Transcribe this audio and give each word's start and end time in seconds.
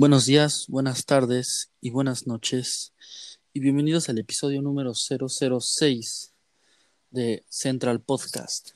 Buenos 0.00 0.24
días, 0.24 0.64
buenas 0.70 1.04
tardes 1.04 1.70
y 1.82 1.90
buenas 1.90 2.26
noches 2.26 2.94
y 3.52 3.60
bienvenidos 3.60 4.08
al 4.08 4.18
episodio 4.18 4.62
número 4.62 4.94
006 4.94 6.32
de 7.10 7.44
Central 7.50 8.00
Podcast. 8.00 8.70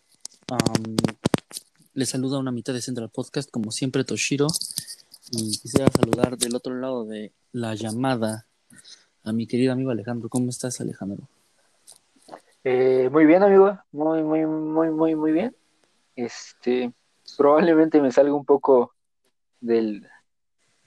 Um, 0.51 0.97
les 1.95 2.11
saluda 2.11 2.39
una 2.39 2.53
mitad 2.53 2.75
de 2.75 2.83
Central 2.83 3.09
Podcast, 3.09 3.51
como 3.51 3.71
siempre 3.71 4.05
Toshiro, 4.05 4.48
y 5.30 5.57
quisiera 5.57 5.91
saludar 5.91 6.37
del 6.37 6.55
otro 6.55 6.75
lado 6.79 7.07
de 7.07 7.32
la 7.52 7.75
llamada 7.75 8.45
a 9.22 9.32
mi 9.32 9.46
querido 9.46 9.72
amigo 9.72 9.93
Alejandro. 9.93 10.29
¿Cómo 10.29 10.50
estás, 10.50 10.79
Alejandro? 10.82 11.27
Eh, 12.64 13.09
muy 13.11 13.25
bien, 13.25 13.43
amigo, 13.43 13.79
muy, 13.93 14.22
muy, 14.22 14.45
muy, 14.45 14.91
muy, 14.91 15.14
muy 15.14 15.32
bien. 15.32 15.56
Este, 16.16 16.93
probablemente 17.38 18.02
me 18.02 18.12
salga 18.12 18.34
un 18.34 18.45
poco 18.45 18.93
del, 19.62 20.06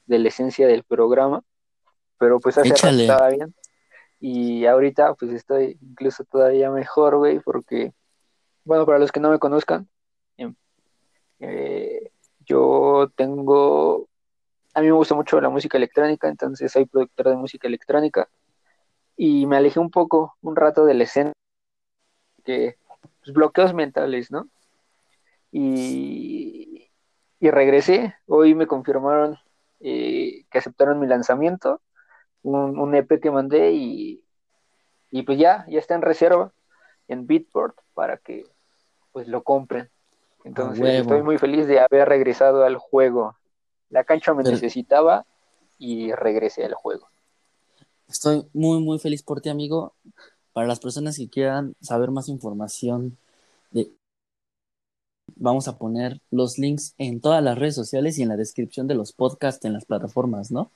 de 0.07 0.19
la 0.19 0.29
esencia 0.29 0.67
del 0.67 0.83
programa, 0.83 1.43
pero 2.17 2.39
pues 2.39 2.57
hace 2.57 2.69
rato 2.69 2.87
estaba 2.87 3.29
bien. 3.29 3.53
Y 4.19 4.65
ahorita 4.65 5.13
pues 5.13 5.31
estoy 5.31 5.77
incluso 5.81 6.23
todavía 6.23 6.71
mejor, 6.71 7.17
güey, 7.17 7.39
porque, 7.39 7.93
bueno, 8.63 8.85
para 8.85 8.99
los 8.99 9.11
que 9.11 9.19
no 9.19 9.29
me 9.29 9.37
conozcan, 9.37 9.87
em, 10.37 10.55
eh, 11.39 12.11
yo 12.45 13.11
tengo, 13.15 14.07
a 14.73 14.81
mí 14.81 14.87
me 14.87 14.93
gusta 14.93 15.13
mucho 15.13 15.39
la 15.39 15.49
música 15.49 15.77
electrónica, 15.77 16.27
entonces 16.27 16.71
soy 16.71 16.85
productor 16.85 17.29
de 17.29 17.35
música 17.35 17.67
electrónica 17.67 18.27
y 19.15 19.45
me 19.45 19.57
alejé 19.57 19.79
un 19.79 19.91
poco, 19.91 20.35
un 20.41 20.55
rato 20.55 20.85
de 20.85 20.93
la 20.95 21.03
escena, 21.03 21.33
que, 22.43 22.77
pues, 23.19 23.33
bloqueos 23.33 23.73
mentales, 23.73 24.31
¿no? 24.31 24.47
Y, 25.51 26.89
y 27.39 27.51
regresé, 27.51 28.15
hoy 28.25 28.55
me 28.55 28.67
confirmaron 28.67 29.37
eh, 29.79 30.45
que 30.49 30.57
aceptaron 30.57 30.99
mi 30.99 31.07
lanzamiento, 31.07 31.81
un, 32.43 32.95
EP 32.95 33.19
que 33.19 33.31
mandé 33.31 33.73
y, 33.73 34.23
y, 35.11 35.23
pues 35.23 35.37
ya, 35.37 35.65
ya 35.67 35.79
está 35.79 35.95
en 35.95 36.01
reserva 36.01 36.53
en 37.07 37.27
Beatport 37.27 37.77
para 37.93 38.17
que 38.17 38.45
pues 39.11 39.27
lo 39.27 39.43
compren. 39.43 39.89
Entonces 40.43 41.01
estoy 41.01 41.23
muy 41.23 41.37
feliz 41.37 41.67
de 41.67 41.79
haber 41.79 42.07
regresado 42.07 42.63
al 42.63 42.77
juego. 42.77 43.35
La 43.89 44.03
cancha 44.03 44.33
me 44.33 44.43
necesitaba 44.43 45.25
y 45.77 46.13
regresé 46.13 46.63
al 46.63 46.73
juego. 46.73 47.09
Estoy 48.07 48.47
muy, 48.53 48.81
muy 48.81 48.99
feliz 48.99 49.23
por 49.23 49.41
ti, 49.41 49.49
amigo. 49.49 49.93
Para 50.53 50.67
las 50.67 50.79
personas 50.79 51.17
que 51.17 51.29
quieran 51.29 51.75
saber 51.81 52.11
más 52.11 52.29
información 52.29 53.17
de 53.71 53.91
vamos 55.39 55.67
a 55.67 55.77
poner 55.77 56.19
los 56.31 56.57
links 56.57 56.93
en 56.97 57.21
todas 57.21 57.43
las 57.43 57.57
redes 57.57 57.75
sociales 57.75 58.17
y 58.17 58.23
en 58.23 58.29
la 58.29 58.37
descripción 58.37 58.87
de 58.87 58.95
los 58.95 59.13
podcasts 59.13 59.65
en 59.65 59.73
las 59.73 59.85
plataformas, 59.85 60.51
¿no? 60.51 60.71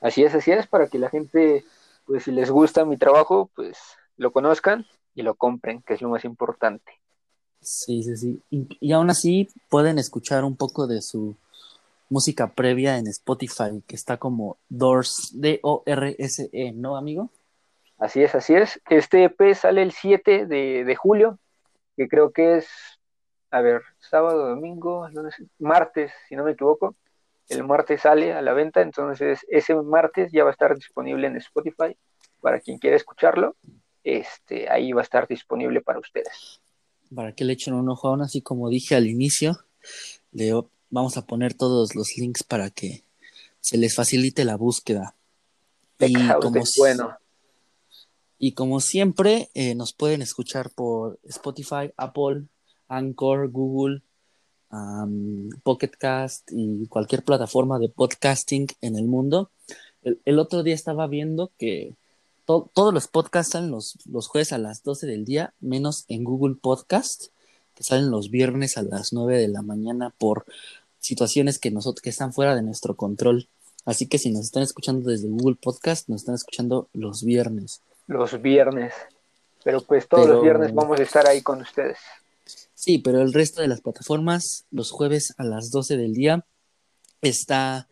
Así 0.00 0.24
es, 0.24 0.34
así 0.34 0.50
es, 0.50 0.66
para 0.66 0.88
que 0.88 0.98
la 0.98 1.10
gente, 1.10 1.64
pues 2.06 2.24
si 2.24 2.32
les 2.32 2.50
gusta 2.50 2.84
mi 2.84 2.96
trabajo, 2.96 3.50
pues 3.54 3.78
lo 4.16 4.32
conozcan 4.32 4.86
y 5.14 5.22
lo 5.22 5.34
compren, 5.34 5.82
que 5.82 5.94
es 5.94 6.02
lo 6.02 6.08
más 6.08 6.24
importante. 6.24 6.92
Sí, 7.60 8.02
sí, 8.02 8.16
sí. 8.16 8.42
Y, 8.50 8.92
aún 8.92 9.10
así 9.10 9.48
pueden 9.68 9.98
escuchar 9.98 10.44
un 10.44 10.56
poco 10.56 10.88
de 10.88 11.00
su 11.00 11.36
música 12.08 12.52
previa 12.52 12.98
en 12.98 13.06
Spotify, 13.06 13.82
que 13.86 13.94
está 13.94 14.16
como 14.16 14.56
Doors, 14.68 15.30
D-O-R-S-E, 15.34 16.72
¿no, 16.72 16.96
amigo? 16.96 17.30
Así 17.98 18.22
es, 18.22 18.34
así 18.34 18.54
es. 18.54 18.80
Este 18.90 19.24
EP 19.24 19.54
sale 19.54 19.82
el 19.82 19.92
7 19.92 20.46
de, 20.46 20.84
de 20.84 20.96
julio, 20.96 21.38
que 21.96 22.08
creo 22.08 22.32
que 22.32 22.58
es 22.58 22.66
a 23.52 23.60
ver, 23.60 23.82
sábado, 23.98 24.48
domingo, 24.48 25.06
lunes, 25.10 25.34
martes, 25.58 26.10
si 26.26 26.34
no 26.34 26.42
me 26.42 26.52
equivoco, 26.52 26.96
el 27.50 27.64
martes 27.64 28.00
sale 28.00 28.32
a 28.32 28.40
la 28.40 28.54
venta, 28.54 28.80
entonces 28.80 29.40
ese 29.46 29.74
martes 29.74 30.32
ya 30.32 30.42
va 30.42 30.50
a 30.50 30.52
estar 30.52 30.74
disponible 30.74 31.26
en 31.26 31.36
Spotify 31.36 31.94
para 32.40 32.60
quien 32.60 32.78
quiera 32.78 32.96
escucharlo, 32.96 33.54
este, 34.02 34.70
ahí 34.70 34.92
va 34.92 35.02
a 35.02 35.04
estar 35.04 35.28
disponible 35.28 35.82
para 35.82 35.98
ustedes. 35.98 36.62
Para 37.14 37.34
que 37.34 37.44
le 37.44 37.52
echen 37.52 37.74
un 37.74 37.90
ojo 37.90 38.08
aún, 38.08 38.22
así 38.22 38.40
como 38.40 38.70
dije 38.70 38.94
al 38.94 39.06
inicio, 39.06 39.58
le 40.32 40.52
vamos 40.88 41.18
a 41.18 41.26
poner 41.26 41.52
todos 41.52 41.94
los 41.94 42.16
links 42.16 42.42
para 42.42 42.70
que 42.70 43.04
se 43.60 43.76
les 43.76 43.94
facilite 43.94 44.46
la 44.46 44.56
búsqueda. 44.56 45.14
Y 45.98 46.14
como, 46.40 46.62
bueno. 46.78 47.18
y 48.38 48.52
como 48.54 48.80
siempre, 48.80 49.50
eh, 49.52 49.74
nos 49.74 49.92
pueden 49.92 50.22
escuchar 50.22 50.70
por 50.70 51.20
Spotify, 51.22 51.92
Apple, 51.98 52.46
Anchor, 52.92 53.50
Google, 53.50 54.02
Pocket 55.62 55.90
Cast 55.98 56.48
y 56.50 56.86
cualquier 56.86 57.22
plataforma 57.24 57.78
de 57.78 57.88
podcasting 57.88 58.68
en 58.80 58.96
el 58.96 59.06
mundo. 59.06 59.50
El, 60.02 60.38
otro 60.38 60.62
día 60.62 60.74
estaba 60.74 61.06
viendo 61.06 61.50
que 61.58 61.94
todos 62.44 62.92
los 62.92 63.06
podcasts 63.06 63.52
salen 63.52 63.70
los, 63.70 63.98
los 64.06 64.26
jueves 64.26 64.52
a 64.52 64.58
las 64.58 64.82
12 64.82 65.06
del 65.06 65.24
día, 65.24 65.54
menos 65.60 66.04
en 66.08 66.24
Google 66.24 66.56
Podcast, 66.60 67.26
que 67.74 67.84
salen 67.84 68.10
los 68.10 68.30
viernes 68.30 68.76
a 68.76 68.82
las 68.82 69.12
9 69.12 69.38
de 69.38 69.48
la 69.48 69.62
mañana 69.62 70.10
por 70.10 70.44
situaciones 70.98 71.58
que, 71.58 71.70
nosotros, 71.70 72.02
que 72.02 72.10
están 72.10 72.32
fuera 72.32 72.54
de 72.54 72.62
nuestro 72.62 72.96
control. 72.96 73.48
Así 73.84 74.06
que 74.06 74.18
si 74.18 74.30
nos 74.30 74.44
están 74.44 74.62
escuchando 74.62 75.10
desde 75.10 75.28
Google 75.28 75.56
Podcast, 75.60 76.08
nos 76.08 76.22
están 76.22 76.36
escuchando 76.36 76.88
los 76.92 77.24
viernes. 77.24 77.80
Los 78.06 78.40
viernes. 78.40 78.94
Pero 79.64 79.80
pues 79.82 80.08
todos 80.08 80.26
los 80.26 80.42
viernes 80.42 80.74
vamos 80.74 80.98
a 80.98 81.02
estar 81.02 81.26
ahí 81.26 81.42
con 81.42 81.60
ustedes. 81.60 81.98
Sí, 82.84 82.98
pero 82.98 83.22
el 83.22 83.32
resto 83.32 83.62
de 83.62 83.68
las 83.68 83.80
plataformas, 83.80 84.66
los 84.72 84.90
jueves 84.90 85.34
a 85.36 85.44
las 85.44 85.70
12 85.70 85.96
del 85.96 86.14
día, 86.14 86.44
está 87.20 87.86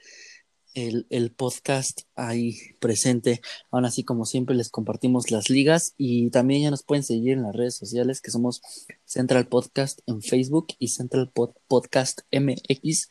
el, 0.74 1.32
podcast 1.36 2.00
ahí 2.16 2.56
presente. 2.80 3.40
Aún 3.70 3.84
así, 3.84 4.02
como 4.02 4.24
siempre, 4.24 4.56
les 4.56 4.68
compartimos 4.68 5.30
las 5.30 5.48
ligas 5.48 5.94
y 5.96 6.30
también 6.30 6.62
ya 6.62 6.72
nos 6.72 6.82
pueden 6.82 7.04
seguir 7.04 7.34
en 7.34 7.44
las 7.44 7.54
redes 7.54 7.76
sociales, 7.76 8.20
que 8.20 8.32
somos 8.32 8.62
Central 9.04 9.46
Podcast 9.46 10.00
en 10.06 10.22
Facebook 10.22 10.74
y 10.80 10.88
Central 10.88 11.30
Podcast 11.68 12.22
MX 12.32 13.10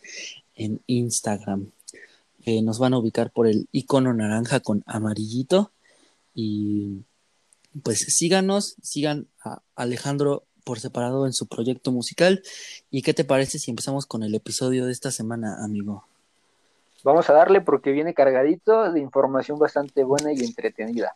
en 0.56 0.82
Instagram. 0.86 1.72
Nos 2.46 2.78
van 2.78 2.94
a 2.94 2.98
ubicar 2.98 3.32
por 3.32 3.48
el 3.48 3.70
icono 3.72 4.14
naranja 4.14 4.60
con 4.60 4.84
amarillito. 4.86 5.72
Y 6.36 7.06
pues 7.84 8.00
síganos, 8.00 8.76
sigan 8.82 9.30
a 9.46 9.62
Alejandro 9.76 10.44
por 10.70 10.80
separado 10.80 11.26
en 11.26 11.34
su 11.34 11.48
proyecto 11.48 11.92
musical. 11.92 12.44
¿Y 12.92 13.02
qué 13.02 13.16
te 13.16 13.24
parece 13.24 13.58
si 13.58 13.72
empezamos 13.72 14.06
con 14.06 14.22
el 14.22 14.36
episodio 14.36 14.86
de 14.86 14.92
esta 14.92 15.10
semana, 15.10 15.64
amigo? 15.66 16.04
Vamos 17.04 17.28
a 17.28 17.34
darle 17.34 17.60
porque 17.60 17.92
viene 17.92 18.14
cargadito 18.14 18.92
de 18.92 19.00
información 19.00 19.58
bastante 19.58 20.04
buena 20.04 20.32
y 20.32 20.42
entretenida. 20.42 21.16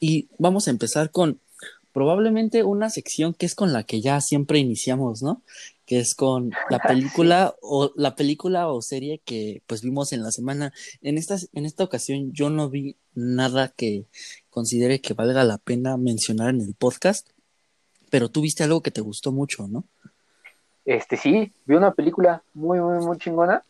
Y 0.00 0.30
vamos 0.38 0.66
a 0.66 0.70
empezar 0.70 1.10
con 1.10 1.40
probablemente 1.92 2.64
una 2.64 2.88
sección 2.88 3.34
que 3.34 3.44
es 3.44 3.54
con 3.54 3.74
la 3.74 3.82
que 3.82 4.00
ya 4.00 4.18
siempre 4.22 4.58
iniciamos, 4.58 5.22
¿no? 5.22 5.42
Que 5.84 5.98
es 5.98 6.14
con 6.14 6.52
la 6.70 6.78
película 6.88 7.54
o 7.60 7.92
la 7.96 8.16
película 8.16 8.68
o 8.68 8.80
serie 8.80 9.20
que 9.26 9.60
pues 9.66 9.82
vimos 9.82 10.14
en 10.14 10.22
la 10.22 10.32
semana. 10.32 10.72
En 11.02 11.18
esta, 11.18 11.36
en 11.52 11.66
esta 11.66 11.84
ocasión 11.84 12.32
yo 12.32 12.48
no 12.48 12.70
vi 12.70 12.96
nada 13.14 13.68
que 13.68 14.06
considere 14.48 15.02
que 15.02 15.12
valga 15.12 15.44
la 15.44 15.58
pena 15.58 15.98
mencionar 15.98 16.48
en 16.48 16.62
el 16.62 16.72
podcast 16.72 17.28
pero 18.12 18.28
tú 18.28 18.42
viste 18.42 18.62
algo 18.62 18.82
que 18.82 18.90
te 18.90 19.00
gustó 19.00 19.32
mucho, 19.32 19.66
¿no? 19.68 19.84
Este 20.84 21.16
sí, 21.16 21.50
vi 21.64 21.76
una 21.76 21.94
película 21.94 22.42
muy, 22.52 22.78
muy, 22.78 23.02
muy 23.02 23.16
chingona, 23.16 23.64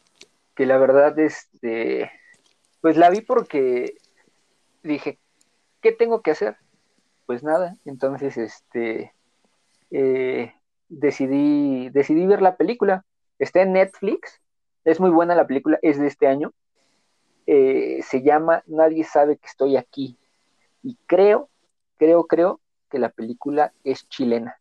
que 0.57 0.67
la 0.67 0.79
verdad, 0.79 1.17
este, 1.21 2.11
pues 2.81 2.97
la 2.97 3.09
vi 3.09 3.21
porque 3.21 3.95
dije, 4.83 5.21
¿qué 5.81 5.93
tengo 5.93 6.23
que 6.23 6.33
hacer? 6.33 6.57
Pues 7.25 7.45
nada, 7.45 7.77
entonces, 7.85 8.37
este, 8.37 9.15
eh, 9.93 10.53
decidí, 10.89 11.91
decidí 11.91 12.27
ver 12.27 12.43
la 12.43 12.57
película. 12.57 13.05
Está 13.39 13.63
en 13.63 13.75
Netflix, 13.75 14.41
es 14.85 14.99
muy 14.99 15.11
buena 15.11 15.37
la 15.37 15.47
película, 15.47 15.79
es 15.83 16.01
de 16.01 16.09
este 16.09 16.27
año. 16.27 16.53
Eh, 17.47 18.01
se 18.03 18.23
llama 18.23 18.65
Nadie 18.67 19.05
sabe 19.05 19.37
que 19.37 19.47
estoy 19.47 19.77
aquí. 19.77 20.19
Y 20.83 20.99
creo, 21.07 21.49
creo, 21.97 22.27
creo 22.27 22.61
que 22.93 22.99
la 22.99 23.09
película 23.09 23.73
es 23.85 24.07
chilena, 24.11 24.61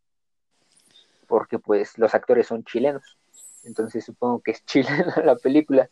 porque 1.28 1.60
pues 1.60 1.98
los 1.98 2.16
actores 2.16 2.48
son 2.48 2.64
chilenos, 2.64 3.18
entonces 3.66 4.06
supongo 4.06 4.40
que 4.40 4.52
es 4.52 4.66
chilena 4.66 5.22
la 5.26 5.36
película. 5.36 5.90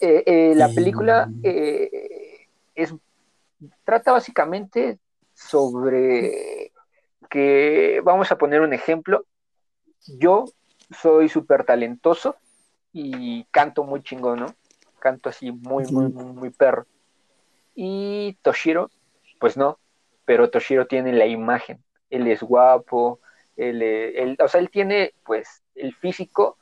Eh, 0.00 0.22
eh, 0.24 0.54
la 0.54 0.68
película 0.70 1.28
eh, 1.42 2.46
es, 2.74 2.94
trata 3.84 4.12
básicamente 4.12 4.98
sobre 5.34 6.72
que, 7.28 8.00
vamos 8.02 8.32
a 8.32 8.38
poner 8.38 8.62
un 8.62 8.72
ejemplo, 8.72 9.26
yo 10.06 10.46
soy 10.98 11.28
súper 11.28 11.64
talentoso 11.64 12.36
y 12.90 13.44
canto 13.50 13.84
muy 13.84 14.02
chingón, 14.02 14.40
¿no? 14.40 14.46
Canto 14.98 15.28
así 15.28 15.52
muy, 15.52 15.84
muy, 15.92 16.08
muy, 16.08 16.24
muy 16.24 16.50
perro. 16.50 16.86
Y 17.74 18.38
Toshiro, 18.40 18.90
pues 19.38 19.58
no, 19.58 19.78
pero 20.28 20.50
Toshiro 20.50 20.86
tiene 20.86 21.14
la 21.14 21.24
imagen, 21.24 21.82
él 22.10 22.26
es 22.26 22.42
guapo, 22.42 23.18
él, 23.56 24.36
o 24.38 24.46
sea, 24.46 24.60
él 24.60 24.68
tiene 24.68 25.14
pues 25.24 25.62
el 25.74 25.94
físico 25.94 26.58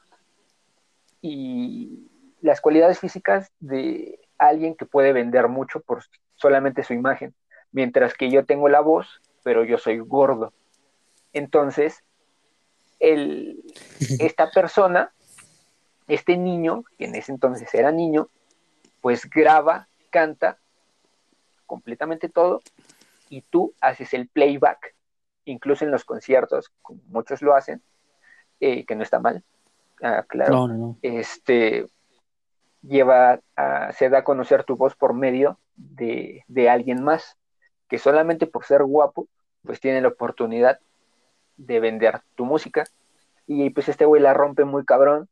y 1.21 2.07
las 2.43 2.61
cualidades 2.61 3.01
físicas 3.01 3.51
de 3.59 4.21
alguien 4.39 4.77
que 4.77 4.87
puede 4.87 5.13
vender 5.13 5.49
mucho 5.49 5.81
por 5.81 6.05
solamente 6.37 6.85
su 6.85 6.93
imagen, 6.93 7.35
mientras 7.73 8.15
que 8.15 8.31
yo 8.31 8.47
tengo 8.47 8.69
la 8.69 8.79
voz, 8.79 9.21
pero 9.43 9.65
yo 9.65 9.79
soy 9.79 9.99
gordo. 9.99 10.53
Entonces, 11.33 12.05
el, 13.01 13.65
esta 14.21 14.53
persona, 14.53 15.11
este 16.07 16.37
niño, 16.37 16.85
que 16.99 17.07
en 17.07 17.17
ese 17.17 17.33
entonces 17.33 17.75
era 17.75 17.91
niño, 17.91 18.29
pues 19.01 19.29
graba, 19.29 19.89
canta 20.11 20.57
completamente 21.67 22.29
todo 22.29 22.63
y 23.29 23.43
tú 23.43 23.75
haces 23.81 24.15
el 24.15 24.29
playback, 24.29 24.95
incluso 25.45 25.85
en 25.85 25.91
los 25.91 26.05
conciertos, 26.05 26.73
como 26.83 27.01
muchos 27.09 27.43
lo 27.43 27.55
hacen, 27.55 27.83
eh, 28.61 28.85
que 28.85 28.97
no 28.97 29.03
está 29.03 29.21
mal, 29.21 29.45
ah, 30.03 30.25
claro, 30.29 30.97
este 31.03 31.87
lleva 32.83 33.41
a, 33.57 33.93
se 33.93 34.09
da 34.09 34.19
a 34.19 34.25
conocer 34.25 34.65
tu 34.65 34.77
voz 34.77 34.95
por 34.95 35.13
medio 35.13 35.59
de, 35.77 36.45
de 36.47 36.71
alguien 36.71 37.03
más, 37.03 37.37
que 37.89 37.99
solamente 37.99 38.47
por 38.47 38.65
ser 38.65 38.85
guapo, 38.85 39.29
pues 39.65 39.81
tiene 39.81 40.01
la 40.01 40.09
oportunidad 40.09 40.79
de 41.57 41.81
vender 41.81 42.23
tu 42.35 42.45
música. 42.45 42.85
Y 43.47 43.71
pues 43.71 43.89
este 43.89 44.05
güey 44.05 44.23
la 44.23 44.35
rompe 44.35 44.65
muy 44.65 44.85
cabrón. 44.85 45.29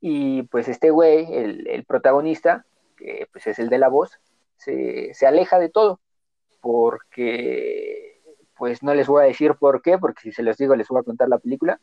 Y 0.00 0.42
pues 0.44 0.68
este 0.68 0.90
güey, 0.90 1.32
el, 1.32 1.66
el 1.68 1.84
protagonista, 1.84 2.66
que 2.96 3.28
pues 3.32 3.46
es 3.46 3.58
el 3.58 3.68
de 3.68 3.78
la 3.78 3.88
voz, 3.88 4.18
se, 4.56 5.12
se, 5.14 5.26
aleja 5.26 5.58
de 5.58 5.70
todo. 5.70 6.00
Porque, 6.64 8.22
pues 8.56 8.82
no 8.82 8.94
les 8.94 9.06
voy 9.06 9.22
a 9.22 9.26
decir 9.26 9.54
por 9.56 9.82
qué, 9.82 9.98
porque 9.98 10.22
si 10.22 10.32
se 10.32 10.42
los 10.42 10.56
digo 10.56 10.74
les 10.74 10.88
voy 10.88 11.00
a 11.00 11.04
contar 11.04 11.28
la 11.28 11.38
película. 11.38 11.78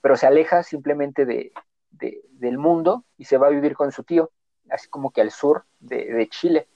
Pero 0.00 0.16
se 0.16 0.26
aleja 0.26 0.62
simplemente 0.62 1.26
de, 1.26 1.52
de, 1.90 2.22
del 2.30 2.56
mundo 2.56 3.04
y 3.18 3.26
se 3.26 3.36
va 3.36 3.48
a 3.48 3.50
vivir 3.50 3.76
con 3.76 3.92
su 3.92 4.02
tío, 4.02 4.30
así 4.70 4.88
como 4.88 5.10
que 5.10 5.20
al 5.20 5.30
sur 5.30 5.64
de, 5.78 6.06
de 6.06 6.28
Chile. 6.30 6.68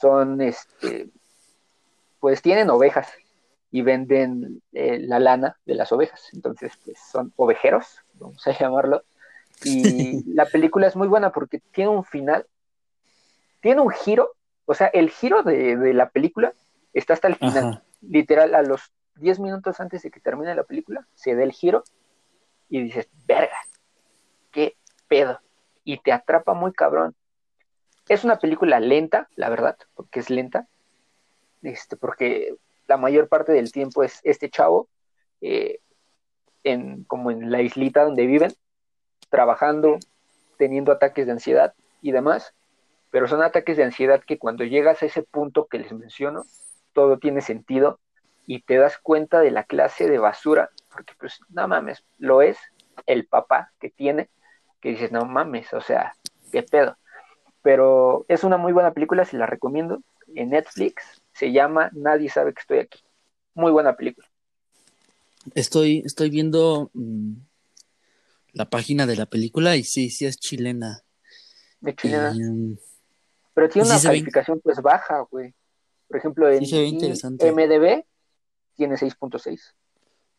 Son, 0.00 0.40
este, 0.40 1.10
pues 2.18 2.40
tienen 2.40 2.70
ovejas 2.70 3.12
y 3.70 3.82
venden 3.82 4.62
eh, 4.72 5.00
la 5.00 5.18
lana 5.18 5.58
de 5.66 5.74
las 5.74 5.92
ovejas. 5.92 6.30
Entonces, 6.32 6.72
pues 6.82 6.96
son 7.12 7.34
ovejeros, 7.36 7.98
vamos 8.14 8.46
a 8.46 8.52
llamarlo. 8.58 9.02
Y 9.64 10.24
la 10.32 10.46
película 10.46 10.86
es 10.86 10.96
muy 10.96 11.08
buena 11.08 11.30
porque 11.30 11.60
tiene 11.72 11.90
un 11.90 12.04
final, 12.04 12.46
tiene 13.60 13.82
un 13.82 13.90
giro, 13.90 14.30
o 14.66 14.74
sea, 14.74 14.88
el 14.88 15.10
giro 15.10 15.42
de, 15.42 15.76
de 15.76 15.94
la 15.94 16.10
película 16.10 16.54
está 16.92 17.12
hasta 17.14 17.28
el 17.28 17.36
final. 17.36 17.82
Literal, 18.00 18.54
a 18.54 18.62
los 18.62 18.92
10 19.16 19.40
minutos 19.40 19.80
antes 19.80 20.02
de 20.02 20.10
que 20.10 20.20
termine 20.20 20.54
la 20.54 20.64
película, 20.64 21.06
se 21.14 21.34
da 21.34 21.42
el 21.42 21.52
giro 21.52 21.84
y 22.68 22.82
dices, 22.82 23.08
verga, 23.26 23.56
qué 24.50 24.76
pedo. 25.08 25.40
Y 25.84 25.98
te 25.98 26.12
atrapa 26.12 26.54
muy 26.54 26.72
cabrón. 26.72 27.14
Es 28.08 28.24
una 28.24 28.38
película 28.38 28.80
lenta, 28.80 29.28
la 29.34 29.48
verdad, 29.48 29.76
porque 29.94 30.20
es 30.20 30.30
lenta. 30.30 30.68
Este, 31.62 31.96
porque 31.96 32.56
la 32.86 32.96
mayor 32.96 33.28
parte 33.28 33.52
del 33.52 33.72
tiempo 33.72 34.02
es 34.02 34.20
este 34.24 34.50
chavo, 34.50 34.88
eh, 35.40 35.80
en, 36.62 37.04
como 37.04 37.30
en 37.30 37.50
la 37.50 37.62
islita 37.62 38.04
donde 38.04 38.26
viven, 38.26 38.52
trabajando, 39.30 39.98
teniendo 40.58 40.92
ataques 40.92 41.26
de 41.26 41.32
ansiedad 41.32 41.74
y 42.02 42.12
demás, 42.12 42.54
pero 43.14 43.28
son 43.28 43.44
ataques 43.44 43.76
de 43.76 43.84
ansiedad 43.84 44.24
que 44.26 44.40
cuando 44.40 44.64
llegas 44.64 45.00
a 45.00 45.06
ese 45.06 45.22
punto 45.22 45.68
que 45.68 45.78
les 45.78 45.92
menciono, 45.92 46.42
todo 46.92 47.20
tiene 47.20 47.42
sentido 47.42 48.00
y 48.44 48.62
te 48.62 48.76
das 48.76 48.98
cuenta 48.98 49.38
de 49.38 49.52
la 49.52 49.62
clase 49.62 50.10
de 50.10 50.18
basura, 50.18 50.70
porque 50.92 51.12
pues 51.20 51.38
no 51.48 51.68
mames, 51.68 52.02
lo 52.18 52.42
es 52.42 52.58
el 53.06 53.28
papá 53.28 53.70
que 53.78 53.88
tiene, 53.88 54.30
que 54.80 54.88
dices, 54.88 55.12
no 55.12 55.26
mames, 55.26 55.72
o 55.74 55.80
sea, 55.80 56.16
qué 56.50 56.64
pedo. 56.64 56.98
Pero 57.62 58.26
es 58.26 58.42
una 58.42 58.56
muy 58.56 58.72
buena 58.72 58.92
película, 58.92 59.24
se 59.24 59.38
la 59.38 59.46
recomiendo, 59.46 60.02
en 60.34 60.50
Netflix, 60.50 61.22
se 61.34 61.52
llama 61.52 61.90
Nadie 61.92 62.28
sabe 62.28 62.52
que 62.52 62.62
estoy 62.62 62.78
aquí. 62.80 62.98
Muy 63.54 63.70
buena 63.70 63.94
película. 63.94 64.26
Estoy, 65.54 66.02
estoy 66.04 66.30
viendo 66.30 66.90
mm, 66.94 67.34
la 68.54 68.68
página 68.68 69.06
de 69.06 69.14
la 69.14 69.26
película 69.26 69.76
y 69.76 69.84
sí, 69.84 70.10
sí 70.10 70.26
es 70.26 70.36
chilena. 70.36 71.04
De 71.80 71.94
chilena. 71.94 72.32
Mm, 72.32 72.74
Pero 73.54 73.68
tiene 73.68 73.88
una 73.88 74.00
calificación 74.00 74.60
pues 74.60 74.80
baja, 74.82 75.20
güey. 75.30 75.54
Por 76.08 76.18
ejemplo, 76.18 76.50
en 76.50 76.62
MDB 76.62 78.04
tiene 78.74 78.96
6.6. 78.96 79.60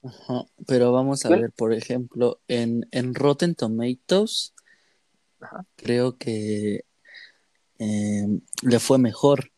Ajá, 0.04 0.46
pero 0.68 0.92
vamos 0.92 1.26
a 1.26 1.30
ver, 1.30 1.52
por 1.52 1.74
ejemplo, 1.74 2.40
en, 2.48 2.88
en 2.92 3.16
Rotten 3.16 3.56
Tomatoes, 3.56 4.54
creo 5.76 6.18
que 6.18 6.86
eh, 7.80 8.40
le 8.62 8.80
fue 8.80 8.98
mejor. 8.98 9.52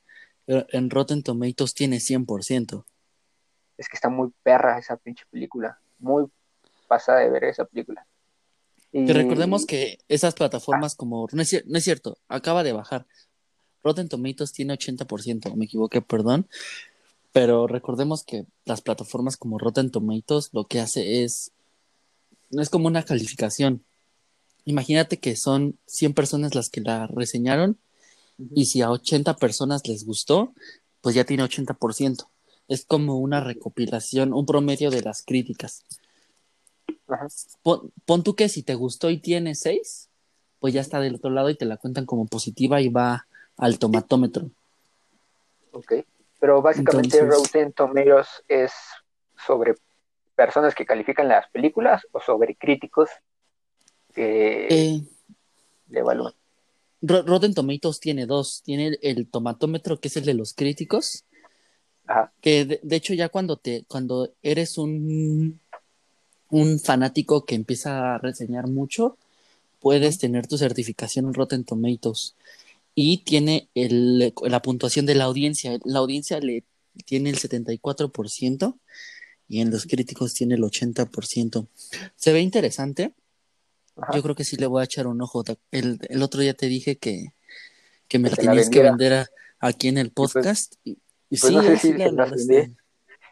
Pero 0.45 0.65
en 0.69 0.89
Rotten 0.89 1.23
Tomatoes 1.23 1.73
tiene 1.73 1.97
100%. 1.97 2.85
Es 3.77 3.89
que 3.89 3.95
está 3.95 4.09
muy 4.09 4.31
perra 4.43 4.79
esa 4.79 4.95
pinche 4.95 5.25
película. 5.29 5.79
Muy 5.99 6.25
pasada 6.87 7.19
de 7.19 7.29
ver 7.29 7.43
esa 7.43 7.65
película. 7.65 8.07
Y... 8.93 9.11
recordemos 9.11 9.65
que 9.65 9.99
esas 10.07 10.33
plataformas 10.33 10.93
ah. 10.93 10.95
como... 10.97 11.27
No 11.33 11.41
es, 11.41 11.65
no 11.67 11.77
es, 11.77 11.83
cierto, 11.83 12.17
acaba 12.29 12.63
de 12.63 12.71
bajar. 12.71 13.05
Rotten 13.87 14.09
Tomatoes 14.09 14.51
tiene 14.51 14.73
80%, 14.73 15.55
me 15.55 15.65
equivoqué, 15.65 16.01
perdón. 16.01 16.47
Pero 17.31 17.67
recordemos 17.67 18.23
que 18.23 18.45
las 18.65 18.81
plataformas 18.81 19.37
como 19.37 19.57
Rotten 19.57 19.91
Tomatoes 19.91 20.49
lo 20.51 20.65
que 20.65 20.79
hace 20.79 21.23
es... 21.23 21.51
No 22.49 22.61
es 22.61 22.69
como 22.69 22.87
una 22.87 23.03
calificación. 23.03 23.83
Imagínate 24.65 25.17
que 25.17 25.35
son 25.35 25.77
100 25.85 26.13
personas 26.13 26.55
las 26.55 26.69
que 26.69 26.81
la 26.81 27.07
reseñaron 27.07 27.77
y 28.53 28.65
si 28.65 28.81
a 28.81 28.91
80 28.91 29.37
personas 29.37 29.87
les 29.87 30.05
gustó, 30.05 30.53
pues 31.01 31.15
ya 31.15 31.23
tiene 31.23 31.43
80%. 31.43 32.27
Es 32.67 32.85
como 32.85 33.17
una 33.17 33.39
recopilación, 33.41 34.33
un 34.33 34.45
promedio 34.45 34.91
de 34.91 35.01
las 35.01 35.23
críticas. 35.23 35.83
Pon, 37.63 38.23
tú 38.23 38.35
que 38.35 38.49
si 38.49 38.63
te 38.63 38.75
gustó 38.75 39.09
y 39.09 39.17
tiene 39.17 39.55
6, 39.55 40.09
pues 40.59 40.73
ya 40.73 40.81
está 40.81 40.99
del 40.99 41.15
otro 41.15 41.29
lado 41.29 41.49
y 41.49 41.55
te 41.55 41.65
la 41.65 41.77
cuentan 41.77 42.05
como 42.05 42.27
positiva 42.27 42.81
y 42.81 42.89
va 42.89 43.27
al 43.57 43.79
tomatómetro. 43.79 44.49
Ok, 45.71 45.93
pero 46.39 46.61
básicamente 46.61 47.21
Rotten 47.21 47.73
Tomatoes 47.73 48.27
es 48.47 48.71
sobre 49.45 49.75
personas 50.35 50.75
que 50.75 50.85
califican 50.85 51.27
las 51.27 51.49
películas 51.49 52.07
o 52.11 52.19
sobre 52.19 52.55
críticos 52.55 53.09
que 54.13 54.67
eh, 54.69 55.01
le 55.89 55.99
evalúan. 55.99 56.33
Rotten 57.01 57.53
Tomatoes 57.53 57.99
tiene 57.99 58.25
dos. 58.25 58.61
Tiene 58.63 58.97
el, 59.01 59.27
tomatómetro, 59.27 59.99
que 59.99 60.07
es 60.07 60.17
el 60.17 60.25
de 60.25 60.33
los 60.33 60.53
críticos. 60.53 61.25
Que 62.41 62.65
de, 62.65 62.95
hecho, 62.95 63.13
ya 63.13 63.29
cuando 63.29 63.57
te, 63.57 63.83
cuando 63.87 64.33
eres 64.41 64.77
un, 64.77 65.59
un 66.49 66.79
fanático 66.79 67.45
que 67.45 67.55
empieza 67.55 68.15
a 68.15 68.17
reseñar 68.17 68.67
mucho, 68.67 69.17
puedes 69.79 70.17
tener 70.17 70.47
tu 70.47 70.57
certificación 70.57 71.25
en 71.25 71.33
Rotten 71.33 71.65
Tomatoes. 71.65 72.35
Y 72.99 73.19
tiene 73.19 73.69
el, 73.75 74.33
la 74.41 74.61
puntuación 74.63 75.05
de 75.05 75.13
la 75.13 75.25
audiencia. 75.25 75.77
La 75.83 75.99
audiencia 75.99 76.39
le 76.39 76.63
tiene 77.05 77.29
el 77.29 77.37
74% 77.37 78.79
y 79.47 79.61
en 79.61 79.69
los 79.69 79.85
críticos 79.85 80.33
tiene 80.33 80.55
el 80.55 80.63
80%. 80.63 81.67
Se 82.15 82.33
ve 82.33 82.41
interesante 82.41 83.13
yo 84.13 84.21
creo 84.21 84.35
que 84.35 84.43
sí 84.43 84.57
le 84.57 84.67
voy 84.67 84.81
a 84.81 84.85
echar 84.85 85.07
un 85.07 85.21
ojo. 85.21 85.43
El, 85.71 85.99
el 86.09 86.23
otro 86.23 86.41
día 86.41 86.53
te 86.53 86.67
dije 86.67 86.97
que, 86.97 87.33
que 88.07 88.19
me 88.19 88.29
la 88.29 88.35
tenías 88.35 88.69
que 88.69 88.83
vender 88.83 89.27
aquí 89.59 89.87
en 89.87 89.97
el 89.97 90.11
pues, 90.11 90.33
podcast. 90.33 90.75
y, 90.83 90.97
pues 91.29 91.41
sí, 91.41 91.55
no 91.55 91.63
sé 91.63 91.77
si 91.77 91.95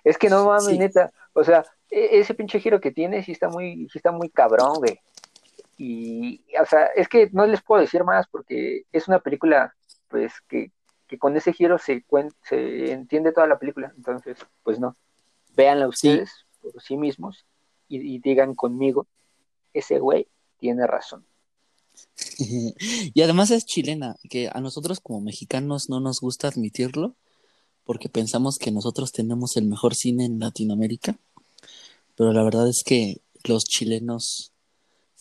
Es 0.03 0.17
que 0.17 0.29
no 0.29 0.45
mames, 0.45 0.77
neta. 0.77 1.11
O 1.33 1.43
sea, 1.43 1.65
e, 1.89 2.19
ese 2.19 2.33
pinche 2.33 2.59
giro 2.59 2.81
que 2.81 2.91
tiene 2.91 3.23
sí 3.23 3.31
está 3.31 3.49
muy, 3.49 3.87
sí 3.91 3.99
está 3.99 4.11
muy 4.11 4.29
cabrón, 4.29 4.75
güey. 4.77 4.99
Y, 5.77 6.43
o 6.59 6.65
sea, 6.65 6.85
es 6.95 7.07
que 7.07 7.29
no 7.33 7.45
les 7.45 7.61
puedo 7.61 7.81
decir 7.81 8.03
más 8.03 8.27
porque 8.27 8.85
es 8.91 9.07
una 9.07 9.19
película, 9.19 9.75
pues, 10.07 10.33
que, 10.47 10.71
que 11.07 11.17
con 11.17 11.35
ese 11.35 11.53
giro 11.53 11.77
se, 11.77 12.05
se 12.43 12.91
entiende 12.91 13.33
toda 13.33 13.47
la 13.47 13.59
película. 13.59 13.93
Entonces, 13.95 14.37
pues 14.63 14.79
no. 14.79 14.95
Véanla 15.55 15.87
ustedes 15.87 16.45
por 16.61 16.81
sí 16.81 16.97
mismos 16.97 17.45
y, 17.87 18.15
y 18.15 18.19
digan 18.19 18.55
conmigo, 18.55 19.07
ese 19.73 19.99
güey 19.99 20.27
tiene 20.59 20.87
razón. 20.87 21.25
y 22.37 23.21
además 23.21 23.51
es 23.51 23.65
chilena, 23.65 24.15
que 24.29 24.49
a 24.51 24.59
nosotros 24.61 24.99
como 24.99 25.21
mexicanos 25.21 25.89
no 25.89 25.99
nos 25.99 26.19
gusta 26.19 26.47
admitirlo, 26.47 27.15
porque 27.85 28.09
pensamos 28.09 28.57
que 28.57 28.71
nosotros 28.71 29.11
tenemos 29.11 29.57
el 29.57 29.65
mejor 29.65 29.95
cine 29.95 30.25
en 30.25 30.39
Latinoamérica, 30.39 31.17
pero 32.15 32.33
la 32.33 32.43
verdad 32.43 32.67
es 32.67 32.83
que 32.83 33.21
los 33.43 33.65
chilenos 33.65 34.51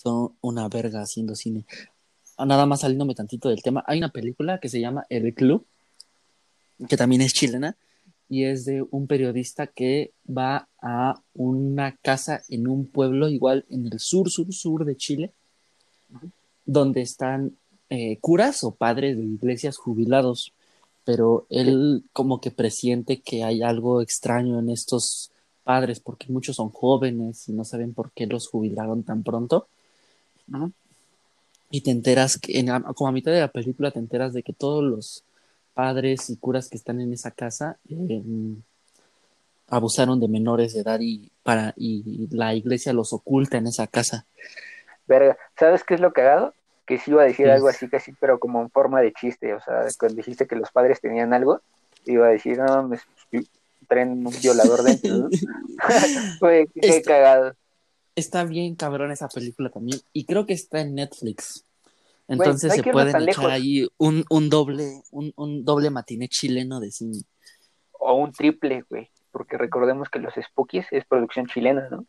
son 0.05 0.35
una 0.43 0.69
verga 0.69 1.01
haciendo 1.01 1.35
cine. 1.35 1.65
Nada 2.39 2.67
más 2.67 2.81
saliéndome 2.81 3.15
tantito 3.15 3.49
del 3.49 3.63
tema, 3.63 3.83
hay 3.87 3.99
una 3.99 4.11
película 4.11 4.59
que 4.61 4.69
se 4.69 4.81
llama 4.81 5.07
El 5.09 5.33
Club, 5.35 5.65
que 6.89 6.97
también 6.97 7.23
es 7.23 7.33
chilena, 7.33 7.77
y 8.29 8.45
es 8.45 8.65
de 8.65 8.85
un 8.91 9.07
periodista 9.07 9.67
que 9.67 10.13
va 10.27 10.69
a 10.83 11.23
una 11.35 11.97
casa 11.97 12.43
en 12.49 12.69
un 12.69 12.87
pueblo 12.87 13.29
igual 13.29 13.65
en 13.71 13.87
el 13.87 13.99
sur, 13.99 14.31
sur, 14.31 14.53
sur 14.53 14.85
de 14.85 14.97
Chile, 14.97 15.33
donde 16.67 17.01
están 17.01 17.57
eh, 17.89 18.19
curas 18.21 18.65
o 18.65 18.75
padres 18.75 19.17
de 19.17 19.25
iglesias 19.25 19.77
jubilados, 19.77 20.53
pero 21.05 21.47
él 21.49 22.05
como 22.13 22.41
que 22.41 22.51
presiente 22.51 23.21
que 23.21 23.45
hay 23.45 23.63
algo 23.63 24.03
extraño 24.03 24.59
en 24.59 24.71
estos 24.71 25.31
padres, 25.63 26.01
porque 26.01 26.33
muchos 26.33 26.57
son 26.57 26.71
jóvenes 26.71 27.49
y 27.49 27.53
no 27.53 27.65
saben 27.65 27.95
por 27.95 28.11
qué 28.13 28.27
los 28.27 28.49
jubilaron 28.49 29.03
tan 29.03 29.23
pronto. 29.23 29.69
Y 31.71 31.81
te 31.83 31.91
enteras 31.91 32.39
que, 32.39 32.59
en, 32.59 32.69
como 32.95 33.09
a 33.09 33.13
mitad 33.13 33.33
de 33.33 33.41
la 33.41 33.49
película, 33.49 33.91
te 33.91 33.99
enteras 33.99 34.33
de 34.33 34.43
que 34.43 34.53
todos 34.53 34.85
los 34.85 35.25
padres 35.75 36.31
y 36.31 36.37
curas 36.37 36.69
que 36.69 36.77
están 36.77 37.01
en 37.01 37.13
esa 37.13 37.31
casa 37.33 37.79
em, 37.89 38.63
abusaron 39.69 40.21
de 40.21 40.29
menores 40.29 40.75
de 40.75 40.81
edad 40.81 41.01
y, 41.01 41.31
para, 41.43 41.75
y 41.77 42.29
la 42.31 42.55
iglesia 42.55 42.93
los 42.93 43.13
oculta 43.13 43.59
en 43.59 43.67
esa 43.67 43.87
casa. 43.87 44.27
Verga, 45.07 45.37
¿sabes 45.59 45.85
qué 45.85 45.95
es 45.95 46.01
lo 46.01 46.13
cagado? 46.13 46.55
Que 46.87 46.99
sí 46.99 47.11
iba 47.11 47.23
a 47.23 47.27
decir 47.27 47.49
algo 47.51 47.69
así 47.69 47.89
casi, 47.89 48.13
pero 48.13 48.39
como 48.39 48.61
en 48.61 48.71
forma 48.71 49.01
de 49.01 49.13
chiste, 49.13 49.55
o 49.55 49.61
sea, 49.61 49.87
cuando 49.99 50.17
dijiste 50.17 50.47
que 50.47 50.57
los 50.57 50.71
padres 50.71 51.01
tenían 51.01 51.33
algo, 51.33 51.61
iba 52.05 52.27
a 52.27 52.31
decir, 52.31 52.59
no, 52.59 52.89
me 52.89 52.99
traen 53.87 54.27
un 54.27 54.35
violador 54.43 54.83
dentro, 54.83 55.29
Fue, 56.39 56.67
qué 56.81 57.03
cagado. 57.03 57.55
Está 58.17 58.45
bien 58.45 58.77
cabrón 58.77 59.11
esa 59.11 59.29
película 59.29 59.71
también, 59.71 60.01
y 60.13 60.25
creo 60.25 60.47
que 60.47 60.53
está 60.53 60.81
en 60.81 60.95
Netflix. 60.95 61.65
Entonces 62.29 62.73
se 62.73 62.83
pueden 62.83 63.29
echar 63.29 63.51
ahí 63.51 63.87
un, 63.99 64.25
un 64.31 64.49
doble, 64.49 65.03
un, 65.11 65.33
un 65.37 65.65
doble 65.65 65.91
matiné 65.91 66.29
chileno 66.29 66.81
de 66.81 66.91
cine. 66.91 67.23
O 67.93 68.15
un 68.15 68.33
triple, 68.33 68.85
güey, 68.89 69.11
porque 69.31 69.59
recordemos 69.59 70.09
que 70.09 70.21
los 70.21 70.33
Spookies 70.35 70.87
es 70.93 71.05
producción 71.05 71.47
chilena, 71.47 71.89
¿no? 71.91 72.07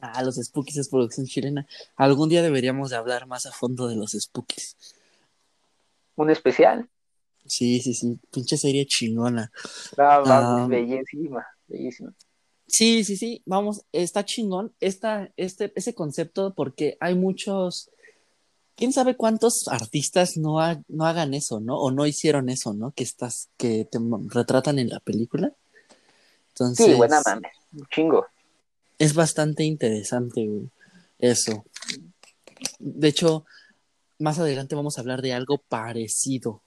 Ah, 0.00 0.22
los 0.22 0.36
Spookies 0.36 0.78
es 0.78 0.88
producción 0.88 1.26
chilena. 1.26 1.66
Algún 1.96 2.28
día 2.28 2.42
deberíamos 2.42 2.90
de 2.90 2.96
hablar 2.96 3.26
más 3.26 3.46
a 3.46 3.52
fondo 3.52 3.88
de 3.88 3.96
los 3.96 4.12
Spookies. 4.12 4.76
¿Un 6.14 6.30
especial? 6.30 6.88
Sí, 7.46 7.80
sí, 7.80 7.94
sí. 7.94 8.18
Pinche 8.30 8.56
serie 8.56 8.86
chingona. 8.86 9.50
Ah, 9.96 10.66
bellísima, 10.68 11.46
bellísima. 11.66 12.12
Sí, 12.68 13.02
sí, 13.02 13.16
sí. 13.16 13.42
Vamos, 13.46 13.82
está 13.92 14.24
chingón 14.24 14.72
esta, 14.80 15.30
este, 15.36 15.72
ese 15.74 15.94
concepto 15.94 16.54
porque 16.54 16.96
hay 17.00 17.14
muchos. 17.14 17.90
¿Quién 18.76 18.92
sabe 18.92 19.16
cuántos 19.16 19.66
artistas 19.66 20.36
no, 20.36 20.58
no 20.86 21.04
hagan 21.04 21.34
eso, 21.34 21.58
no? 21.58 21.80
O 21.80 21.90
no 21.90 22.06
hicieron 22.06 22.48
eso, 22.48 22.74
¿no? 22.74 22.92
Que 22.92 23.02
estás, 23.02 23.48
que 23.56 23.84
te 23.90 23.98
retratan 24.28 24.78
en 24.78 24.90
la 24.90 25.00
película. 25.00 25.52
Entonces, 26.50 26.86
sí, 26.86 26.94
buena 26.94 27.20
mames, 27.24 27.52
un 27.72 27.86
chingo 27.86 28.24
es 28.98 29.14
bastante 29.14 29.64
interesante 29.64 30.48
eso. 31.18 31.64
De 32.78 33.08
hecho, 33.08 33.44
más 34.18 34.38
adelante 34.38 34.74
vamos 34.74 34.98
a 34.98 35.00
hablar 35.00 35.22
de 35.22 35.32
algo 35.32 35.58
parecido. 35.58 36.62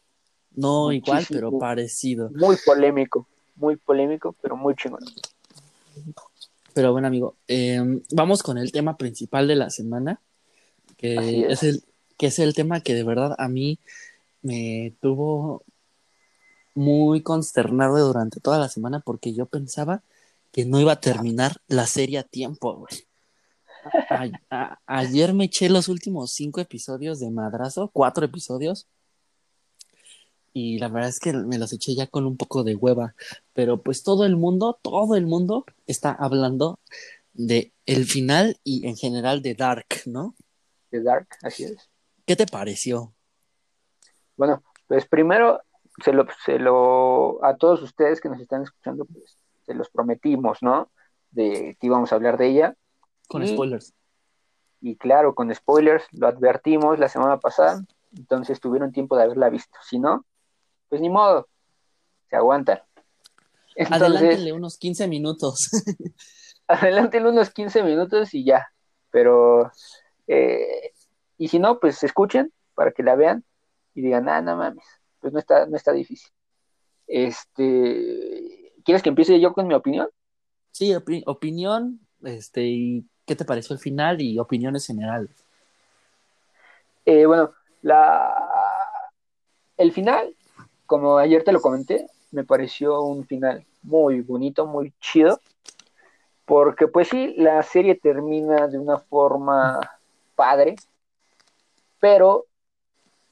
No 0.52 0.92
igual, 0.92 1.26
pero 1.30 1.58
parecido. 1.60 2.30
Muy 2.32 2.58
polémico, 2.66 3.28
muy 3.56 3.76
polémico, 3.76 4.36
pero 4.42 4.56
muy 4.56 4.76
chingón. 4.76 5.04
Pero 6.74 6.92
bueno, 6.92 7.08
amigo, 7.08 7.36
em, 7.48 8.02
vamos 8.12 8.44
con 8.44 8.58
el 8.58 8.72
tema 8.72 8.98
principal 8.98 9.48
de 9.48 9.56
la 9.56 9.70
semana, 9.70 10.22
que 10.98 11.48
es. 11.50 11.64
el, 11.64 11.84
que 12.18 12.28
es 12.28 12.38
el 12.38 12.54
tema 12.54 12.82
que 12.82 12.94
de 12.94 13.04
verdad 13.04 13.36
a 13.40 13.48
mí 13.48 13.80
me 14.44 14.94
tuvo 15.02 15.64
muy 16.76 17.22
consternado 17.22 17.98
durante 17.98 18.40
toda 18.40 18.60
la 18.60 18.70
semana 18.70 19.00
porque 19.00 19.34
yo 19.34 19.48
pensaba 19.48 20.04
que 20.52 20.66
no 20.66 20.80
iba 20.80 20.92
a 20.92 21.02
terminar 21.02 21.58
la 21.68 21.88
serie 21.88 22.20
a 22.20 22.24
tiempo, 22.24 22.76
güey. 22.76 23.08
ayer 24.86 25.34
me 25.34 25.46
eché 25.46 25.70
los 25.70 25.88
últimos 25.88 26.32
cinco 26.32 26.62
episodios 26.62 27.20
de 27.20 27.32
Madrazo, 27.32 27.90
cuatro 27.92 28.24
episodios. 28.24 28.88
Y 30.54 30.80
la 30.80 30.90
verdad 30.90 31.10
es 31.10 31.20
que 31.20 31.34
me 31.34 31.58
los 31.58 31.72
eché 31.74 31.96
ya 31.96 32.08
con 32.08 32.26
un 32.26 32.38
poco 32.38 32.64
de 32.64 32.76
hueva. 32.76 33.16
Pero 33.54 33.82
pues 33.82 34.04
todo 34.04 34.26
el 34.26 34.36
mundo, 34.36 34.80
todo 34.82 35.16
el 35.16 35.26
mundo 35.26 35.66
está 35.88 36.12
hablando 36.12 36.80
de 37.34 37.74
el 37.86 38.06
final 38.06 38.58
y 38.64 38.88
en 38.88 38.96
general 38.96 39.42
de 39.42 39.56
Dark, 39.56 39.88
¿no? 40.06 40.36
De 40.92 41.02
Dark, 41.02 41.28
así 41.42 41.64
es. 41.64 41.90
¿Qué 42.26 42.36
te 42.36 42.46
pareció? 42.46 43.14
Bueno, 44.36 44.64
pues 44.88 45.06
primero 45.06 45.62
se 46.04 46.12
lo, 46.14 46.26
se 46.46 46.60
lo 46.60 47.44
a 47.44 47.56
todos 47.56 47.82
ustedes 47.82 48.20
que 48.20 48.30
nos 48.30 48.40
están 48.40 48.64
escuchando, 48.64 49.06
pues 49.06 49.38
se 49.66 49.74
los 49.74 49.90
prometimos, 49.90 50.60
¿no? 50.62 50.92
De 51.32 51.78
que 51.80 51.88
íbamos 51.88 52.12
a 52.12 52.16
hablar 52.16 52.38
de 52.38 52.48
ella. 52.48 52.76
Con 53.28 53.48
spoilers. 53.48 53.94
Y 54.82 54.96
claro, 54.96 55.36
con 55.36 55.54
spoilers, 55.54 56.04
lo 56.12 56.28
advertimos 56.28 56.98
la 57.00 57.08
semana 57.08 57.40
pasada, 57.40 57.86
entonces 58.18 58.60
tuvieron 58.60 58.92
tiempo 58.92 59.16
de 59.16 59.24
haberla 59.24 59.50
visto. 59.50 59.78
Si 59.88 60.00
no, 60.00 60.26
pues 60.92 61.00
ni 61.00 61.10
modo, 61.10 61.48
se 62.30 62.36
aguantan. 62.36 62.82
Adelántele 63.78 64.52
unos 64.52 64.78
15 64.78 65.08
minutos. 65.08 65.72
adelántele 66.68 67.30
unos 67.30 67.50
15 67.50 67.82
minutos 67.82 68.34
y 68.34 68.44
ya. 68.44 68.68
Pero, 69.10 69.72
eh, 70.28 70.92
y 71.38 71.48
si 71.48 71.60
no, 71.60 71.80
pues 71.80 72.04
escuchen 72.04 72.52
para 72.76 72.92
que 72.92 73.04
la 73.04 73.16
vean 73.16 73.46
y 73.96 74.02
digan, 74.02 74.28
ah, 74.28 74.42
no 74.42 74.58
mames, 74.58 74.84
pues 75.22 75.32
no 75.32 75.40
está, 75.40 75.66
no 75.66 75.78
está 75.78 75.94
difícil. 75.94 76.30
Este, 77.08 78.74
¿Quieres 78.84 79.02
que 79.02 79.10
empiece 79.10 79.40
yo 79.40 79.54
con 79.54 79.68
mi 79.68 79.74
opinión? 79.74 80.10
Sí, 80.72 80.94
opinión, 81.26 82.02
este, 82.22 82.64
y 82.64 83.06
qué 83.26 83.38
te 83.38 83.46
pareció 83.46 83.74
el 83.74 83.80
final 83.80 84.22
y 84.22 84.40
opiniones 84.40 84.86
generales. 84.86 85.46
Eh, 87.06 87.26
bueno, 87.26 87.54
la... 87.82 88.36
el 89.78 89.94
final, 89.94 90.36
como 90.92 91.20
ayer 91.20 91.42
te 91.46 91.54
lo 91.54 91.62
comenté, 91.62 92.06
me 92.32 92.44
pareció 92.44 93.02
un 93.02 93.26
final 93.26 93.66
muy 93.82 94.20
bonito, 94.20 94.66
muy 94.66 94.92
chido, 95.00 95.40
porque 96.44 96.90
pues 96.90 97.08
sí, 97.08 97.34
la 97.38 97.64
serie 97.64 97.96
termina 97.96 98.68
de 98.68 98.78
una 98.78 98.98
forma 98.98 99.80
padre, 100.36 100.76
pero 102.02 102.46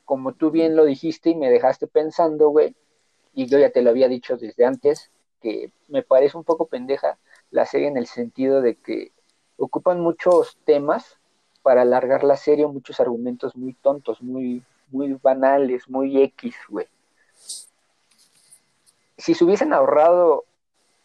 como 0.06 0.32
tú 0.32 0.52
bien 0.52 0.78
lo 0.78 0.86
dijiste 0.86 1.32
y 1.32 1.36
me 1.36 1.50
dejaste 1.50 1.88
pensando, 1.88 2.48
güey, 2.48 2.74
y 3.34 3.48
yo 3.48 3.60
ya 3.60 3.72
te 3.72 3.82
lo 3.82 3.90
había 3.90 4.08
dicho 4.08 4.38
desde 4.38 4.64
antes, 4.64 5.12
que 5.42 5.74
me 5.90 6.02
parece 6.02 6.38
un 6.38 6.46
poco 6.46 6.68
pendeja 6.68 7.18
la 7.52 7.66
serie 7.66 7.90
en 7.90 7.98
el 7.98 8.08
sentido 8.08 8.62
de 8.62 8.76
que 8.76 9.12
ocupan 9.58 10.00
muchos 10.00 10.58
temas 10.64 11.18
para 11.62 11.82
alargar 11.82 12.24
la 12.24 12.38
serie, 12.38 12.66
muchos 12.68 13.02
argumentos 13.02 13.58
muy 13.58 13.74
tontos, 13.74 14.22
muy, 14.22 14.64
muy 14.92 15.12
banales, 15.22 15.90
muy 15.90 16.24
X, 16.24 16.56
güey. 16.70 16.88
Si 19.20 19.36
se 19.36 19.44
hubiesen 19.44 19.74
ahorrado 19.74 20.46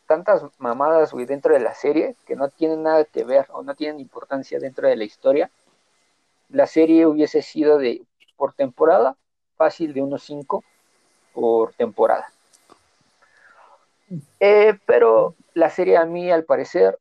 tantas 0.06 0.42
mamadas, 0.58 1.12
dentro 1.26 1.52
de 1.52 1.60
la 1.60 1.74
serie, 1.74 2.16
que 2.26 2.36
no 2.36 2.48
tienen 2.48 2.82
nada 2.82 3.04
que 3.04 3.24
ver 3.24 3.46
o 3.50 3.62
no 3.62 3.74
tienen 3.74 4.00
importancia 4.00 4.58
dentro 4.58 4.88
de 4.88 4.96
la 4.96 5.04
historia, 5.04 5.50
la 6.48 6.66
serie 6.66 7.06
hubiese 7.06 7.42
sido 7.42 7.78
de, 7.78 8.02
por 8.36 8.54
temporada, 8.54 9.16
fácil 9.56 9.92
de 9.92 10.02
unos 10.02 10.22
5 10.22 10.64
por 11.32 11.74
temporada. 11.74 12.26
Eh, 14.40 14.78
pero 14.86 15.34
la 15.54 15.70
serie 15.70 15.96
a 15.96 16.04
mí, 16.04 16.30
al 16.30 16.44
parecer, 16.44 16.98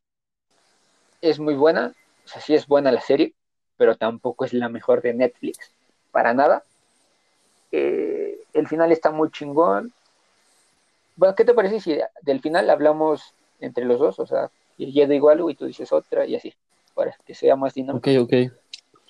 es 1.22 1.40
muy 1.40 1.56
buena. 1.56 1.94
O 2.26 2.28
sea, 2.28 2.42
sí 2.42 2.56
es 2.56 2.68
buena 2.68 2.92
la 2.92 3.02
serie, 3.02 3.34
pero 3.78 3.96
tampoco 3.96 4.46
es 4.46 4.54
la 4.54 4.70
mejor 4.70 5.02
de 5.02 5.14
Netflix. 5.14 5.72
Para 6.12 6.34
nada. 6.34 6.64
Eh, 7.72 8.44
el 8.54 8.68
final 8.68 8.92
está 8.92 9.12
muy 9.12 9.30
chingón. 9.32 9.94
Bueno, 11.16 11.36
¿qué 11.36 11.46
te 11.46 11.54
parece 11.54 11.80
si 11.80 12.00
del 12.22 12.42
final 12.42 12.70
hablamos 12.70 13.36
entre 13.60 13.86
los 13.86 14.00
dos? 14.00 14.20
O 14.20 14.26
sea, 14.26 14.50
yo 14.78 15.08
digo 15.08 15.30
algo 15.30 15.50
y 15.50 15.56
tú 15.56 15.66
dices 15.66 15.92
otra 15.92 16.26
y 16.26 16.36
así, 16.36 16.54
para 16.94 17.16
que 17.26 17.36
sea 17.36 17.56
más 17.56 17.74
dinámico. 17.74 18.10
Ok, 18.10 18.26
ok. 18.26 18.54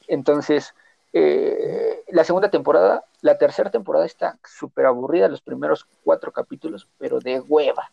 Entonces, 0.07 0.73
eh, 1.13 2.03
la 2.09 2.23
segunda 2.23 2.49
temporada, 2.49 3.03
la 3.21 3.37
tercera 3.37 3.69
temporada 3.69 4.05
está 4.05 4.37
súper 4.43 4.85
aburrida, 4.85 5.27
los 5.27 5.41
primeros 5.41 5.85
cuatro 6.03 6.31
capítulos, 6.31 6.87
pero 6.97 7.19
de 7.19 7.39
hueva, 7.39 7.91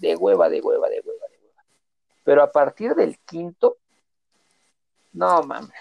de 0.00 0.16
hueva, 0.16 0.48
de 0.48 0.60
hueva, 0.60 0.88
de 0.88 1.00
hueva, 1.00 1.26
de 1.28 1.36
hueva. 1.38 1.62
Pero 2.24 2.42
a 2.42 2.50
partir 2.50 2.94
del 2.94 3.18
quinto, 3.18 3.76
no 5.12 5.42
mames, 5.42 5.72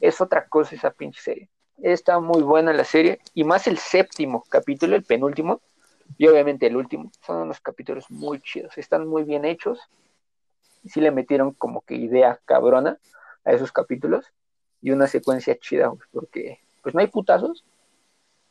es 0.00 0.20
otra 0.20 0.48
cosa 0.48 0.74
esa 0.74 0.90
pinche 0.90 1.20
serie. 1.20 1.48
Está 1.80 2.18
muy 2.18 2.42
buena 2.42 2.72
la 2.72 2.84
serie, 2.84 3.20
y 3.34 3.44
más 3.44 3.66
el 3.66 3.78
séptimo 3.78 4.44
capítulo, 4.48 4.96
el 4.96 5.04
penúltimo, 5.04 5.60
y 6.16 6.26
obviamente 6.26 6.66
el 6.66 6.76
último, 6.76 7.10
son 7.24 7.38
unos 7.38 7.60
capítulos 7.60 8.10
muy 8.10 8.40
chidos, 8.40 8.78
están 8.78 9.06
muy 9.06 9.24
bien 9.24 9.44
hechos, 9.44 9.78
sí 10.84 11.00
le 11.00 11.10
metieron 11.10 11.52
como 11.52 11.82
que 11.82 11.94
idea 11.94 12.40
cabrona 12.44 12.98
a 13.44 13.52
esos 13.52 13.72
capítulos, 13.72 14.32
y 14.80 14.90
una 14.90 15.06
secuencia 15.06 15.58
chida, 15.58 15.92
porque 16.12 16.60
pues 16.82 16.94
no 16.94 17.00
hay 17.00 17.08
putazos, 17.08 17.64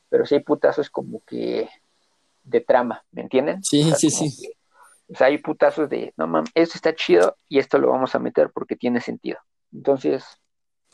pero 0.10 0.26
sí 0.26 0.36
hay 0.36 0.42
putazos 0.42 0.90
como 0.90 1.22
que 1.26 1.70
de 2.44 2.62
trama, 2.62 3.04
¿me 3.12 3.22
entienden? 3.22 3.64
Sí, 3.64 3.92
sí, 3.98 4.10
sí. 4.10 4.54
o 5.10 5.16
sea, 5.16 5.28
hay 5.28 5.38
putazos 5.38 5.90
de, 5.90 6.14
no 6.18 6.28
mames, 6.28 6.52
esto 6.54 6.76
está 6.76 6.94
chido 6.96 7.36
y 7.50 7.60
esto 7.60 7.78
lo 7.78 7.90
vamos 7.90 8.16
a 8.16 8.20
meter 8.20 8.52
porque 8.52 8.76
tiene 8.76 9.02
sentido. 9.02 9.40
Entonces, 9.74 10.26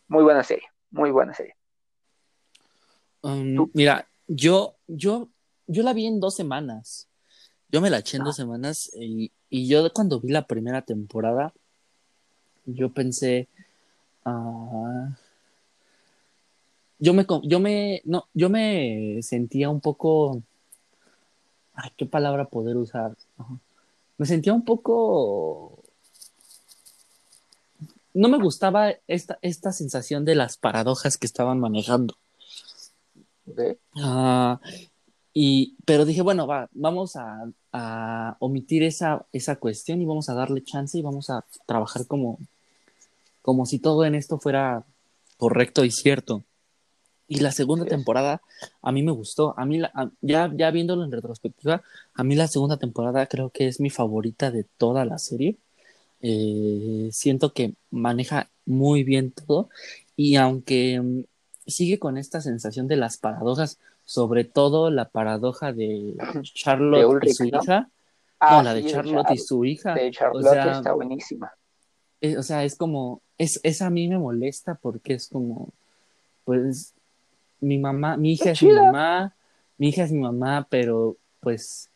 muy 0.07 0.23
buena 0.23 0.43
serie, 0.43 0.67
muy 0.91 1.11
buena 1.11 1.33
serie. 1.33 1.55
Um, 3.21 3.69
mira, 3.73 4.07
yo, 4.27 4.75
yo, 4.87 5.29
yo 5.67 5.83
la 5.83 5.93
vi 5.93 6.05
en 6.05 6.19
dos 6.19 6.35
semanas. 6.35 7.07
Yo 7.69 7.81
me 7.81 7.89
la 7.89 7.99
eché 7.99 8.17
en 8.17 8.23
dos 8.23 8.35
semanas 8.35 8.91
y, 8.93 9.31
y 9.49 9.67
yo 9.67 9.91
cuando 9.93 10.19
vi 10.19 10.31
la 10.31 10.45
primera 10.45 10.83
temporada, 10.83 11.53
yo 12.65 12.93
pensé, 12.93 13.47
ah, 14.25 15.17
yo 16.99 17.13
me, 17.13 17.25
yo 17.43 17.59
me, 17.59 18.01
no, 18.05 18.27
yo 18.33 18.49
me 18.49 19.19
sentía 19.21 19.69
un 19.69 19.81
poco, 19.81 20.41
ay, 21.73 21.89
¿qué 21.97 22.05
palabra 22.05 22.45
poder 22.45 22.77
usar? 22.77 23.17
Me 24.17 24.25
sentía 24.25 24.53
un 24.53 24.63
poco, 24.63 25.83
no 28.13 28.29
me 28.29 28.37
gustaba 28.37 28.93
esta, 29.07 29.39
esta 29.41 29.71
sensación 29.71 30.23
de 30.25 30.35
las 30.35 30.57
paradojas 30.57 31.17
que 31.17 31.25
estaban 31.25 31.59
manejando. 31.59 32.15
Ah, 33.95 34.59
y, 35.33 35.75
pero 35.85 36.05
dije, 36.05 36.21
bueno, 36.21 36.45
va, 36.45 36.69
vamos 36.73 37.15
a, 37.15 37.49
a, 37.71 38.37
omitir 38.39 38.83
esa, 38.83 39.25
esa 39.33 39.55
cuestión 39.55 40.01
y 40.01 40.05
vamos 40.05 40.29
a 40.29 40.35
darle 40.35 40.63
chance 40.63 40.97
y 40.97 41.01
vamos 41.01 41.29
a 41.29 41.43
trabajar 41.65 42.05
como, 42.05 42.37
como 43.41 43.65
si 43.65 43.79
todo 43.79 44.05
en 44.05 44.15
esto 44.15 44.37
fuera 44.37 44.83
correcto 45.37 45.83
y 45.85 45.91
cierto. 45.91 46.43
Y 47.27 47.39
la 47.39 47.51
segunda 47.51 47.85
temporada 47.85 48.41
a 48.81 48.91
mí 48.91 49.01
me 49.01 49.11
gustó. 49.11 49.55
A 49.57 49.65
mí, 49.65 49.81
ya, 50.21 50.51
ya 50.55 50.71
viéndolo 50.71 51.03
en 51.03 51.11
retrospectiva, 51.11 51.81
a 52.13 52.23
mí 52.23 52.35
la 52.35 52.47
segunda 52.47 52.77
temporada 52.77 53.25
creo 53.25 53.49
que 53.49 53.67
es 53.67 53.79
mi 53.79 53.89
favorita 53.89 54.51
de 54.51 54.65
toda 54.77 55.03
la 55.05 55.17
serie. 55.17 55.55
Eh, 56.21 57.09
siento 57.11 57.53
que 57.53 57.73
maneja 57.91 58.49
muy 58.65 59.03
bien 59.03 59.31
todo. 59.31 59.69
Y 60.15 60.35
aunque 60.35 61.01
mm, 61.01 61.23
sigue 61.65 61.97
con 61.97 62.17
esta 62.17 62.39
sensación 62.41 62.87
de 62.87 62.97
las 62.97 63.17
paradojas, 63.17 63.79
sobre 64.05 64.43
todo 64.43 64.89
la 64.89 65.09
paradoja 65.09 65.73
de 65.73 66.15
Charlotte 66.43 67.23
y 67.25 67.33
su 67.33 67.45
hija. 67.45 67.89
Ah, 68.39 68.57
no, 68.57 68.63
la 68.63 68.73
de 68.73 68.85
Charlotte 68.85 69.31
y 69.31 69.37
su 69.37 69.63
hija. 69.63 69.93
De 69.93 70.11
Charlotte 70.11 70.57
está 70.77 70.93
buenísima. 70.93 71.51
Eh, 72.19 72.37
o 72.37 72.43
sea, 72.43 72.63
es 72.63 72.75
como, 72.75 73.21
es, 73.37 73.59
esa 73.63 73.87
a 73.87 73.89
mí 73.89 74.07
me 74.07 74.17
molesta 74.17 74.75
porque 74.75 75.13
es 75.13 75.27
como, 75.27 75.69
pues, 76.45 76.93
mi 77.59 77.77
mamá, 77.77 78.17
mi 78.17 78.33
hija 78.33 78.51
es 78.51 78.63
mi 78.63 78.71
mamá, 78.73 79.35
mi 79.77 79.89
hija 79.89 80.03
es 80.03 80.11
mi 80.11 80.19
mamá, 80.19 80.67
pero 80.69 81.17
pues, 81.39 81.89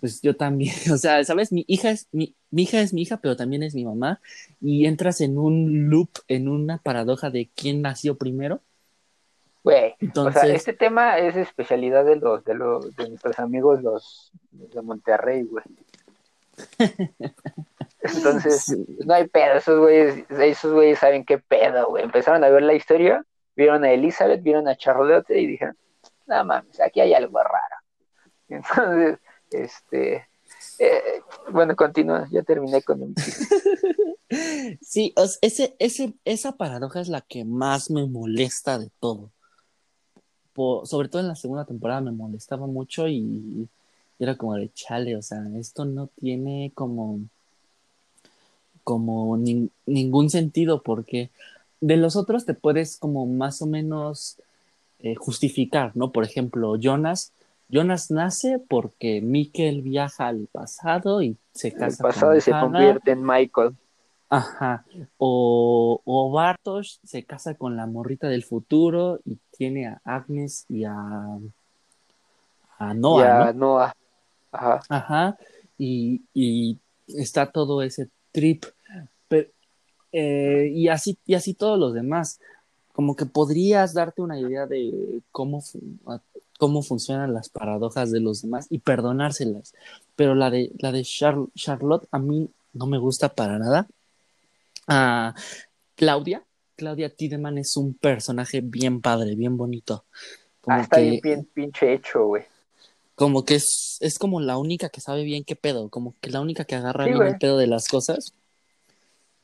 pues 0.00 0.20
yo 0.22 0.36
también, 0.36 0.74
o 0.92 0.98
sea, 0.98 1.22
¿sabes? 1.24 1.52
Mi 1.52 1.64
hija 1.68 1.90
es 1.90 2.08
mi, 2.12 2.34
mi 2.50 2.62
hija 2.62 2.80
es 2.80 2.92
mi 2.92 3.02
hija, 3.02 3.18
pero 3.18 3.36
también 3.36 3.62
es 3.62 3.74
mi 3.74 3.84
mamá, 3.84 4.20
y 4.60 4.86
entras 4.86 5.20
en 5.20 5.38
un 5.38 5.88
loop, 5.90 6.10
en 6.28 6.48
una 6.48 6.78
paradoja 6.78 7.30
de 7.30 7.48
quién 7.54 7.82
nació 7.82 8.16
primero. 8.16 8.60
Güey, 9.66 9.94
Entonces... 10.00 10.42
o 10.42 10.46
sea, 10.46 10.54
este 10.54 10.72
tema 10.72 11.18
es 11.18 11.36
especialidad 11.36 12.04
de 12.04 12.16
los, 12.16 12.44
de 12.44 12.54
los, 12.54 12.94
de 12.96 13.08
nuestros 13.08 13.38
amigos 13.38 13.82
los 13.82 14.32
de 14.50 14.82
Monterrey, 14.82 15.42
güey. 15.42 15.64
Entonces, 18.00 18.76
no 19.04 19.14
hay 19.14 19.26
pedo, 19.26 19.54
esos 19.54 19.80
güeyes, 19.80 20.24
esos 20.30 20.72
güeyes 20.72 20.98
saben 20.98 21.24
qué 21.24 21.38
pedo, 21.38 21.88
güey. 21.88 22.04
Empezaron 22.04 22.44
a 22.44 22.48
ver 22.48 22.62
la 22.62 22.74
historia 22.74 23.24
vieron 23.56 23.82
a 23.84 23.90
Elizabeth, 23.90 24.42
vieron 24.42 24.68
a 24.68 24.76
Charlotte 24.76 25.30
y 25.30 25.46
dijeron, 25.46 25.76
no 26.26 26.44
mames, 26.44 26.78
aquí 26.80 27.00
hay 27.00 27.14
algo 27.14 27.38
raro. 27.42 27.76
Entonces, 28.48 29.18
este, 29.50 30.28
eh, 30.78 31.22
bueno, 31.50 31.74
continúa, 31.74 32.28
ya 32.30 32.42
terminé 32.42 32.82
con 32.82 33.02
el 33.02 33.14
Sí, 34.82 35.14
ese, 35.40 35.74
ese, 35.78 36.14
esa 36.24 36.52
paradoja 36.52 37.00
es 37.00 37.08
la 37.08 37.22
que 37.22 37.44
más 37.44 37.90
me 37.90 38.06
molesta 38.06 38.78
de 38.78 38.90
todo. 39.00 39.32
Sobre 40.84 41.08
todo 41.08 41.20
en 41.20 41.28
la 41.28 41.36
segunda 41.36 41.64
temporada 41.64 42.00
me 42.00 42.12
molestaba 42.12 42.66
mucho 42.66 43.08
y, 43.08 43.68
era 44.18 44.36
como 44.36 44.54
de 44.54 44.72
chale, 44.72 45.14
o 45.16 45.22
sea, 45.22 45.44
esto 45.58 45.84
no 45.84 46.08
tiene 46.18 46.72
como, 46.74 47.20
como 48.82 49.36
ningún 49.36 50.30
sentido 50.30 50.82
porque 50.82 51.30
de 51.82 51.98
los 51.98 52.16
otros 52.16 52.46
te 52.46 52.54
puedes 52.54 52.96
como 52.96 53.26
más 53.26 53.60
o 53.60 53.66
menos 53.66 54.38
eh, 55.00 55.14
justificar, 55.16 55.92
¿no? 55.94 56.12
Por 56.12 56.24
ejemplo, 56.24 56.76
Jonas, 56.76 57.32
Jonas 57.68 58.10
nace 58.10 58.58
porque 58.58 59.20
Mikkel 59.20 59.82
viaja 59.82 60.28
al 60.28 60.48
pasado 60.50 61.20
y 61.20 61.36
se 61.52 61.72
casa 61.72 62.02
el 62.08 62.12
pasado 62.12 62.36
y 62.36 62.40
se 62.40 62.52
convierte 62.52 63.10
en 63.10 63.22
Michael. 63.22 63.76
Ajá. 64.28 64.84
O, 65.18 66.00
o 66.04 66.30
Bartosz 66.30 66.98
se 67.04 67.24
casa 67.24 67.54
con 67.54 67.76
la 67.76 67.86
morrita 67.86 68.28
del 68.28 68.44
futuro 68.44 69.20
y 69.24 69.38
tiene 69.56 69.86
a 69.86 70.00
Agnes 70.04 70.64
y 70.68 70.84
a, 70.84 71.38
a 72.78 72.94
Noah. 72.94 73.44
Y 73.44 73.48
a 73.48 73.52
Noah. 73.52 73.96
Ajá. 74.52 74.80
Ajá. 74.88 75.38
Y, 75.78 76.22
y 76.34 76.78
está 77.08 77.50
todo 77.50 77.82
ese 77.82 78.08
trip 78.32 78.64
eh, 80.18 80.70
y, 80.72 80.88
así, 80.88 81.18
y 81.26 81.34
así 81.34 81.52
todos 81.52 81.78
los 81.78 81.92
demás. 81.92 82.40
Como 82.92 83.14
que 83.16 83.26
podrías 83.26 83.92
darte 83.92 84.22
una 84.22 84.40
idea 84.40 84.66
de 84.66 85.20
cómo, 85.30 85.62
cómo 86.58 86.82
funcionan 86.82 87.34
las 87.34 87.50
paradojas 87.50 88.10
de 88.10 88.20
los 88.20 88.40
demás 88.40 88.66
y 88.70 88.78
perdonárselas. 88.78 89.74
Pero 90.14 90.34
la 90.34 90.50
de, 90.50 90.72
la 90.78 90.92
de 90.92 91.02
Charlotte 91.02 92.08
a 92.10 92.18
mí 92.18 92.48
no 92.72 92.86
me 92.86 92.96
gusta 92.96 93.28
para 93.28 93.58
nada. 93.58 93.86
Ah, 94.86 95.34
Claudia, 95.94 96.44
Claudia 96.76 97.14
Tiedemann 97.14 97.58
es 97.58 97.76
un 97.76 97.94
personaje 97.94 98.60
bien 98.62 99.00
padre, 99.00 99.34
bien 99.34 99.56
bonito. 99.56 100.04
Como 100.60 100.76
ah, 100.76 100.82
está 100.82 100.98
bien 101.00 101.20
pinche 101.52 101.92
hecho, 101.92 102.26
güey. 102.26 102.44
Como 103.14 103.44
que 103.44 103.54
es, 103.54 103.96
es 104.00 104.18
como 104.18 104.40
la 104.40 104.58
única 104.58 104.90
que 104.90 105.00
sabe 105.00 105.24
bien 105.24 105.44
qué 105.44 105.56
pedo, 105.56 105.88
como 105.88 106.14
que 106.20 106.30
la 106.30 106.40
única 106.40 106.64
que 106.64 106.74
agarra 106.74 107.06
bien 107.06 107.22
el 107.22 107.38
pedo 107.38 107.56
de 107.56 107.66
las 107.66 107.88
cosas. 107.88 108.34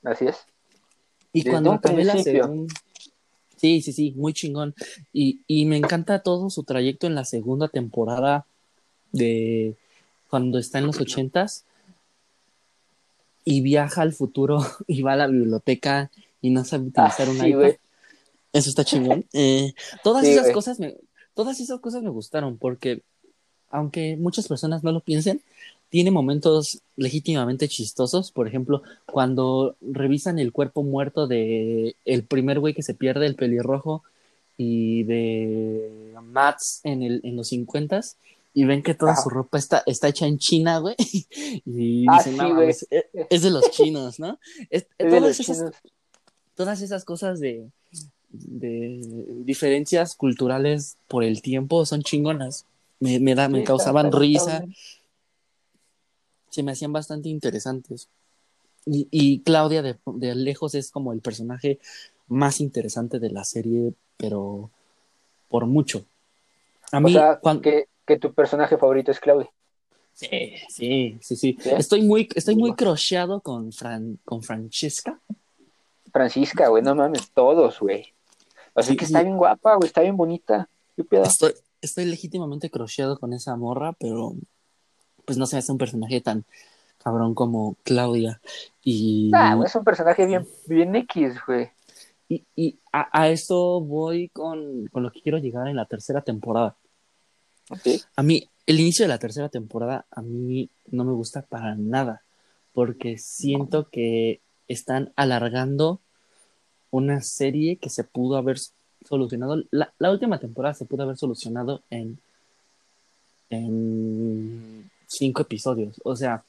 Así 0.04 0.26
es. 0.26 0.36
Y 1.32 1.44
cuando 1.44 1.72
acabé 1.72 2.04
la 2.04 2.18
segunda. 2.18 2.74
Sí, 3.56 3.80
sí, 3.80 3.92
sí, 3.92 4.12
muy 4.16 4.34
chingón. 4.34 4.74
Y, 5.12 5.40
y 5.46 5.64
me 5.66 5.76
encanta 5.76 6.22
todo 6.22 6.50
su 6.50 6.64
trayecto 6.64 7.06
en 7.06 7.14
la 7.14 7.24
segunda 7.24 7.68
temporada 7.68 8.44
de 9.12 9.76
cuando 10.28 10.58
está 10.58 10.78
en 10.78 10.86
los 10.86 11.00
ochentas 11.00 11.64
y 13.44 13.60
viaja 13.60 14.02
al 14.02 14.12
futuro 14.12 14.58
y 14.86 15.02
va 15.02 15.14
a 15.14 15.16
la 15.16 15.26
biblioteca 15.26 16.10
y 16.40 16.50
no 16.50 16.64
sabe 16.64 16.88
utilizar 16.88 17.28
un 17.28 17.46
iPad. 17.46 17.76
Eso 18.52 18.68
está 18.68 18.84
chingón. 18.84 19.24
Eh, 19.32 19.74
todas 20.02 20.24
esas 20.24 20.50
cosas 20.50 20.78
me, 20.78 20.96
todas 21.34 21.60
esas 21.60 21.80
cosas 21.80 22.02
me 22.02 22.10
gustaron 22.10 22.58
porque 22.58 23.02
aunque 23.70 24.16
muchas 24.16 24.48
personas 24.48 24.84
no 24.84 24.92
lo 24.92 25.00
piensen, 25.00 25.40
tiene 25.88 26.10
momentos 26.10 26.82
legítimamente 26.96 27.68
chistosos. 27.68 28.30
Por 28.30 28.46
ejemplo, 28.46 28.82
cuando 29.06 29.76
revisan 29.80 30.38
el 30.38 30.52
cuerpo 30.52 30.82
muerto 30.82 31.26
de 31.26 31.96
el 32.04 32.24
primer 32.24 32.60
güey 32.60 32.74
que 32.74 32.82
se 32.82 32.94
pierde, 32.94 33.26
el 33.26 33.34
pelirrojo, 33.34 34.02
y 34.56 35.02
de 35.04 36.14
Mats 36.22 36.80
en, 36.84 37.02
el, 37.02 37.20
en 37.24 37.36
los 37.36 37.48
50 37.48 38.00
y 38.54 38.64
ven 38.64 38.82
que 38.82 38.94
toda 38.94 39.16
su 39.16 39.30
ropa 39.30 39.58
está, 39.58 39.82
está 39.86 40.08
hecha 40.08 40.26
en 40.26 40.38
China, 40.38 40.78
güey. 40.78 40.96
Y 41.64 42.06
ah, 42.08 42.18
dicen, 42.18 42.36
no, 42.36 42.60
es, 42.60 42.86
de 42.88 43.50
los 43.50 43.70
chinos, 43.70 44.18
¿no? 44.18 44.38
todas, 44.98 45.40
esas, 45.40 45.72
todas 46.54 46.82
esas 46.82 47.04
cosas 47.04 47.40
de, 47.40 47.70
de 48.30 49.00
diferencias 49.44 50.14
culturales 50.14 50.96
por 51.08 51.24
el 51.24 51.42
tiempo 51.42 51.86
son 51.86 52.02
chingonas. 52.02 52.66
Me, 53.00 53.18
me, 53.18 53.34
da, 53.34 53.48
me 53.48 53.64
causaban 53.64 54.12
risa 54.12 54.64
se 56.52 56.62
me 56.62 56.72
hacían 56.72 56.92
bastante 56.92 57.30
interesantes. 57.30 58.08
Y, 58.84 59.40
Claudia 59.40 59.80
de, 59.80 60.34
lejos 60.34 60.74
es 60.74 60.90
como 60.90 61.12
el 61.12 61.20
personaje 61.20 61.78
más 62.26 62.60
interesante 62.60 63.20
de 63.20 63.30
la 63.30 63.44
serie, 63.44 63.94
pero 64.16 64.70
por 65.48 65.66
mucho. 65.66 66.04
A 66.90 67.00
mí, 67.00 67.14
que, 67.62 67.86
tu 68.20 68.32
personaje 68.34 68.76
favorito 68.76 69.10
es 69.10 69.20
Claudia. 69.20 69.50
Sí, 70.12 70.54
sí, 70.68 71.18
sí, 71.20 71.36
sí. 71.36 71.58
Estoy 71.64 72.02
muy, 72.02 72.28
estoy 72.34 72.56
muy 72.56 72.74
crocheado 72.74 73.40
con, 73.40 73.72
Fran, 73.72 74.18
con 74.24 74.42
Francesca. 74.42 75.18
Francisca, 76.12 76.68
güey, 76.68 76.82
no 76.82 76.94
mames, 76.94 77.30
todos, 77.30 77.80
güey. 77.80 78.12
O 78.74 78.82
sea 78.82 78.94
que 78.96 79.04
está 79.04 79.22
bien 79.22 79.36
guapa, 79.36 79.76
güey, 79.76 79.86
está 79.86 80.02
bien 80.02 80.16
bonita. 80.16 80.68
Estoy, 80.96 81.54
estoy 81.80 82.04
legítimamente 82.04 82.70
crocheado 82.70 83.18
con 83.18 83.32
esa 83.32 83.56
morra, 83.56 83.92
pero 83.94 84.34
pues 85.24 85.38
no 85.38 85.46
se 85.46 85.56
hace 85.56 85.72
un 85.72 85.78
personaje 85.78 86.20
tan 86.20 86.44
cabrón 87.02 87.34
como 87.34 87.76
Claudia. 87.82 88.40
Y... 88.82 89.30
Ah, 89.34 89.58
es 89.64 89.74
un 89.74 89.84
personaje 89.84 90.26
bien, 90.26 90.46
bien 90.66 90.94
X, 90.96 91.36
güey. 91.46 91.70
Y, 92.28 92.44
y 92.56 92.78
a, 92.92 93.08
a, 93.20 93.28
eso 93.28 93.80
voy 93.80 94.28
con, 94.28 94.86
con, 94.88 95.02
lo 95.02 95.10
que 95.10 95.20
quiero 95.20 95.38
llegar 95.38 95.68
en 95.68 95.76
la 95.76 95.86
tercera 95.86 96.22
temporada. 96.22 96.76
A 98.16 98.22
mí, 98.22 98.48
el 98.66 98.80
inicio 98.80 99.04
de 99.04 99.08
la 99.08 99.18
tercera 99.18 99.48
temporada, 99.48 100.06
a 100.10 100.22
mí 100.22 100.68
no 100.90 101.04
me 101.04 101.12
gusta 101.12 101.42
para 101.42 101.74
nada, 101.74 102.22
porque 102.72 103.18
siento 103.18 103.88
que 103.90 104.40
están 104.68 105.12
alargando 105.16 106.00
una 106.90 107.20
serie 107.22 107.76
que 107.76 107.90
se 107.90 108.04
pudo 108.04 108.36
haber 108.36 108.58
solucionado. 109.08 109.62
La, 109.70 109.92
la 109.98 110.10
última 110.10 110.38
temporada 110.38 110.74
se 110.74 110.84
pudo 110.84 111.02
haber 111.02 111.16
solucionado 111.16 111.82
en, 111.90 112.18
en 113.50 114.90
cinco 115.06 115.42
episodios. 115.42 116.00
O 116.04 116.16
sea, 116.16 116.44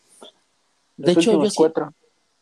de 0.98 1.14
Los 1.14 1.24
hecho, 1.24 1.44
yo, 1.44 1.50
cuatro. 1.56 1.94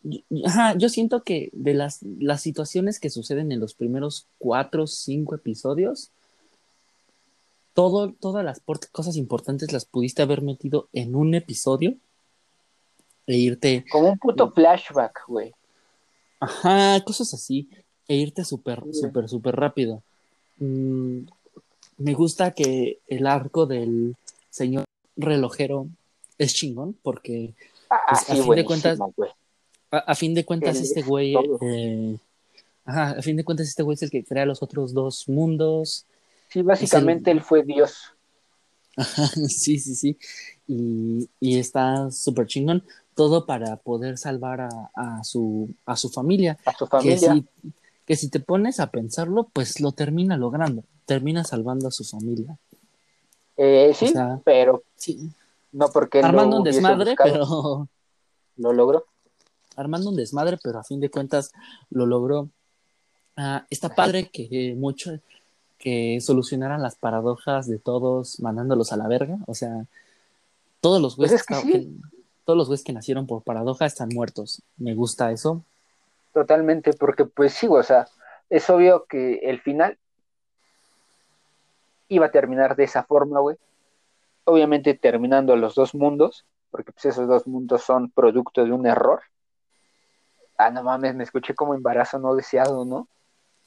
yo- 0.04 0.20
ajá, 0.46 0.78
yo 0.78 0.90
siento 0.90 1.24
que 1.24 1.50
de 1.54 1.74
las, 1.74 2.00
las 2.04 2.42
situaciones 2.42 3.00
que 3.00 3.10
suceden 3.10 3.52
en 3.52 3.60
los 3.60 3.74
primeros 3.74 4.28
cuatro 4.38 4.84
o 4.84 4.88
cinco 4.88 5.36
episodios, 5.36 6.10
todo, 7.74 8.12
todas 8.14 8.44
las 8.44 8.62
cosas 8.92 9.16
importantes 9.16 9.72
las 9.72 9.86
pudiste 9.86 10.22
haber 10.22 10.42
metido 10.42 10.88
en 10.94 11.16
un 11.16 11.34
episodio 11.36 11.96
e 13.28 13.38
irte, 13.38 13.86
Como 13.92 14.10
un 14.12 14.18
puto 14.20 14.52
flashback, 14.52 15.22
güey. 15.28 15.54
ajá, 16.40 17.02
cosas 17.06 17.34
así, 17.34 17.70
e 18.08 18.16
irte 18.16 18.44
súper, 18.44 18.84
súper, 18.94 19.30
súper 19.30 19.56
rápido. 19.56 20.02
Mm, 20.58 21.20
me 21.98 22.14
gusta 22.14 22.52
que 22.52 23.00
el 23.08 23.28
arco 23.28 23.66
del 23.66 24.16
señor 24.50 24.86
relojero 25.16 25.88
es 26.38 26.54
chingón, 26.54 26.96
porque 27.02 27.54
Ah, 27.90 28.00
Pues, 28.10 28.30
a 28.30 28.36
sí, 28.36 28.42
fin 28.42 28.56
de 28.56 28.66
cuentas. 28.66 29.00
A, 29.92 29.98
a 29.98 30.16
fin 30.16 30.34
de 30.34 30.46
cuentas, 30.46 30.80
este 30.80 31.02
es 31.02 31.06
güey. 31.06 31.36
eh, 31.62 32.18
ajá, 32.86 33.12
a 33.12 33.22
fin 33.22 33.36
de 33.36 33.44
cuentas, 33.44 33.68
este 33.68 33.84
güey 33.84 33.96
es 33.96 34.02
el 34.04 34.10
que 34.10 34.24
crea 34.24 34.46
los 34.46 34.64
otros 34.64 34.94
dos 34.94 35.28
mundos. 35.28 36.06
Sí, 36.52 36.62
básicamente 36.62 37.32
él 37.32 37.42
fue 37.42 37.64
Dios. 37.64 38.14
Ajá, 38.98 39.28
sí, 39.48 39.80
sí, 39.80 39.96
sí. 39.96 40.18
Y, 40.68 41.30
y 41.40 41.60
está 41.60 42.12
súper 42.12 42.48
chingón. 42.48 42.84
Todo 43.16 43.46
para 43.46 43.78
poder 43.78 44.18
salvar 44.18 44.62
a, 44.62 44.70
a 44.96 45.24
su, 45.24 45.70
a 45.86 45.96
su 45.96 46.10
familia. 46.10 46.58
A 46.66 46.74
su 46.74 46.86
Que 46.86 46.90
familia. 46.90 47.34
si, 47.34 47.46
que 48.06 48.16
si 48.16 48.30
te 48.30 48.40
pones 48.40 48.80
a 48.80 48.88
pensarlo, 48.92 49.50
pues 49.54 49.80
lo 49.80 49.92
termina 49.92 50.38
logrando. 50.38 50.84
Termina 51.06 51.44
salvando 51.44 51.88
a 51.88 51.92
su 51.92 52.04
familia. 52.04 52.58
Eh, 53.58 53.94
sí, 53.96 54.06
o 54.06 54.10
sea, 54.10 54.42
pero 54.44 54.84
Sí. 54.96 55.30
no 55.72 55.90
porque 55.90 56.20
Armando 56.20 56.58
un 56.58 56.64
desmadre, 56.64 57.12
buscado. 57.12 57.32
pero. 57.32 57.88
Lo 58.58 58.74
logró. 58.74 59.06
armando 59.76 60.10
un 60.10 60.16
desmadre, 60.16 60.58
pero 60.62 60.80
a 60.80 60.84
fin 60.84 61.00
de 61.00 61.10
cuentas 61.10 61.52
lo 61.90 62.06
logró. 62.06 62.50
Ah, 63.38 63.66
está 63.70 63.94
padre 63.96 64.30
que 64.30 64.76
mucho 64.78 65.12
que 65.82 66.20
solucionaran 66.22 66.82
las 66.82 66.96
paradojas 66.96 67.68
de 67.68 67.80
todos 67.80 68.40
mandándolos 68.40 68.94
a 68.94 68.98
la 68.98 69.08
verga, 69.08 69.38
o 69.48 69.56
sea, 69.56 69.86
todos 70.80 71.02
los 71.02 71.16
Pues 71.16 71.32
güeyes 71.32 71.42
es 71.42 71.46
que 71.48 71.54
que, 71.56 71.62
sí. 71.62 71.72
que- 71.72 71.88
todos 72.46 72.58
los 72.58 72.68
güeyes 72.68 72.84
que 72.84 72.94
nacieron 72.94 73.28
por 73.28 73.44
paradoja 73.44 73.86
están 73.86 74.10
muertos. 74.14 74.62
Me 74.78 74.94
gusta 74.96 75.32
eso. 75.32 75.64
Totalmente, 76.34 76.94
porque 76.94 77.26
pues 77.26 77.54
sí, 77.54 77.68
o 77.68 77.84
sea, 77.84 78.08
es 78.50 78.70
obvio 78.70 79.06
que 79.06 79.36
el 79.44 79.60
final 79.62 79.98
iba 82.10 82.26
a 82.28 82.32
terminar 82.32 82.76
de 82.76 82.84
esa 82.86 83.04
forma, 83.04 83.40
güey. 83.40 83.58
Obviamente 84.46 84.94
terminando 84.96 85.56
los 85.56 85.76
dos 85.76 85.94
mundos, 85.96 86.46
porque 86.72 86.92
pues 86.92 87.06
esos 87.06 87.28
dos 87.28 87.48
mundos 87.48 87.84
son 87.84 88.10
producto 88.10 88.64
de 88.66 88.72
un 88.72 88.86
error. 88.88 89.22
Ah, 90.58 90.70
no 90.72 90.84
mames, 90.84 91.16
me 91.16 91.24
escuché 91.24 91.54
como 91.56 91.74
embarazo 91.76 92.20
no 92.20 92.36
deseado, 92.36 92.86
¿no? 92.86 93.08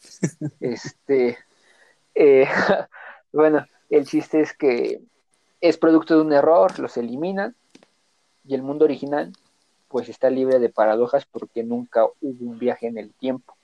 Este, 0.60 1.38
eh, 2.14 2.46
bueno, 3.32 3.66
el 3.90 4.06
chiste 4.06 4.40
es 4.40 4.52
que 4.52 5.00
es 5.60 5.78
producto 5.78 6.16
de 6.16 6.22
un 6.22 6.32
error, 6.32 6.78
los 6.78 6.96
eliminan 6.96 7.56
y 8.44 8.54
el 8.54 8.62
mundo 8.62 8.84
original 8.84 9.32
pues 9.88 10.08
está 10.08 10.28
libre 10.28 10.58
de 10.58 10.70
paradojas 10.70 11.24
porque 11.24 11.62
nunca 11.62 12.04
hubo 12.04 12.50
un 12.50 12.58
viaje 12.58 12.88
en 12.88 12.98
el 12.98 13.12
tiempo. 13.14 13.56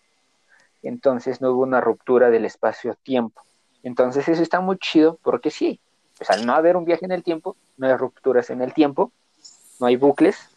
Entonces 0.83 1.41
no 1.41 1.51
hubo 1.51 1.63
una 1.63 1.81
ruptura 1.81 2.31
del 2.31 2.45
espacio-tiempo. 2.45 3.43
Entonces 3.83 4.29
eso 4.29 4.43
está 4.43 4.61
muy 4.61 4.79
chido 4.79 5.19
porque 5.23 5.51
sí, 5.51 5.81
pues 6.17 6.31
al 6.31 6.47
no 6.47 6.55
haber 6.55 6.77
un 6.77 6.85
viaje 6.85 7.05
en 7.05 7.13
el 7.13 7.25
tiempo, 7.25 7.57
no 7.77 7.87
hay 7.87 7.97
rupturas 7.97 8.51
en 8.51 8.63
el 8.63 8.73
tiempo, 8.73 9.13
no 9.81 9.87
hay 9.87 9.97
bucles, 9.97 10.57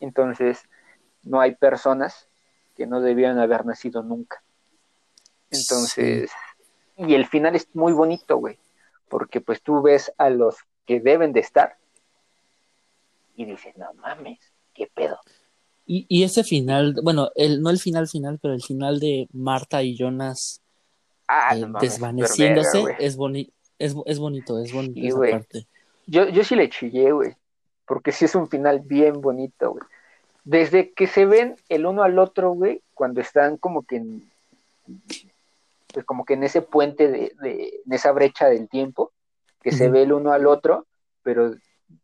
entonces 0.00 0.64
no 1.22 1.40
hay 1.40 1.54
personas 1.54 2.28
que 2.76 2.86
no 2.86 3.00
debieran 3.00 3.38
haber 3.38 3.64
nacido 3.64 4.02
nunca. 4.02 4.42
Entonces, 5.50 6.30
y 6.96 7.14
el 7.14 7.26
final 7.26 7.54
es 7.56 7.68
muy 7.74 7.92
bonito, 7.92 8.36
güey, 8.36 8.58
porque 9.08 9.40
pues 9.40 9.62
tú 9.62 9.82
ves 9.82 10.12
a 10.18 10.30
los 10.30 10.56
que 10.86 11.00
deben 11.00 11.32
de 11.32 11.40
estar 11.40 11.76
y 13.36 13.44
dices, 13.44 13.76
no 13.76 13.92
mames, 13.94 14.38
qué 14.74 14.88
pedo. 14.92 15.18
Y, 15.86 16.06
y 16.08 16.22
ese 16.22 16.44
final, 16.44 16.96
bueno, 17.02 17.30
el, 17.34 17.60
no 17.60 17.70
el 17.70 17.78
final 17.78 18.08
final, 18.08 18.38
pero 18.40 18.54
el 18.54 18.62
final 18.62 19.00
de 19.00 19.28
Marta 19.32 19.82
y 19.82 19.96
Jonas 19.96 20.60
Ah, 21.28 21.56
eh, 21.56 21.60
no 21.60 21.68
mames, 21.68 21.92
desvaneciéndose 21.92 22.84
verga, 22.84 22.98
es, 22.98 23.16
boni 23.16 23.50
es, 23.78 23.94
es 24.06 24.18
bonito, 24.18 24.58
es 24.58 24.72
bonito 24.72 25.00
Sí, 25.00 25.06
esa 25.08 25.16
güey. 25.16 25.32
parte. 25.32 25.66
Yo, 26.06 26.28
yo 26.28 26.44
sí 26.44 26.56
le 26.56 26.68
chillé, 26.68 27.12
güey, 27.12 27.34
porque 27.86 28.12
sí 28.12 28.26
es 28.26 28.34
un 28.34 28.48
final 28.48 28.80
bien 28.80 29.20
bonito, 29.20 29.72
güey. 29.72 29.84
Desde 30.44 30.92
que 30.92 31.06
se 31.06 31.24
ven 31.24 31.56
el 31.68 31.86
uno 31.86 32.02
al 32.02 32.18
otro, 32.18 32.52
güey, 32.52 32.82
cuando 32.94 33.20
están 33.20 33.56
como 33.56 33.82
que 33.82 33.96
en, 33.96 34.30
pues 35.92 36.04
como 36.06 36.24
que 36.24 36.34
en 36.34 36.44
ese 36.44 36.62
puente 36.62 37.08
de, 37.08 37.32
de 37.40 37.82
en 37.84 37.92
esa 37.92 38.12
brecha 38.12 38.48
del 38.48 38.68
tiempo, 38.68 39.12
que 39.60 39.72
se 39.72 39.88
ve 39.88 40.02
el 40.02 40.12
uno 40.12 40.32
al 40.32 40.46
otro, 40.46 40.86
pero 41.22 41.54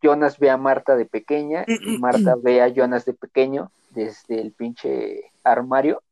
Jonas 0.03 0.38
ve 0.38 0.51
a 0.51 0.57
Marta 0.57 0.96
de 0.96 1.07
pequeña 1.07 1.64
y 1.66 1.98
Marta 1.98 2.37
ve 2.40 2.62
a 2.62 2.68
Jonas 2.68 3.05
de 3.05 3.14
pequeño 3.14 3.72
desde 3.90 4.40
el 4.40 4.53
pinche 4.53 5.33
armario 5.42 6.03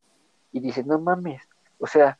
y 0.52 0.60
dice, 0.60 0.82
no 0.82 0.98
mames, 0.98 1.42
o 1.78 1.86
sea, 1.86 2.18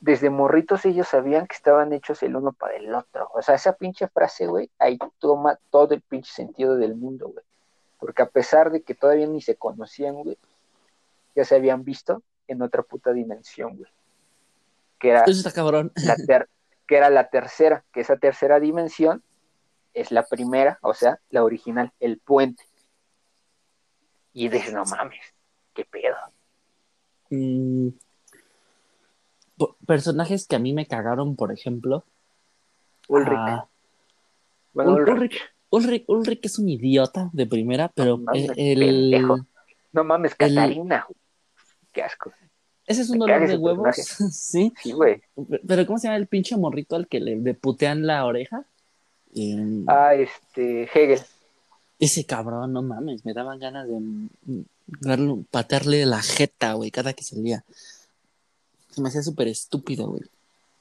desde 0.00 0.28
morritos 0.28 0.84
ellos 0.84 1.08
sabían 1.08 1.46
que 1.46 1.54
estaban 1.54 1.92
hechos 1.92 2.22
el 2.22 2.36
uno 2.36 2.52
para 2.52 2.76
el 2.76 2.94
otro. 2.94 3.30
O 3.32 3.42
sea, 3.42 3.54
esa 3.54 3.72
pinche 3.72 4.08
frase, 4.08 4.46
güey, 4.46 4.70
ahí 4.78 4.98
toma 5.18 5.58
todo 5.70 5.94
el 5.94 6.02
pinche 6.02 6.30
sentido 6.32 6.76
del 6.76 6.94
mundo, 6.94 7.28
güey. 7.28 7.44
Porque 7.98 8.22
a 8.22 8.26
pesar 8.26 8.70
de 8.70 8.82
que 8.82 8.94
todavía 8.94 9.26
ni 9.26 9.40
se 9.40 9.56
conocían, 9.56 10.14
güey, 10.16 10.36
ya 11.34 11.44
se 11.44 11.54
habían 11.54 11.84
visto 11.84 12.22
en 12.48 12.60
otra 12.60 12.82
puta 12.82 13.12
dimensión, 13.12 13.76
güey. 13.76 13.90
Que 15.04 15.10
era 15.10 15.20
Eso 15.24 15.32
está 15.32 15.52
cabrón. 15.52 15.92
la, 15.96 16.16
ter- 16.16 16.48
que 16.86 16.96
era 16.96 17.10
la 17.10 17.28
tercera, 17.28 17.84
que 17.92 18.00
esa 18.00 18.16
tercera 18.16 18.58
dimensión 18.58 19.22
es 19.92 20.10
la 20.10 20.22
primera, 20.24 20.78
o 20.80 20.94
sea, 20.94 21.18
la 21.28 21.44
original, 21.44 21.92
el 22.00 22.16
puente. 22.16 22.64
Y 24.32 24.48
dices, 24.48 24.72
no 24.72 24.86
mames, 24.86 25.20
qué 25.74 25.84
pedo. 25.84 26.16
Mm, 27.28 27.88
personajes 29.86 30.46
que 30.46 30.56
a 30.56 30.58
mí 30.58 30.72
me 30.72 30.86
cagaron, 30.86 31.36
por 31.36 31.52
ejemplo. 31.52 32.02
Ulrich. 33.08 33.36
ah, 33.36 33.68
bueno, 34.72 34.92
Ul- 34.96 35.10
Ulrich. 35.12 35.38
Ulrich, 35.68 36.04
Ulrich 36.08 36.46
es 36.46 36.58
un 36.58 36.70
idiota 36.70 37.28
de 37.34 37.46
primera, 37.46 37.88
pero 37.94 38.16
No 38.16 38.22
mames, 38.24 38.50
el, 38.56 38.78
pendejo. 38.78 39.46
No 39.92 40.02
mames, 40.04 40.34
el- 40.38 40.54
güey. 40.76 40.88
Qué 41.92 42.02
asco. 42.02 42.32
Ese 42.86 43.02
es 43.02 43.08
Me 43.08 43.14
un 43.14 43.18
dolor 43.20 43.46
de 43.48 43.56
huevos, 43.56 43.96
sí. 44.32 44.72
Sí, 44.82 44.92
güey. 44.92 45.22
Pero 45.66 45.86
¿cómo 45.86 45.98
se 45.98 46.08
llama 46.08 46.16
el 46.16 46.26
pinche 46.26 46.56
morrito 46.56 46.96
al 46.96 47.06
que 47.08 47.20
le, 47.20 47.36
le 47.36 47.54
putean 47.54 48.06
la 48.06 48.24
oreja? 48.24 48.64
Eh, 49.34 49.84
Ah, 49.86 50.14
este, 50.14 50.84
Hegel. 50.84 51.20
Ese 51.98 52.24
cabrón, 52.26 52.72
no 52.72 52.82
mames, 52.82 53.24
me 53.24 53.32
daban 53.34 53.58
ganas 53.58 53.86
de 53.88 53.94
mm, 53.98 54.28
darle, 55.00 55.44
patearle 55.50 56.04
la 56.06 56.20
jeta, 56.20 56.74
güey, 56.74 56.90
cada 56.90 57.12
que 57.12 57.24
salía. 57.24 57.64
Se 58.90 59.00
me 59.00 59.08
hacía 59.08 59.22
súper 59.22 59.48
estúpido, 59.48 60.08
güey. 60.08 60.22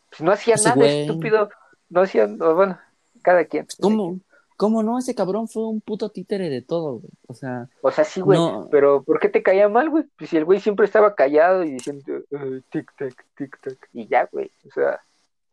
Pues 0.09 0.21
no 0.21 0.31
hacía 0.31 0.55
Ese 0.55 0.65
nada 0.69 0.75
güey. 0.75 1.01
estúpido. 1.01 1.49
No 1.89 2.01
hacía, 2.01 2.25
bueno, 2.27 2.79
cada 3.21 3.45
quien. 3.45 3.67
¿Cómo? 3.79 4.19
¿Cómo 4.57 4.83
no? 4.83 4.99
Ese 4.99 5.15
cabrón 5.15 5.47
fue 5.47 5.67
un 5.67 5.81
puto 5.81 6.09
títere 6.09 6.49
de 6.49 6.61
todo, 6.61 6.99
güey. 6.99 7.11
O 7.27 7.33
sea, 7.33 7.67
O 7.81 7.91
sea, 7.91 8.03
sí, 8.03 8.21
güey. 8.21 8.37
No. 8.37 8.67
Pero 8.71 9.03
¿por 9.03 9.19
qué 9.19 9.29
te 9.29 9.41
caía 9.43 9.67
mal, 9.69 9.89
güey? 9.89 10.05
Pues 10.17 10.29
si 10.29 10.37
el 10.37 10.45
güey 10.45 10.59
siempre 10.59 10.85
estaba 10.85 11.15
callado 11.15 11.63
y 11.63 11.71
diciendo 11.71 12.05
eh, 12.31 12.61
tic-tac, 12.71 13.15
tic-tac. 13.37 13.77
Y 13.93 14.07
ya, 14.07 14.29
güey. 14.31 14.51
O 14.69 14.71
sea, 14.73 14.99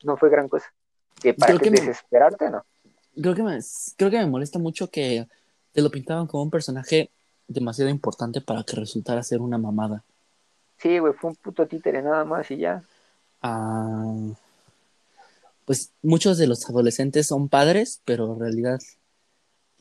no 0.04 0.16
fue 0.16 0.28
gran 0.30 0.48
cosa. 0.48 0.66
Que 1.20 1.34
para 1.34 1.48
Creo 1.54 1.60
que 1.60 1.70
me- 1.70 1.80
desesperarte, 1.80 2.50
¿no? 2.50 2.64
creo 3.20 3.34
que 3.34 3.42
me, 3.42 3.58
creo 3.96 4.10
que 4.10 4.18
me 4.18 4.26
molesta 4.26 4.58
mucho 4.58 4.88
que 4.88 5.26
te 5.72 5.82
lo 5.82 5.90
pintaban 5.90 6.26
como 6.26 6.42
un 6.44 6.50
personaje 6.50 7.10
demasiado 7.48 7.90
importante 7.90 8.40
para 8.40 8.62
que 8.62 8.76
resultara 8.76 9.22
ser 9.22 9.40
una 9.40 9.58
mamada. 9.58 10.04
Sí, 10.78 10.98
güey, 10.98 11.12
fue 11.14 11.30
un 11.30 11.36
puto 11.36 11.66
títere 11.66 12.00
nada 12.02 12.24
más 12.24 12.50
y 12.50 12.58
ya. 12.58 12.82
Ah, 13.42 14.14
pues 15.70 15.92
muchos 16.02 16.37
de 16.37 16.48
los 16.48 16.68
adolescentes 16.68 17.28
son 17.28 17.48
padres, 17.48 18.00
pero 18.04 18.33
en 18.33 18.40
realidad 18.40 18.80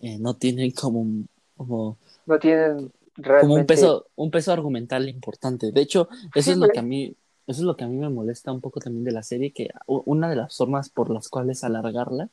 eh, 0.01 0.19
no 0.19 0.35
tienen 0.35 0.69
como, 0.69 0.99
un- 1.01 1.27
como, 1.57 1.97
No 2.27 2.37
tienen 2.37 2.91
realmente... 3.17 3.41
como 3.41 3.55
un 3.55 3.65
peso, 3.65 4.05
un 4.15 4.29
peso 4.29 4.53
argumental 4.53 5.09
importante. 5.09 5.71
De 5.71 5.81
hecho, 5.81 6.07
eso 6.35 6.43
Sí, 6.45 6.51
es 6.51 6.57
lo 6.57 6.67
que 6.67 6.77
a 6.77 6.83
mí, 6.83 7.15
eso 7.47 7.61
es 7.61 7.65
lo 7.65 7.75
que 7.75 7.85
a 7.85 7.87
mí 7.87 7.97
me 7.97 8.07
molesta 8.09 8.51
un 8.51 8.61
poco 8.61 8.79
también 8.79 9.03
de 9.03 9.11
la 9.13 9.23
serie, 9.23 9.49
que 9.51 9.71
una 9.87 10.29
de 10.29 10.35
las 10.35 10.55
formas 10.55 10.89
por 10.89 11.09
las 11.09 11.27
cuales 11.27 11.63
alargarla, 11.63 12.29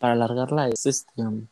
para 0.00 0.14
alargarla 0.14 0.68
es 0.68 0.84
este 0.84 1.22
um, 1.22 1.46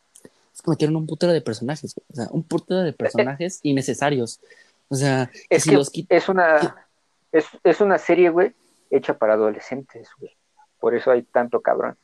es 0.53 0.61
que 0.61 0.69
metieron 0.71 0.97
un 0.97 1.07
putero 1.07 1.31
de 1.31 1.39
personajes, 1.39 1.95
güey. 1.95 2.05
o 2.11 2.15
sea, 2.15 2.27
un 2.31 2.43
putero 2.43 2.81
de 2.81 2.91
personajes 2.91 3.59
innecesarios. 3.63 4.41
O 4.89 4.95
sea, 4.95 5.31
que 5.49 5.55
Es 5.55 5.63
si 5.63 5.69
que 5.69 5.75
los 5.77 5.93
quit- 5.93 6.07
es 6.09 6.27
una... 6.27 6.87
Es, 7.31 7.45
es 7.63 7.79
una 7.79 7.97
serie, 7.97 8.29
güey, 8.31 8.53
hecha 8.89 9.17
para 9.17 9.35
adolescentes, 9.35 10.09
güey. 10.19 10.31
Por 10.79 10.95
eso 10.95 11.11
hay 11.11 11.23
tanto 11.23 11.61
cabrón. 11.61 11.97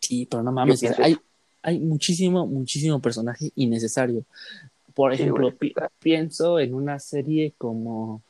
Sí, 0.00 0.26
pero 0.30 0.42
no 0.42 0.52
mames, 0.52 0.82
hay, 0.98 1.16
hay 1.62 1.78
muchísimo, 1.80 2.46
muchísimo 2.46 3.00
personaje 3.00 3.50
innecesario. 3.56 4.24
Por 4.94 5.12
ejemplo, 5.12 5.52
pienso 5.98 6.58
en 6.60 6.74
una 6.74 6.98
serie 6.98 7.54
como... 7.58 8.22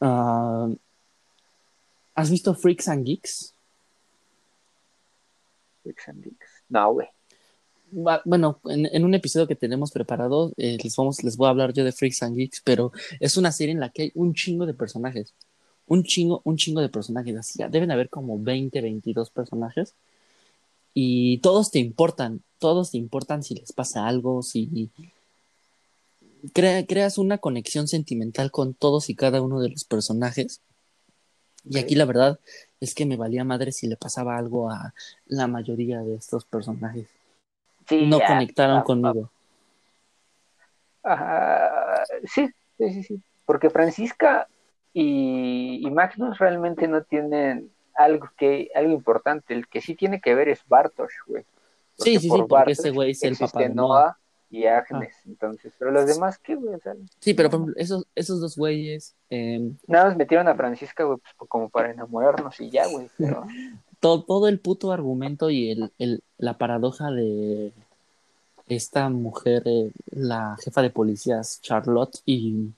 Ah, 0.00 0.68
¿Has 2.14 2.30
visto 2.30 2.54
Freaks 2.54 2.88
and 2.88 3.04
Geeks? 3.04 3.54
Freaks 5.82 6.08
and 6.08 6.24
Geeks. 6.24 6.64
No, 6.68 6.92
güey. 6.94 7.08
Bueno, 7.90 8.60
en, 8.64 9.04
un 9.04 9.14
episodio 9.14 9.46
que 9.46 9.54
tenemos 9.54 9.92
preparado, 9.92 10.52
eh, 10.56 10.76
les, 10.82 10.96
vamos, 10.96 11.22
les 11.22 11.36
voy 11.36 11.46
a 11.46 11.50
hablar 11.50 11.72
yo 11.72 11.84
de 11.84 11.92
Freaks 11.92 12.22
and 12.22 12.36
Geeks, 12.36 12.60
pero 12.62 12.92
es 13.20 13.36
una 13.36 13.52
serie 13.52 13.72
en 13.72 13.80
la 13.80 13.90
que 13.90 14.02
hay 14.02 14.12
un 14.14 14.34
chingo 14.34 14.66
de 14.66 14.74
personajes. 14.74 15.34
Un 15.88 16.04
chingo, 16.04 16.40
un 16.44 16.56
chingo 16.56 16.80
de 16.80 16.88
personajes. 16.88 17.36
Así, 17.36 17.62
deben 17.70 17.90
haber 17.90 18.08
como 18.08 18.38
20, 18.38 18.80
22 18.80 19.30
personajes. 19.30 19.94
Y 20.94 21.38
todos 21.38 21.70
te 21.70 21.78
importan. 21.78 22.42
Todos 22.58 22.92
te 22.92 22.98
importan 22.98 23.42
si 23.42 23.54
les 23.54 23.72
pasa 23.72 24.06
algo, 24.06 24.42
si 24.42 24.90
creas 26.52 27.18
una 27.18 27.38
conexión 27.38 27.88
sentimental 27.88 28.50
con 28.50 28.74
todos 28.74 29.10
y 29.10 29.14
cada 29.14 29.42
uno 29.42 29.60
de 29.60 29.70
los 29.70 29.84
personajes. 29.84 30.60
Y 31.64 31.78
aquí 31.78 31.94
la 31.94 32.04
verdad 32.04 32.38
es 32.80 32.94
que 32.94 33.06
me 33.06 33.16
valía 33.16 33.44
madre 33.44 33.72
si 33.72 33.86
le 33.86 33.96
pasaba 33.96 34.36
algo 34.36 34.70
a 34.70 34.94
la 35.26 35.46
mayoría 35.46 36.00
de 36.00 36.14
estos 36.14 36.44
personajes 36.44 37.08
no 37.96 38.20
conectaron 38.20 38.82
conmigo. 38.82 39.30
sí, 42.24 42.48
sí, 42.76 43.02
sí, 43.02 43.22
Porque 43.44 43.70
Francisca 43.70 44.48
y, 45.00 45.90
Magnus 45.90 46.38
realmente 46.38 46.88
no 46.88 47.02
tienen 47.02 47.70
algo 47.94 48.28
que 48.36 48.70
algo 48.74 48.92
importante. 48.92 49.54
El 49.54 49.68
que 49.68 49.80
sí 49.80 49.94
tiene 49.94 50.20
que 50.20 50.34
ver 50.34 50.48
es 50.48 50.60
Bartosz, 50.66 51.12
güey. 51.26 51.44
sí, 51.96 52.18
sí, 52.18 52.28
sí, 52.30 52.42
porque 52.48 52.72
ese 52.72 52.90
güey 52.90 53.12
es 53.12 53.22
el 53.22 53.36
papá 53.36 53.60
de 53.60 53.68
Noah 53.70 54.16
y 54.50 54.66
Agnes, 54.66 55.14
ah. 55.14 55.22
entonces, 55.26 55.72
pero 55.78 55.90
los 55.90 56.06
demás, 56.06 56.38
¿qué, 56.38 56.54
güey? 56.54 56.78
sí, 57.20 57.34
pero 57.34 57.50
por 57.50 57.60
ejemplo, 57.60 57.74
esos, 57.76 58.06
esos 58.14 58.40
dos 58.40 58.56
güeyes... 58.56 59.14
Eh... 59.28 59.72
Nada 59.86 60.06
más 60.06 60.16
metieron 60.16 60.48
a 60.48 60.54
Francisca, 60.54 61.04
güey, 61.04 61.18
pues, 61.18 61.50
como 61.50 61.68
para 61.68 61.90
enamorarnos 61.90 62.58
y 62.60 62.70
ya, 62.70 62.86
güey, 62.86 63.10
pero 63.18 63.44
todo, 64.00 64.22
todo 64.22 64.48
el 64.48 64.58
puto 64.58 64.90
argumento 64.90 65.50
y 65.50 65.72
el, 65.72 65.92
el, 65.98 66.22
la 66.38 66.56
paradoja 66.56 67.10
de 67.10 67.72
esta 68.68 69.10
mujer, 69.10 69.64
eh, 69.66 69.90
la 70.12 70.56
jefa 70.62 70.80
de 70.80 70.90
policías, 70.90 71.60
Charlotte, 71.60 72.22
y 72.24 72.70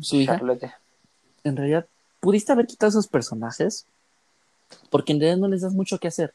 su 0.00 0.16
hija. 0.16 0.36
Charlotte. 0.38 0.70
En 1.46 1.56
realidad, 1.56 1.86
¿pudiste 2.18 2.50
haber 2.50 2.66
quitado 2.66 2.90
esos 2.90 3.06
personajes? 3.06 3.86
Porque 4.90 5.12
en 5.12 5.20
realidad 5.20 5.40
no 5.40 5.48
les 5.48 5.62
das 5.62 5.74
mucho 5.74 5.98
que 5.98 6.08
hacer. 6.08 6.34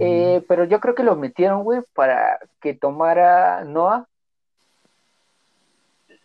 Eh, 0.00 0.40
mm. 0.40 0.46
pero 0.48 0.64
yo 0.64 0.80
creo 0.80 0.96
que 0.96 1.04
lo 1.04 1.14
metieron, 1.14 1.62
güey, 1.62 1.80
para 1.94 2.40
que 2.60 2.74
tomara 2.74 3.62
Noah 3.64 4.08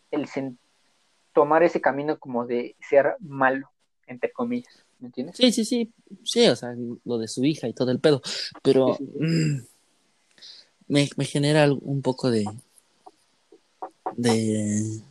el 0.10 0.28
tomar 1.32 1.62
ese 1.62 1.80
camino 1.80 2.18
como 2.18 2.48
de 2.48 2.76
ser 2.90 3.18
malo, 3.20 3.70
entre 4.08 4.32
comillas. 4.32 4.84
¿Me 5.00 5.08
entiendes? 5.08 5.38
Sí, 5.38 5.52
sí, 5.52 5.64
sí, 5.64 5.94
sí, 6.24 6.48
o 6.48 6.56
sea, 6.56 6.74
lo 7.06 7.20
de 7.20 7.28
su 7.28 7.46
hija 7.46 7.68
y 7.68 7.74
todo 7.74 7.92
el 7.92 8.00
pedo, 8.00 8.20
pero 8.64 8.98
mm, 9.00 9.60
me, 10.88 11.08
me 11.16 11.26
genera 11.26 11.72
un 11.72 12.02
poco 12.02 12.32
de, 12.32 12.46
de 14.16 15.04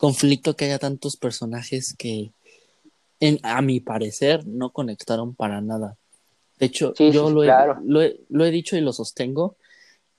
conflicto 0.00 0.56
que 0.56 0.64
haya 0.64 0.78
tantos 0.78 1.18
personajes 1.18 1.94
que, 1.94 2.32
en, 3.20 3.38
a 3.42 3.60
mi 3.60 3.80
parecer, 3.80 4.46
no 4.46 4.70
conectaron 4.70 5.34
para 5.34 5.60
nada. 5.60 5.98
De 6.58 6.66
hecho, 6.66 6.94
yo 6.94 7.28
lo, 7.28 7.44
he, 7.44 7.48
lo, 7.84 8.00
he, 8.00 8.18
lo, 8.30 8.46
he, 8.46 8.50
dicho 8.50 8.78
y 8.78 8.80
lo 8.80 8.94
sostengo. 8.94 9.56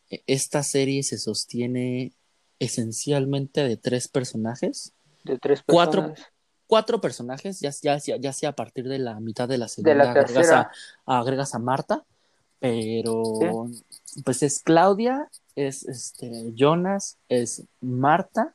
E, 0.07 0.21
esta 0.27 0.61
serie 0.61 1.01
se 1.01 1.17
sostiene 1.17 2.11
esencialmente 2.59 3.63
de 3.63 3.75
tres 3.75 4.07
personajes. 4.07 4.93
De 5.23 5.39
tres 5.39 5.63
personajes. 5.63 5.65
Cuatro, 5.65 6.25
cuatro 6.67 7.01
personajes, 7.01 7.59
ya, 7.59 7.71
ya, 7.81 7.97
ya 7.97 8.33
sea 8.33 8.49
a 8.49 8.55
partir 8.55 8.87
de 8.87 8.99
la 8.99 9.19
mitad 9.19 9.49
de 9.49 9.57
la 9.57 9.67
segunda, 9.67 10.11
agregas, 10.11 10.51
a, 10.51 10.71
agregas, 11.07 11.55
a, 11.55 11.59
Marta, 11.59 12.05
pero 12.59 13.67
pues 14.23 14.43
es 14.43 14.59
Claudia, 14.59 15.27
es 15.55 15.83
este 15.85 16.53
Jonas, 16.55 17.17
es 17.29 17.63
Marta 17.79 18.53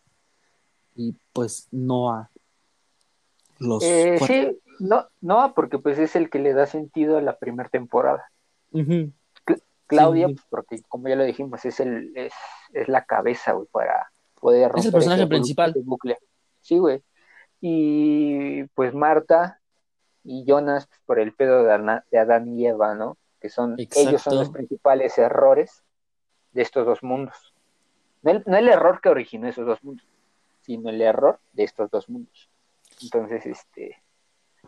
y 0.97 1.15
pues 1.33 1.69
Noah. 1.71 2.31
Los 3.59 3.83
eh, 3.83 4.19
sí, 4.27 4.59
no, 4.81 5.07
Noah 5.21 5.55
porque 5.55 5.79
pues 5.79 5.99
es 5.99 6.17
el 6.17 6.31
que 6.31 6.39
le 6.39 6.53
da 6.53 6.67
sentido 6.67 7.19
a 7.19 7.23
la 7.23 7.39
primera 7.39 7.69
temporada. 7.69 8.31
Claudia, 9.87 10.27
pues, 10.27 10.43
porque 10.51 10.83
como 10.89 11.09
ya 11.09 11.17
lo 11.17 11.25
dijimos, 11.25 11.65
es 11.65 11.81
el, 11.81 12.13
es, 12.17 12.33
es 12.73 12.89
la 12.89 13.05
cabeza, 13.05 13.53
güey, 13.53 13.69
para 13.71 14.11
poder 14.41 14.69
romper 14.69 14.81
Es 14.81 14.87
el 14.87 14.93
personaje 14.93 15.27
principal. 15.27 15.75
Bucle. 15.85 16.19
Sí, 16.61 16.79
güey. 16.79 17.03
Y 17.61 18.65
pues 18.75 18.95
Marta 18.95 19.61
y 20.25 20.45
Jonas 20.45 20.87
pues, 20.87 21.01
por 21.07 21.19
el 21.21 21.33
pedo 21.33 21.63
de, 21.63 22.01
de, 22.11 22.19
Adán 22.19 22.49
y 22.49 22.67
Eva, 22.67 22.95
¿no? 22.95 23.17
Que 23.41 23.49
son, 23.49 23.77
ellos 23.79 24.23
son 24.23 24.37
los 24.37 24.51
principales 24.51 25.17
errores 25.19 25.85
de 26.53 26.63
estos 26.63 26.85
dos 26.85 27.03
mundos. 27.03 27.55
No 28.23 28.33
el, 28.33 28.43
no 28.47 28.57
el 28.57 28.69
error 28.69 29.01
que 29.01 29.09
originó 29.09 29.47
esos 29.47 29.67
dos 29.67 29.83
mundos, 29.85 30.07
sino 30.67 30.91
el 30.91 31.01
error 31.01 31.39
de 31.53 31.65
estos 31.65 31.91
dos 31.91 32.09
mundos. 32.09 32.51
Entonces, 33.01 33.47
este, 33.47 34.03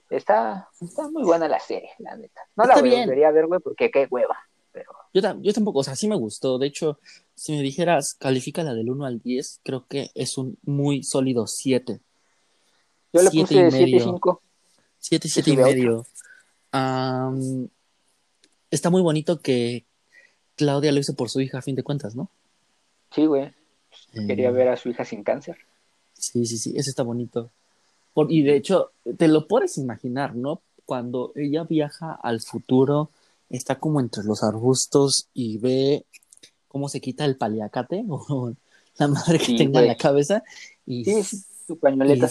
está, 0.08 0.68
está 0.80 1.10
muy 1.10 1.24
buena 1.24 1.48
la 1.48 1.58
serie, 1.58 1.90
la 1.98 2.16
neta. 2.16 2.42
No 2.56 2.64
la 2.64 2.76
volvería 2.76 3.28
a 3.28 3.32
ver, 3.32 3.46
güey, 3.46 3.60
porque 3.60 3.90
qué 3.90 4.06
hueva. 4.08 4.38
Pero... 4.70 4.92
Yo, 5.12 5.22
yo 5.40 5.52
tampoco, 5.52 5.80
o 5.80 5.82
sea, 5.82 5.96
sí 5.96 6.06
me 6.06 6.16
gustó. 6.16 6.58
De 6.58 6.68
hecho, 6.68 7.00
si 7.34 7.52
me 7.52 7.62
dijeras, 7.62 8.14
califica 8.14 8.62
la 8.62 8.74
del 8.74 8.90
1 8.90 9.04
al 9.04 9.18
10, 9.20 9.60
creo 9.64 9.86
que 9.88 10.10
es 10.14 10.38
un 10.38 10.56
muy 10.62 11.02
sólido 11.02 11.46
7. 11.48 12.00
Yo 13.12 13.22
le 13.22 13.30
puse 13.30 13.64
de 13.64 13.70
7 13.70 13.90
y 13.90 14.00
5. 14.00 14.42
7, 14.98 15.28
7 15.28 15.50
y 15.50 15.56
medio. 15.56 16.06
está 18.70 18.90
muy 18.90 19.02
bonito 19.02 19.40
que 19.40 19.84
Claudia 20.54 20.92
lo 20.92 21.00
hizo 21.00 21.14
por 21.14 21.28
su 21.28 21.40
hija, 21.40 21.58
a 21.58 21.62
fin 21.62 21.74
de 21.74 21.82
cuentas, 21.82 22.14
¿no? 22.14 22.30
Sí, 23.10 23.26
güey. 23.26 23.52
Quería 24.12 24.48
eh. 24.48 24.52
ver 24.52 24.68
a 24.68 24.76
su 24.76 24.90
hija 24.90 25.04
sin 25.04 25.24
cáncer. 25.24 25.56
Sí, 26.18 26.46
sí, 26.46 26.58
sí, 26.58 26.74
eso 26.76 26.90
está 26.90 27.02
bonito. 27.02 27.50
y 28.28 28.42
de 28.42 28.56
hecho, 28.56 28.90
te 29.16 29.28
lo 29.28 29.46
puedes 29.46 29.78
imaginar, 29.78 30.34
¿no? 30.34 30.60
Cuando 30.84 31.32
ella 31.36 31.64
viaja 31.64 32.12
al 32.12 32.40
futuro, 32.40 33.10
está 33.48 33.78
como 33.78 34.00
entre 34.00 34.24
los 34.24 34.42
arbustos 34.42 35.28
y 35.32 35.58
ve 35.58 36.04
cómo 36.66 36.88
se 36.88 37.00
quita 37.00 37.24
el 37.24 37.36
paliacate 37.36 38.04
o 38.08 38.52
la 38.96 39.08
madre 39.08 39.38
que 39.38 39.56
tenga 39.56 39.80
en 39.80 39.88
la 39.88 39.96
cabeza. 39.96 40.42
Y, 40.86 41.04
sí, 41.04 41.42
su 41.66 41.78
pañoleta. 41.78 42.30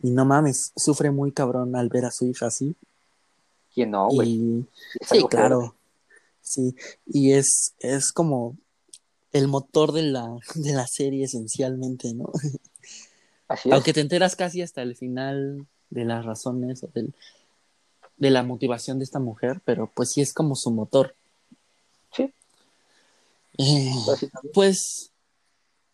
Y 0.00 0.10
no 0.10 0.24
mames, 0.24 0.72
sufre 0.76 1.10
muy 1.10 1.32
cabrón 1.32 1.74
al 1.74 1.88
ver 1.88 2.04
a 2.04 2.10
su 2.10 2.26
hija 2.26 2.46
así. 2.46 2.76
¿Quién 3.74 3.90
no, 3.90 4.08
güey? 4.08 4.64
Sí, 5.08 5.24
claro. 5.28 5.74
Sí, 6.40 6.74
y 7.06 7.32
es, 7.32 7.74
es 7.80 8.12
como 8.12 8.56
el 9.32 9.48
motor 9.48 9.92
de 9.92 10.02
la, 10.02 10.36
de 10.54 10.72
la 10.72 10.86
serie 10.86 11.24
esencialmente, 11.24 12.12
¿no? 12.14 12.30
Así 13.48 13.68
es. 13.68 13.74
Aunque 13.74 13.92
te 13.92 14.00
enteras 14.00 14.36
casi 14.36 14.62
hasta 14.62 14.82
el 14.82 14.94
final 14.96 15.66
de 15.90 16.04
las 16.04 16.24
razones 16.24 16.82
o 16.84 16.88
del, 16.88 17.14
de 18.18 18.30
la 18.30 18.42
motivación 18.42 18.98
de 18.98 19.04
esta 19.04 19.20
mujer, 19.20 19.60
pero 19.64 19.90
pues 19.94 20.10
sí 20.10 20.20
es 20.20 20.34
como 20.34 20.54
su 20.54 20.70
motor. 20.70 21.14
Sí. 22.12 22.32
Eh, 23.56 23.92
pues, 24.52 25.12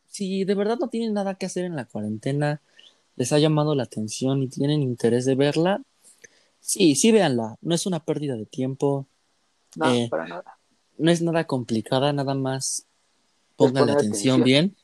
si 0.09 0.44
de 0.44 0.55
verdad 0.55 0.79
no 0.81 0.88
tienen 0.88 1.14
nada 1.14 1.37
que 1.37 1.47
hacer 1.47 1.64
en 1.64 1.77
la 1.77 1.85
cuarentena, 1.85 2.61
les 3.16 3.33
ha 3.33 3.38
llamado 3.38 3.75
la 3.75 3.85
atención 3.85 4.42
y 4.42 4.49
tienen 4.49 4.83
interés 4.83 5.25
de 5.25 5.37
verla, 5.37 5.83
sí, 6.61 6.97
sí 6.97 7.12
véanla. 7.12 7.57
No 7.61 7.75
es 7.75 7.87
una 7.87 8.05
pérdida 8.05 8.37
de 8.37 8.47
tiempo. 8.47 9.07
No, 9.77 9.94
eh, 9.94 10.09
para 10.11 10.27
nada. 10.27 10.59
No 10.99 11.11
es 11.11 11.23
nada 11.23 11.44
complicada, 11.44 12.12
nada 12.12 12.35
más 12.35 12.87
pongan 13.57 13.87
la 13.87 13.95
atención, 13.95 14.43
bien. 14.43 14.77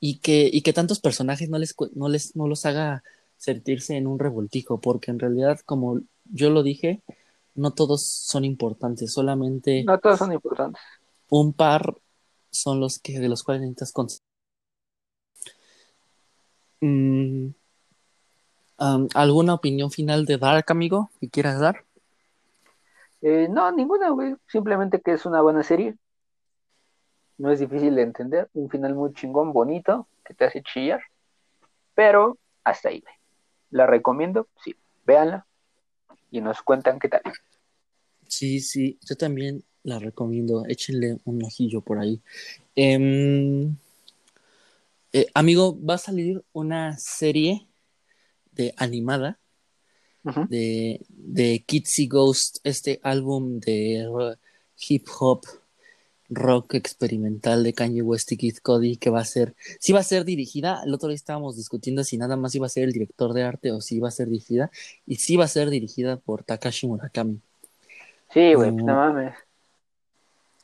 ¿Y, 0.00 0.18
que, 0.18 0.48
y 0.52 0.62
que 0.62 0.72
tantos 0.72 1.00
personajes 1.00 1.48
no 1.48 1.58
les, 1.58 1.74
no 1.94 2.08
les 2.08 2.36
no 2.36 2.46
los 2.46 2.66
haga 2.66 3.02
sentirse 3.36 3.96
en 3.96 4.06
un 4.06 4.18
revoltijo, 4.18 4.80
porque 4.80 5.10
en 5.10 5.18
realidad, 5.18 5.58
como 5.64 6.00
yo 6.24 6.50
lo 6.50 6.62
dije, 6.62 7.02
no 7.54 7.72
todos 7.72 8.06
son 8.06 8.44
importantes, 8.44 9.12
solamente 9.12 9.82
no 9.84 9.98
todos 9.98 10.18
son 10.18 10.32
importantes. 10.32 10.80
Un 11.28 11.52
par 11.52 11.96
son 12.50 12.78
los 12.78 12.98
que 13.00 13.18
de 13.18 13.28
los 13.28 13.42
cuales 13.42 13.62
necesitas 13.62 14.22
Mm, 16.80 17.50
¿Alguna 19.14 19.54
opinión 19.54 19.92
final 19.92 20.24
de 20.26 20.36
Dark, 20.36 20.64
amigo, 20.68 21.10
que 21.20 21.30
quieras 21.30 21.60
dar? 21.60 21.84
Eh, 23.20 23.46
no, 23.48 23.70
ninguna, 23.70 24.10
güey. 24.10 24.34
Simplemente 24.48 25.00
que 25.00 25.12
es 25.12 25.24
una 25.24 25.40
buena 25.40 25.62
serie. 25.62 25.96
No 27.38 27.50
es 27.50 27.60
difícil 27.60 27.94
de 27.94 28.02
entender. 28.02 28.48
Un 28.54 28.68
final 28.70 28.94
muy 28.94 29.12
chingón, 29.14 29.52
bonito, 29.52 30.06
que 30.24 30.34
te 30.34 30.44
hace 30.44 30.62
chillar. 30.62 31.02
Pero 31.94 32.38
hasta 32.64 32.88
ahí, 32.88 33.00
güey. 33.00 33.14
La 33.70 33.86
recomiendo, 33.86 34.48
sí, 34.62 34.74
véanla 35.06 35.46
y 36.30 36.40
nos 36.40 36.62
cuentan 36.62 36.98
qué 36.98 37.08
tal. 37.08 37.22
Sí, 38.28 38.60
sí, 38.60 38.98
yo 39.08 39.16
también 39.16 39.64
la 39.82 39.98
recomiendo. 39.98 40.64
Échenle 40.66 41.18
un 41.24 41.42
ojillo 41.44 41.80
por 41.80 41.98
ahí. 41.98 42.20
Em, 42.74 43.76
eh, 45.12 45.26
amigo, 45.34 45.78
va 45.84 45.94
a 45.94 45.98
salir 45.98 46.42
una 46.52 46.96
serie 46.98 47.66
de 48.52 48.74
animada 48.76 49.38
de, 50.48 51.00
de 51.08 51.64
Kitsy 51.66 52.06
Ghost, 52.06 52.58
este 52.64 53.00
álbum 53.02 53.58
de 53.58 54.36
hip 54.88 55.06
hop 55.18 55.44
rock 56.34 56.74
experimental 56.74 57.62
de 57.62 57.72
Kanye 57.72 58.02
West 58.02 58.32
y 58.32 58.36
Kid 58.36 58.58
Cody 58.62 58.96
que 58.96 59.10
va 59.10 59.20
a 59.20 59.24
ser, 59.24 59.54
si 59.80 59.92
va 59.92 60.00
a 60.00 60.04
ser 60.04 60.24
dirigida, 60.24 60.82
el 60.84 60.94
otro 60.94 61.08
día 61.08 61.16
estábamos 61.16 61.56
discutiendo 61.56 62.04
si 62.04 62.16
nada 62.16 62.36
más 62.36 62.54
iba 62.54 62.66
a 62.66 62.70
ser 62.70 62.84
el 62.84 62.92
director 62.92 63.32
de 63.32 63.42
arte 63.42 63.72
o 63.72 63.80
si 63.80 63.96
iba 63.96 64.08
a 64.08 64.12
ser 64.12 64.28
dirigida, 64.28 64.70
y 65.06 65.16
si 65.16 65.36
va 65.36 65.44
a 65.44 65.48
ser 65.48 65.70
dirigida 65.70 66.16
por 66.16 66.44
Takashi 66.44 66.86
Murakami. 66.86 67.40
Sí, 68.32 68.54
güey, 68.54 68.72
pues 68.72 68.84
no 68.84 68.94
mames. 68.94 69.34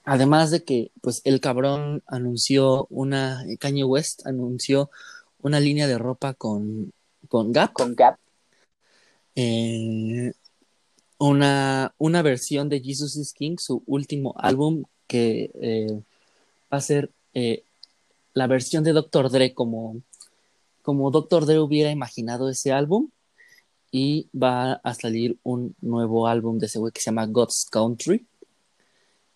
Además 0.04 0.50
de 0.50 0.64
que, 0.64 0.90
pues, 1.02 1.20
el 1.24 1.38
cabrón 1.40 2.02
anunció 2.07 2.87
una, 2.88 3.44
Kanye 3.61 3.85
West 3.85 4.26
anunció 4.26 4.90
una 5.42 5.61
línea 5.61 5.87
de 5.87 5.98
ropa 5.98 6.33
con, 6.33 6.92
con 7.28 7.52
Gap. 7.52 7.74
Con 7.74 7.94
Gap. 7.94 8.16
Eh, 9.35 10.33
una, 11.18 11.94
una 11.98 12.22
versión 12.22 12.70
de 12.70 12.81
Jesus 12.81 13.16
is 13.16 13.35
King, 13.35 13.57
su 13.59 13.83
último 13.87 14.35
álbum, 14.38 14.85
que 15.08 15.50
eh, 15.54 16.00
va 16.72 16.78
a 16.78 16.80
ser 16.80 17.10
eh, 17.34 17.64
la 18.34 18.46
versión 18.46 18.84
de 18.84 18.92
Dr. 18.92 19.30
Dre 19.30 19.54
como, 19.54 20.00
como 20.82 21.10
Dr. 21.10 21.46
Dre 21.46 21.58
hubiera 21.58 21.90
imaginado 21.90 22.48
ese 22.48 22.70
álbum. 22.72 23.10
Y 23.90 24.28
va 24.38 24.74
a 24.74 24.94
salir 24.94 25.38
un 25.42 25.74
nuevo 25.80 26.28
álbum 26.28 26.58
de 26.58 26.66
ese 26.66 26.78
güey 26.78 26.92
que 26.92 27.00
se 27.00 27.06
llama 27.06 27.26
God's 27.26 27.66
Country. 27.70 28.26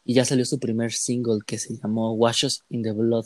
Y 0.04 0.14
ya 0.14 0.26
salió 0.26 0.44
su 0.44 0.58
primer 0.60 0.92
single 0.92 1.38
que 1.46 1.58
se 1.58 1.74
llamó 1.78 2.12
Washes 2.12 2.62
in 2.68 2.82
the 2.82 2.92
Blood. 2.92 3.24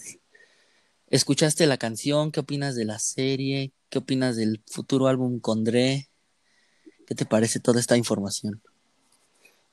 ¿Escuchaste 1.08 1.66
la 1.66 1.78
canción? 1.78 2.30
¿Qué 2.30 2.40
opinas 2.40 2.76
de 2.76 2.84
la 2.84 3.00
serie? 3.00 3.72
¿Qué 3.90 3.98
opinas 3.98 4.36
del 4.36 4.62
futuro 4.66 5.08
álbum 5.08 5.40
con 5.40 5.64
Dre? 5.64 6.08
¿Qué 7.06 7.14
te 7.14 7.26
parece 7.26 7.58
toda 7.58 7.80
esta 7.80 7.96
información? 7.96 8.62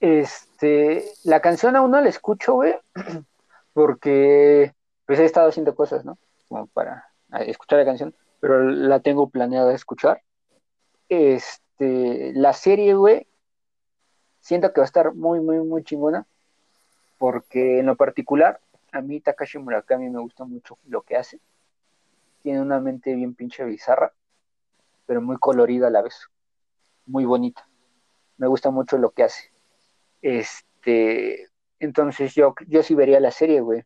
Este, 0.04 1.06
la 1.24 1.40
canción 1.40 1.78
aún 1.78 1.92
no 1.92 2.02
la 2.02 2.10
escucho, 2.10 2.56
güey, 2.56 2.76
porque 3.74 4.74
pues 5.06 5.18
he 5.18 5.24
estado 5.24 5.48
haciendo 5.48 5.78
cosas, 5.78 6.04
¿no? 6.04 6.18
Como 6.50 6.68
para 6.68 7.10
escuchar 7.48 7.80
la 7.80 7.86
canción, 7.86 8.14
pero 8.42 8.62
la 8.64 9.00
tengo 9.00 9.30
planeada 9.30 9.74
escuchar. 9.74 10.22
Este, 11.08 12.34
la 12.36 12.52
serie, 12.52 12.96
güey, 12.96 13.28
siento 14.42 14.74
que 14.74 14.82
va 14.82 14.84
a 14.84 14.92
estar 14.92 15.14
muy, 15.16 15.40
muy, 15.40 15.60
muy 15.60 15.86
chingona, 15.86 16.28
porque 17.18 17.80
en 17.80 17.86
lo 17.86 17.96
particular, 17.96 18.60
a 18.92 19.00
mí 19.00 19.22
Takashi 19.22 19.58
Murakami 19.58 20.10
me 20.10 20.20
gusta 20.20 20.44
mucho 20.44 20.78
lo 20.86 21.04
que 21.04 21.16
hace. 21.16 21.40
Tiene 22.42 22.62
una 22.62 22.82
mente 22.82 23.16
bien 23.16 23.36
pinche 23.36 23.64
bizarra, 23.64 24.12
pero 25.06 25.22
muy 25.22 25.38
colorida 25.38 25.88
a 25.88 25.92
la 25.92 26.02
vez 26.02 26.28
muy 27.06 27.24
bonita. 27.24 27.66
Me 28.36 28.48
gusta 28.48 28.70
mucho 28.70 28.98
lo 28.98 29.12
que 29.12 29.24
hace. 29.24 29.53
Este, 30.24 31.50
entonces 31.80 32.34
yo, 32.34 32.56
yo 32.68 32.82
sí 32.82 32.96
vería 32.96 33.20
la 33.20 33.30
serie, 33.30 33.60
güey, 33.60 33.84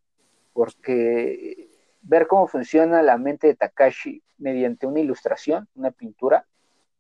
porque 0.54 1.68
ver 2.04 2.28
cómo 2.28 2.48
funciona 2.48 3.02
la 3.02 3.18
mente 3.18 3.48
de 3.48 3.56
Takashi 3.56 4.22
mediante 4.38 4.86
una 4.86 5.00
ilustración, 5.00 5.68
una 5.76 5.90
pintura, 5.90 6.46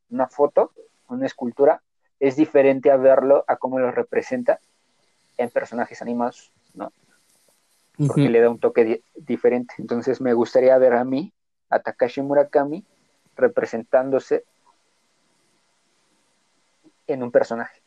una 0.10 0.28
foto, 0.28 0.72
una 1.08 1.28
escultura, 1.28 1.84
es 2.20 2.36
diferente 2.36 2.90
a 2.90 2.98
verlo 2.98 3.46
a 3.48 3.58
cómo 3.58 3.78
lo 3.78 3.92
representa 3.92 4.60
en 5.38 5.52
personajes 5.52 6.02
animados, 6.02 6.52
¿no? 6.74 6.92
Porque 8.08 8.30
le 8.30 8.42
da 8.42 8.50
un 8.50 8.60
toque 8.60 9.04
diferente. 9.16 9.76
Entonces 9.78 10.20
me 10.20 10.34
gustaría 10.34 10.76
ver 10.80 10.94
a 10.94 11.04
mí, 11.04 11.32
a 11.70 11.80
Takashi 11.80 12.22
Murakami, 12.22 12.84
representándose 13.36 14.46
en 17.06 17.22
un 17.22 17.32
personaje, 17.32 17.82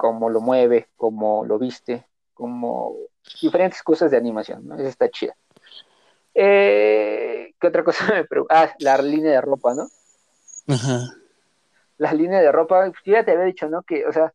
cómo 0.00 0.30
lo 0.30 0.40
mueve, 0.40 0.88
cómo 0.96 1.44
lo 1.44 1.58
viste, 1.58 2.06
como 2.32 2.96
diferentes 3.42 3.82
cosas 3.82 4.10
de 4.10 4.16
animación, 4.16 4.66
¿no? 4.66 4.76
Esa 4.76 4.88
está 4.88 5.10
chida. 5.10 5.36
Eh, 6.32 7.52
¿Qué 7.60 7.66
otra 7.66 7.84
cosa 7.84 8.06
me 8.14 8.24
pregunta? 8.24 8.62
Ah, 8.62 8.74
la 8.78 8.96
línea 9.02 9.32
de 9.32 9.40
ropa, 9.42 9.74
¿no? 9.74 9.88
Ajá. 10.68 11.00
La 11.98 12.14
línea 12.14 12.40
de 12.40 12.50
ropa, 12.50 12.86
pues, 12.86 13.02
ya 13.04 13.22
te 13.26 13.32
había 13.32 13.44
dicho, 13.44 13.68
¿no? 13.68 13.82
Que, 13.82 14.06
o 14.06 14.12
sea, 14.12 14.32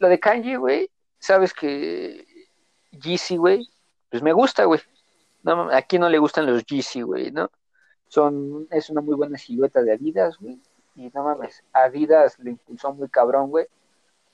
lo 0.00 0.08
de 0.08 0.20
Kanji, 0.20 0.56
güey, 0.56 0.90
sabes 1.18 1.54
que 1.54 2.26
GC, 2.92 3.38
güey, 3.38 3.66
pues 4.10 4.22
me 4.22 4.34
gusta, 4.34 4.66
güey. 4.66 4.80
No, 5.44 5.70
a 5.72 5.80
quién 5.80 6.02
no 6.02 6.10
le 6.10 6.18
gustan 6.18 6.44
los 6.44 6.62
GC, 6.66 7.04
güey, 7.04 7.30
¿no? 7.30 7.50
Son, 8.08 8.68
es 8.70 8.90
una 8.90 9.00
muy 9.00 9.14
buena 9.14 9.38
silueta 9.38 9.80
de 9.80 9.94
Adidas, 9.94 10.36
güey. 10.36 10.60
Y 10.94 11.08
no 11.14 11.24
mames, 11.24 11.64
Adidas 11.72 12.38
lo 12.38 12.50
impulsó 12.50 12.92
muy 12.92 13.08
cabrón, 13.08 13.48
güey, 13.48 13.66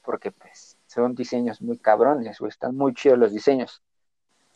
porque 0.05 0.31
pues 0.31 0.77
son 0.87 1.15
diseños 1.15 1.61
muy 1.61 1.79
cabrones, 1.79 2.39
güey, 2.39 2.51
están 2.51 2.77
muy 2.77 2.95
chidos 2.95 3.19
los 3.19 3.33
diseños. 3.33 3.83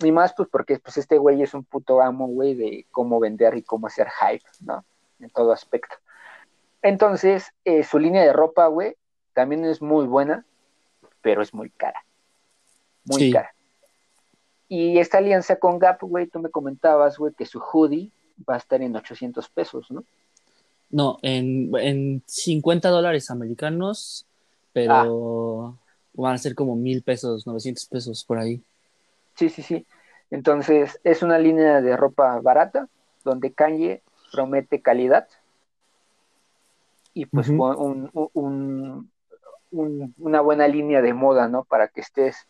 Ni 0.00 0.12
más, 0.12 0.32
pues 0.34 0.48
porque 0.48 0.78
pues 0.78 0.96
este 0.96 1.18
güey 1.18 1.42
es 1.42 1.54
un 1.54 1.64
puto 1.64 2.00
amo, 2.00 2.28
güey, 2.28 2.54
de 2.54 2.86
cómo 2.90 3.18
vender 3.18 3.56
y 3.56 3.62
cómo 3.62 3.88
hacer 3.88 4.08
hype, 4.08 4.48
¿no? 4.60 4.84
En 5.18 5.30
todo 5.30 5.52
aspecto. 5.52 5.96
Entonces, 6.82 7.52
eh, 7.64 7.82
su 7.82 7.98
línea 7.98 8.22
de 8.22 8.32
ropa, 8.32 8.66
güey, 8.68 8.94
también 9.32 9.64
es 9.64 9.82
muy 9.82 10.06
buena, 10.06 10.44
pero 11.20 11.42
es 11.42 11.52
muy 11.52 11.70
cara. 11.70 12.04
Muy 13.04 13.32
cara. 13.32 13.52
Y 14.68 14.98
esta 14.98 15.18
alianza 15.18 15.56
con 15.56 15.78
Gap, 15.78 16.02
güey, 16.02 16.28
tú 16.28 16.38
me 16.38 16.50
comentabas, 16.50 17.18
güey, 17.18 17.32
que 17.34 17.46
su 17.46 17.58
hoodie 17.58 18.12
va 18.48 18.54
a 18.54 18.58
estar 18.58 18.80
en 18.82 18.94
800 18.94 19.48
pesos, 19.48 19.90
¿no? 19.90 20.04
No, 20.90 21.18
en, 21.22 21.70
en 21.78 22.22
50 22.26 22.88
dólares 22.88 23.30
americanos, 23.30 24.27
pero 24.72 25.66
ah. 25.66 25.74
van 26.14 26.34
a 26.34 26.38
ser 26.38 26.54
como 26.54 26.76
mil 26.76 27.02
pesos, 27.02 27.46
900 27.46 27.86
pesos 27.86 28.24
por 28.24 28.38
ahí. 28.38 28.62
Sí, 29.34 29.48
sí, 29.48 29.62
sí. 29.62 29.86
Entonces, 30.30 31.00
es 31.04 31.22
una 31.22 31.38
línea 31.38 31.80
de 31.80 31.96
ropa 31.96 32.38
barata, 32.40 32.88
donde 33.24 33.52
Kanye 33.52 34.02
promete 34.32 34.82
calidad 34.82 35.26
y 37.18 37.26
pues 37.26 37.48
un, 37.48 38.10
un, 38.12 39.10
una 40.18 40.40
buena 40.40 40.68
línea 40.68 41.02
de 41.02 41.14
moda, 41.14 41.48
¿no? 41.48 41.64
Para 41.64 41.88
que 41.88 42.00
estés 42.00 42.46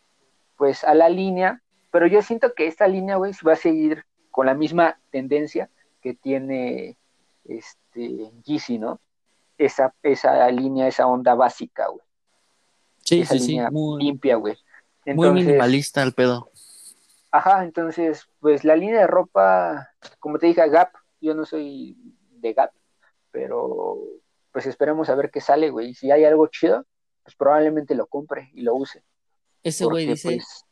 pues 0.56 0.84
a 0.84 0.94
la 0.94 1.08
línea, 1.08 1.62
pero 1.90 2.06
yo 2.06 2.20
siento 2.20 2.52
que 2.52 2.66
esta 2.66 2.86
línea, 2.86 3.16
güey, 3.16 3.32
va 3.46 3.54
a 3.54 3.56
seguir 3.56 4.04
con 4.30 4.44
la 4.44 4.54
misma 4.54 5.00
tendencia 5.10 5.70
que 6.02 6.12
tiene 6.12 6.98
este, 7.44 8.30
Yeezy, 8.44 8.78
¿no? 8.78 9.00
Esa, 9.56 9.94
esa 10.02 10.50
línea, 10.50 10.86
esa 10.86 11.06
onda 11.06 11.34
básica, 11.34 11.88
güey. 11.88 12.06
Sí, 13.08 13.22
esa 13.22 13.38
sí, 13.38 13.48
línea 13.48 13.70
Muy, 13.70 14.02
limpia, 14.02 14.36
güey. 14.36 14.54
muy 15.06 15.30
minimalista 15.30 16.02
el 16.02 16.12
pedo. 16.12 16.50
Ajá, 17.30 17.64
entonces, 17.64 18.28
pues 18.38 18.64
la 18.64 18.76
línea 18.76 19.00
de 19.00 19.06
ropa, 19.06 19.88
como 20.18 20.38
te 20.38 20.46
dije, 20.46 20.68
Gap, 20.68 20.90
yo 21.20 21.34
no 21.34 21.46
soy 21.46 21.96
de 22.30 22.52
Gap, 22.52 22.70
pero 23.30 23.98
pues 24.52 24.66
esperemos 24.66 25.08
a 25.08 25.14
ver 25.14 25.30
qué 25.30 25.40
sale, 25.40 25.70
güey. 25.70 25.90
Y 25.90 25.94
si 25.94 26.10
hay 26.10 26.24
algo 26.24 26.48
chido, 26.48 26.84
pues 27.22 27.34
probablemente 27.34 27.94
lo 27.94 28.06
compre 28.06 28.50
y 28.52 28.60
lo 28.60 28.74
use. 28.74 29.02
Ese 29.62 29.86
güey 29.86 30.06
dice, 30.06 30.28
pues, 30.28 30.64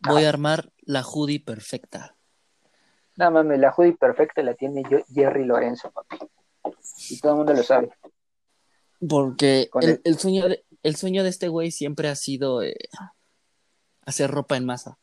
voy 0.00 0.24
a 0.24 0.28
armar 0.28 0.70
la 0.82 1.02
hoodie 1.02 1.40
perfecta. 1.40 2.16
No 3.16 3.30
mames, 3.30 3.58
la 3.58 3.72
hoodie 3.74 3.96
perfecta 3.96 4.42
la 4.42 4.54
tiene 4.54 4.82
Jerry 5.12 5.44
Lorenzo, 5.46 5.90
papi. 5.90 6.18
Y 7.08 7.18
todo 7.18 7.32
el 7.32 7.38
mundo 7.38 7.54
lo 7.54 7.62
sabe. 7.62 7.90
Porque 9.08 9.70
el, 10.04 10.18
sueño 10.18 10.48
de, 10.48 10.62
el 10.82 10.96
sueño 10.96 11.22
de 11.22 11.30
este 11.30 11.48
güey 11.48 11.70
siempre 11.70 12.08
ha 12.08 12.16
sido 12.16 12.62
eh, 12.62 12.76
hacer 14.04 14.30
ropa 14.30 14.56
en 14.56 14.64
masa. 14.64 14.98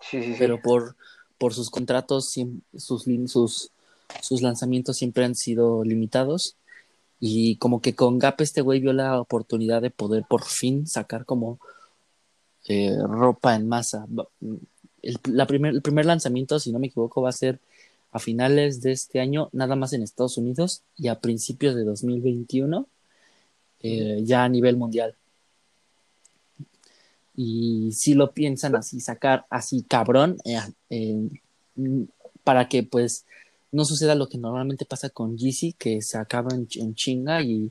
Sí, 0.00 0.22
sí, 0.22 0.32
sí. 0.32 0.36
Pero 0.38 0.60
por, 0.60 0.96
por 1.38 1.54
sus 1.54 1.70
contratos, 1.70 2.32
sus, 2.76 3.04
sus, 3.26 3.70
sus 4.20 4.42
lanzamientos 4.42 4.96
siempre 4.96 5.24
han 5.24 5.34
sido 5.34 5.84
limitados. 5.84 6.56
Y 7.20 7.56
como 7.56 7.80
que 7.80 7.94
con 7.94 8.18
Gap 8.18 8.40
este 8.40 8.60
güey 8.60 8.80
vio 8.80 8.92
la 8.92 9.20
oportunidad 9.20 9.80
de 9.80 9.90
poder 9.90 10.24
por 10.28 10.44
fin 10.44 10.86
sacar 10.86 11.24
como 11.24 11.58
eh, 12.66 12.96
ropa 13.06 13.54
en 13.54 13.68
masa 13.68 14.06
el, 15.04 15.18
la 15.24 15.46
primer, 15.46 15.74
el 15.74 15.82
primer 15.82 16.06
lanzamiento, 16.06 16.58
si 16.58 16.72
no 16.72 16.78
me 16.78 16.88
equivoco, 16.88 17.22
va 17.22 17.28
a 17.28 17.32
ser 17.32 17.60
a 18.10 18.18
finales 18.18 18.80
de 18.80 18.92
este 18.92 19.20
año, 19.20 19.48
nada 19.52 19.76
más 19.76 19.92
en 19.92 20.02
Estados 20.02 20.38
Unidos, 20.38 20.82
y 20.96 21.08
a 21.08 21.20
principios 21.20 21.74
de 21.74 21.84
2021, 21.84 22.86
eh, 23.86 24.22
ya 24.24 24.44
a 24.44 24.48
nivel 24.48 24.78
mundial. 24.78 25.14
Y 27.36 27.92
si 27.92 28.14
lo 28.14 28.32
piensan 28.32 28.74
así, 28.76 28.98
sacar 28.98 29.44
así 29.50 29.82
cabrón, 29.82 30.38
eh, 30.44 31.28
para 32.44 32.66
que 32.66 32.82
pues 32.82 33.26
no 33.72 33.84
suceda 33.84 34.14
lo 34.14 34.26
que 34.26 34.38
normalmente 34.38 34.86
pasa 34.86 35.10
con 35.10 35.36
GC, 35.36 35.74
que 35.76 36.00
se 36.00 36.16
acaba 36.16 36.48
en, 36.54 36.94
chinga 36.94 37.42
y 37.42 37.70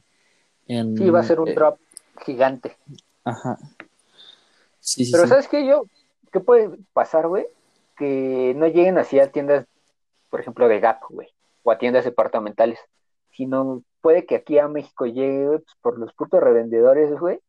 en... 0.68 0.96
Sí, 0.96 1.10
va 1.10 1.22
a 1.22 1.24
ser 1.24 1.40
un 1.40 1.48
eh, 1.48 1.56
drop 1.56 1.80
gigante. 2.24 2.78
Ajá. 3.24 3.58
Sí, 4.80 5.06
sí, 5.06 5.12
Pero 5.12 5.28
¿sabes 5.28 5.48
qué? 5.48 5.66
Yo, 5.66 5.88
¿qué 6.32 6.40
puede 6.40 6.78
pasar, 6.94 7.28
güey? 7.28 7.48
Que 7.98 8.54
no 8.56 8.68
lleguen 8.68 9.00
así 9.00 9.18
a 9.18 9.32
tiendas, 9.32 9.66
por 10.30 10.42
ejemplo, 10.42 10.68
de 10.68 10.80
Gap, 10.80 11.00
güey, 11.10 11.30
o 11.64 11.72
a 11.72 11.80
tiendas 11.80 12.06
departamentales, 12.06 12.78
sino 13.32 13.82
puede 14.04 14.26
que 14.26 14.36
aquí 14.36 14.60
a 14.60 14.68
México 14.68 15.06
llegue, 15.06 15.48
güey, 15.48 15.60
pues, 15.60 15.78
por 15.82 15.98
los 15.98 16.14
putos 16.14 16.42
revendedores, 16.42 17.18
güey, 17.18 17.40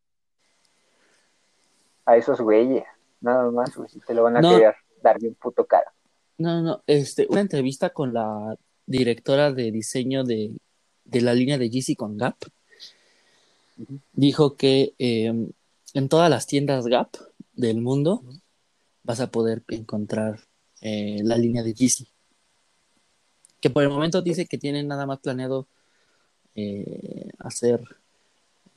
a 2.06 2.16
esos 2.16 2.40
güeyes, 2.40 2.84
nada 3.20 3.50
más, 3.50 3.76
güey, 3.76 3.88
si 3.88 3.98
te 3.98 4.14
lo 4.14 4.22
van 4.22 4.36
a 4.36 4.40
querer 4.40 4.76
dar 5.02 5.18
bien 5.18 5.34
puto 5.34 5.66
caro. 5.66 5.90
No, 6.38 6.62
no, 6.62 6.82
este, 6.86 7.26
una 7.28 7.40
entrevista 7.40 7.90
con 7.90 8.14
la 8.14 8.56
directora 8.86 9.50
de 9.50 9.72
diseño 9.72 10.22
de, 10.22 10.52
la 11.10 11.34
línea 11.34 11.58
de 11.58 11.70
Yeezy 11.70 11.96
con 11.96 12.16
Gap. 12.16 12.36
Dijo 14.12 14.54
que 14.56 14.94
em, 14.98 15.50
en 15.92 16.08
todas 16.08 16.30
las 16.30 16.46
tiendas 16.46 16.86
Gap 16.86 17.16
del 17.54 17.80
mundo 17.80 18.22
vas 19.02 19.18
a 19.18 19.26
poder 19.26 19.64
encontrar 19.68 20.38
eh, 20.80 21.18
la 21.24 21.36
línea 21.36 21.64
de 21.64 21.74
Yeezy. 21.74 22.06
Que 23.60 23.70
por 23.70 23.82
el 23.82 23.88
momento 23.88 24.22
dice 24.22 24.46
que 24.46 24.58
tienen 24.58 24.86
nada 24.86 25.04
más 25.04 25.18
planeado 25.18 25.66
eh, 26.54 27.30
hacer 27.38 27.80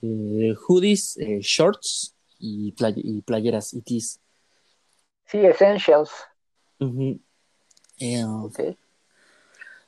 eh, 0.01 0.55
hoodies, 0.67 1.17
shorts 1.41 2.13
y, 2.39 2.71
playeras 2.71 3.73
y 3.73 3.81
tees. 3.81 4.19
Sí, 5.25 5.39
essentials. 5.39 6.11
Eh, 7.99 8.23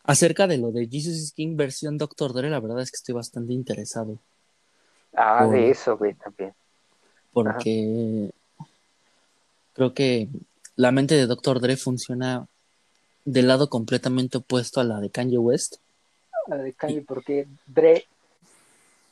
acerca 0.04 0.48
de 0.48 0.58
lo 0.58 0.72
de 0.72 0.88
Jesus 0.88 1.32
King 1.32 1.56
versión 1.56 1.98
Doctor 1.98 2.34
Dre, 2.34 2.50
la 2.50 2.60
verdad 2.60 2.82
es 2.82 2.92
que 2.92 2.98
estoy 2.98 3.16
bastante 3.16 3.54
interesado. 3.54 4.20
Ah, 5.14 5.48
de 5.48 5.70
eso, 5.70 5.98
güey, 5.98 6.14
también. 6.14 6.54
Porque 7.32 8.32
creo 9.74 9.94
que 9.94 10.28
la 10.76 10.92
mente 10.92 11.16
de 11.16 11.28
Doctor 11.28 11.60
Dre 11.60 11.78
funciona 11.78 12.48
del 13.26 13.48
lado 13.48 13.70
completamente 13.70 14.40
opuesto 14.40 14.80
a 14.80 14.84
la 14.84 15.00
de 15.00 15.10
Kanye 15.10 15.38
West. 15.38 15.78
La 16.50 16.58
de 16.58 16.74
Kanye, 16.74 17.02
porque 17.02 17.48
Dre 17.68 18.06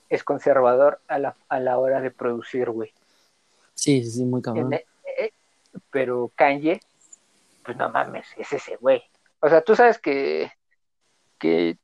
es 0.09 0.23
conservador 0.23 0.99
a 1.07 1.19
la, 1.19 1.35
a 1.49 1.59
la 1.59 1.77
hora 1.77 2.01
de 2.01 2.11
producir, 2.11 2.69
güey. 2.69 2.91
Sí, 3.73 4.03
sí, 4.03 4.25
muy 4.25 4.41
cabrón. 4.41 4.73
E, 4.73 4.85
eh, 5.17 5.33
pero 5.91 6.31
Kanye 6.35 6.79
pues 7.67 7.75
no 7.75 7.89
mames, 7.89 8.25
es 8.37 8.53
ese 8.53 8.77
güey. 8.77 9.03
O 9.41 9.49
sea, 9.49 9.61
tú 9.61 9.75
sabes 9.75 9.99
que, 9.99 10.49
que 11.37 11.77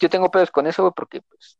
yo 0.00 0.10
tengo 0.10 0.28
pedos 0.32 0.50
con 0.50 0.66
eso, 0.66 0.82
güey, 0.82 0.92
porque 0.94 1.22
pues 1.22 1.56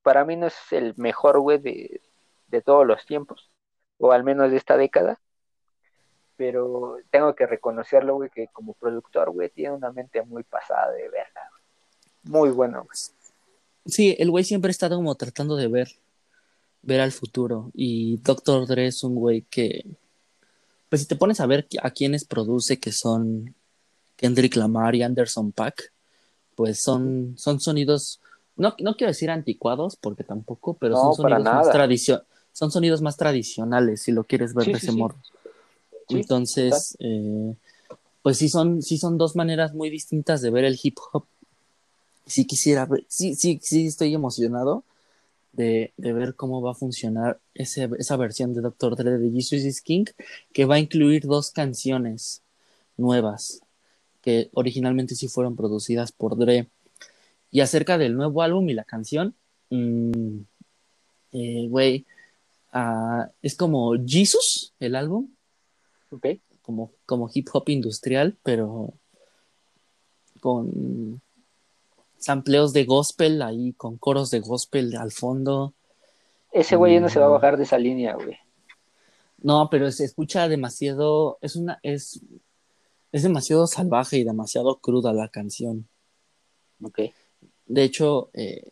para 0.00 0.24
mí 0.24 0.34
no 0.34 0.46
es 0.46 0.56
el 0.72 0.94
mejor 0.96 1.38
güey 1.40 1.58
de, 1.58 2.00
de 2.46 2.62
todos 2.62 2.86
los 2.86 3.04
tiempos, 3.04 3.50
o 3.98 4.12
al 4.12 4.24
menos 4.24 4.50
de 4.50 4.56
esta 4.56 4.78
década. 4.78 5.20
Pero 6.36 6.96
tengo 7.10 7.34
que 7.34 7.46
reconocerlo, 7.46 8.14
güey, 8.14 8.30
que 8.30 8.48
como 8.48 8.72
productor, 8.72 9.30
güey, 9.30 9.50
tiene 9.50 9.74
una 9.74 9.92
mente 9.92 10.22
muy 10.22 10.42
pasada 10.42 10.90
de 10.92 11.10
verla. 11.10 11.50
Muy 12.24 12.50
bueno, 12.50 12.84
güey. 12.84 12.98
Sí, 13.86 14.16
el 14.18 14.30
güey 14.30 14.44
siempre 14.44 14.70
ha 14.70 14.72
estado 14.72 14.96
como 14.96 15.14
tratando 15.14 15.56
de 15.56 15.68
ver, 15.68 15.88
ver 16.82 17.00
al 17.00 17.12
futuro. 17.12 17.70
Y 17.74 18.18
Doctor 18.18 18.66
Dre 18.66 18.86
es 18.86 19.02
un 19.02 19.16
güey 19.16 19.42
que, 19.42 19.84
pues 20.88 21.02
si 21.02 21.08
te 21.08 21.16
pones 21.16 21.40
a 21.40 21.46
ver 21.46 21.66
a 21.82 21.90
quienes 21.90 22.24
produce, 22.24 22.78
que 22.78 22.92
son 22.92 23.54
Kendrick 24.16 24.56
Lamar 24.56 24.94
y 24.94 25.02
Anderson 25.02 25.52
Pack, 25.52 25.92
pues 26.54 26.80
son, 26.80 27.34
son 27.36 27.60
sonidos, 27.60 28.20
no, 28.56 28.74
no 28.78 28.96
quiero 28.96 29.10
decir 29.10 29.30
anticuados, 29.30 29.96
porque 29.96 30.22
tampoco, 30.22 30.74
pero 30.74 30.96
son 30.96 31.14
sonidos 31.14 31.44
más 31.44 31.70
tradicionales 31.70 32.26
son 32.52 32.70
sonidos 32.70 33.00
más 33.00 33.16
tradicionales, 33.16 34.02
si 34.02 34.12
lo 34.12 34.24
quieres 34.24 34.54
ver 34.54 34.66
de 34.66 34.72
ese 34.72 34.92
modo. 34.92 35.16
Entonces, 36.08 36.96
eh, 37.00 37.54
pues 38.20 38.38
sí 38.38 38.48
son, 38.48 38.82
sí 38.82 38.98
son 38.98 39.16
dos 39.16 39.34
maneras 39.34 39.74
muy 39.74 39.88
distintas 39.90 40.42
de 40.42 40.50
ver 40.50 40.64
el 40.64 40.78
hip 40.80 40.98
hop. 41.12 41.24
Sí 42.26 42.46
quisiera, 42.46 42.88
sí, 43.08 43.34
sí, 43.34 43.58
sí 43.62 43.86
estoy 43.86 44.14
emocionado 44.14 44.84
de, 45.52 45.92
ver 45.96 46.34
cómo 46.34 46.62
va 46.62 46.72
a 46.72 46.74
funcionar 46.74 47.40
esa 47.54 48.16
versión 48.16 48.54
de 48.54 48.62
Doctor 48.62 48.96
Dre 48.96 49.18
de 49.18 49.30
Jesus 49.30 49.64
is 49.64 49.82
King, 49.82 50.06
que 50.52 50.64
va 50.64 50.76
a 50.76 50.78
incluir 50.78 51.26
dos 51.26 51.50
canciones 51.50 52.42
nuevas 52.96 53.60
que 54.22 54.50
originalmente 54.54 55.14
sí 55.14 55.28
fueron 55.28 55.56
producidas 55.56 56.12
por 56.12 56.38
Dre. 56.38 56.68
Y 57.50 57.60
acerca 57.60 57.98
del 57.98 58.16
nuevo 58.16 58.42
álbum 58.42 58.68
y 58.68 58.74
la 58.74 58.84
canción, 58.84 59.34
mm, 59.70 60.38
eh, 61.32 61.66
güey, 61.68 62.06
ah, 62.72 63.30
es 63.42 63.56
como 63.56 63.94
Jesus, 64.06 64.74
el 64.80 64.94
álbum. 64.94 65.28
Como, 66.62 66.92
como 67.06 67.28
hip 67.32 67.48
hop 67.52 67.68
industrial, 67.68 68.36
pero 68.44 68.94
con 70.40 71.20
sampleos 72.22 72.72
de 72.72 72.84
gospel 72.84 73.42
ahí 73.42 73.72
con 73.74 73.98
coros 73.98 74.30
de 74.30 74.40
gospel 74.40 74.96
al 74.96 75.12
fondo. 75.12 75.74
Ese 76.52 76.76
güey 76.76 77.00
no 77.00 77.08
se 77.08 77.18
va 77.18 77.26
a 77.26 77.30
bajar 77.30 77.56
de 77.56 77.64
esa 77.64 77.78
línea, 77.78 78.14
güey. 78.14 78.36
No, 79.38 79.68
pero 79.70 79.90
se 79.90 80.04
escucha 80.04 80.48
demasiado, 80.48 81.38
es 81.40 81.56
una, 81.56 81.80
es, 81.82 82.20
es 83.10 83.22
demasiado 83.22 83.66
salvaje 83.66 84.18
y 84.18 84.24
demasiado 84.24 84.78
cruda 84.78 85.12
la 85.12 85.28
canción. 85.28 85.88
Ok. 86.82 87.00
De 87.66 87.82
hecho, 87.82 88.30
eh, 88.34 88.64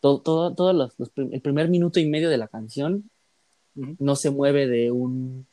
todo, 0.00 0.20
todo, 0.20 0.54
todo 0.54 0.72
los, 0.72 0.94
el 1.16 1.40
primer 1.40 1.68
minuto 1.68 2.00
y 2.00 2.08
medio 2.08 2.30
de 2.30 2.38
la 2.38 2.48
canción 2.48 3.10
no 3.74 4.16
se 4.16 4.30
mueve 4.30 4.66
de 4.66 4.90
un, 4.90 5.46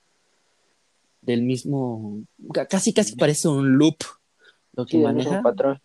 del 1.22 1.43
mismo, 1.43 2.24
casi 2.70 2.93
casi 2.93 3.16
parece 3.16 3.47
un 3.47 3.78
loop 3.78 3.97
lo 4.74 4.86
que 4.86 4.97
maneja. 4.97 5.41
Patrón. 5.41 5.82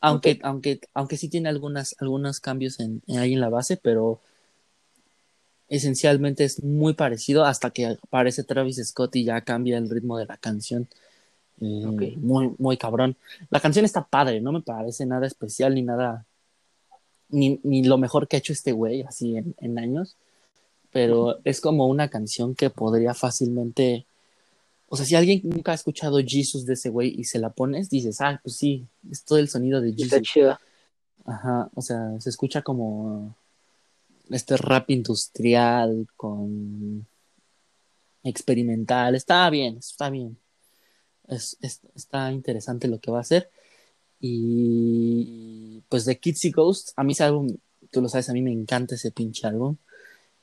Aunque, 0.00 0.38
aunque, 0.42 0.80
aunque 0.94 1.16
sí 1.16 1.28
tiene 1.28 1.48
algunas, 1.48 1.94
algunos 1.98 2.40
cambios 2.40 2.80
en, 2.80 3.02
ahí 3.08 3.34
en 3.34 3.40
la 3.40 3.50
base, 3.50 3.76
pero 3.76 4.20
esencialmente 5.68 6.44
es 6.44 6.62
muy 6.64 6.94
parecido 6.94 7.44
hasta 7.44 7.70
que 7.70 7.86
aparece 7.86 8.44
Travis 8.44 8.84
Scott 8.84 9.14
y 9.16 9.24
ya 9.24 9.40
cambia 9.42 9.78
el 9.78 9.90
ritmo 9.90 10.18
de 10.18 10.26
la 10.26 10.36
canción. 10.36 10.88
Eh, 11.60 12.16
muy, 12.16 12.54
muy 12.58 12.78
cabrón. 12.78 13.16
La 13.50 13.60
canción 13.60 13.84
está 13.84 14.04
padre, 14.04 14.40
no 14.40 14.52
me 14.52 14.62
parece 14.62 15.04
nada 15.04 15.26
especial 15.26 15.74
ni 15.74 15.82
nada, 15.82 16.24
ni, 17.28 17.60
ni 17.62 17.84
lo 17.84 17.98
mejor 17.98 18.26
que 18.26 18.36
ha 18.36 18.38
hecho 18.38 18.54
este 18.54 18.72
güey 18.72 19.02
así 19.02 19.36
en, 19.36 19.54
en 19.58 19.78
años, 19.78 20.16
pero 20.90 21.38
es 21.44 21.60
como 21.60 21.86
una 21.86 22.08
canción 22.08 22.54
que 22.54 22.70
podría 22.70 23.12
fácilmente 23.12 24.06
o 24.92 24.96
sea, 24.96 25.06
si 25.06 25.14
alguien 25.14 25.40
nunca 25.44 25.70
ha 25.70 25.76
escuchado 25.76 26.18
Jesus 26.18 26.66
de 26.66 26.74
ese 26.74 26.88
güey 26.88 27.14
y 27.16 27.22
se 27.22 27.38
la 27.38 27.50
pones, 27.50 27.90
dices, 27.90 28.20
ah, 28.20 28.40
pues 28.42 28.56
sí, 28.56 28.88
es 29.08 29.22
todo 29.22 29.38
el 29.38 29.48
sonido 29.48 29.80
de 29.80 29.92
Jesus. 29.92 30.12
Está 30.12 30.20
chido. 30.20 30.58
Ajá, 31.24 31.70
o 31.76 31.80
sea, 31.80 32.18
se 32.18 32.28
escucha 32.28 32.62
como 32.62 33.36
este 34.30 34.56
rap 34.56 34.90
industrial 34.90 36.08
con 36.16 37.06
experimental. 38.24 39.14
Está 39.14 39.48
bien, 39.48 39.76
está 39.76 40.10
bien. 40.10 40.36
Es, 41.28 41.56
está 41.94 42.32
interesante 42.32 42.88
lo 42.88 42.98
que 42.98 43.12
va 43.12 43.18
a 43.18 43.20
hacer. 43.20 43.48
Y 44.18 45.84
pues 45.88 46.04
de 46.04 46.18
Kids 46.18 46.50
Ghosts, 46.52 46.94
a 46.96 47.04
mí 47.04 47.12
ese 47.12 47.22
álbum, 47.22 47.56
tú 47.92 48.02
lo 48.02 48.08
sabes, 48.08 48.28
a 48.28 48.32
mí 48.32 48.42
me 48.42 48.50
encanta 48.52 48.96
ese 48.96 49.12
pinche 49.12 49.46
álbum. 49.46 49.76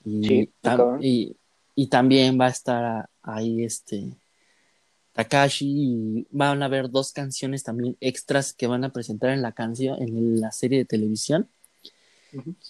Y, 0.06 0.26
sí, 0.26 0.52
y, 1.02 1.36
y 1.76 1.88
también 1.88 2.40
va 2.40 2.46
a 2.46 2.52
estar 2.52 3.10
ahí 3.22 3.66
este 3.66 4.16
Takashi 5.18 5.66
y 5.66 6.28
van 6.30 6.62
a 6.62 6.68
haber 6.68 6.92
dos 6.92 7.12
canciones 7.12 7.64
también 7.64 7.98
extras 8.02 8.54
que 8.54 8.68
van 8.68 8.84
a 8.84 8.94
presentar 8.94 9.32
en 9.32 9.42
la 9.42 9.52
canción, 9.52 10.00
en 10.00 10.40
la 10.40 10.52
serie 10.52 10.78
de 10.78 10.86
televisión. 10.86 11.50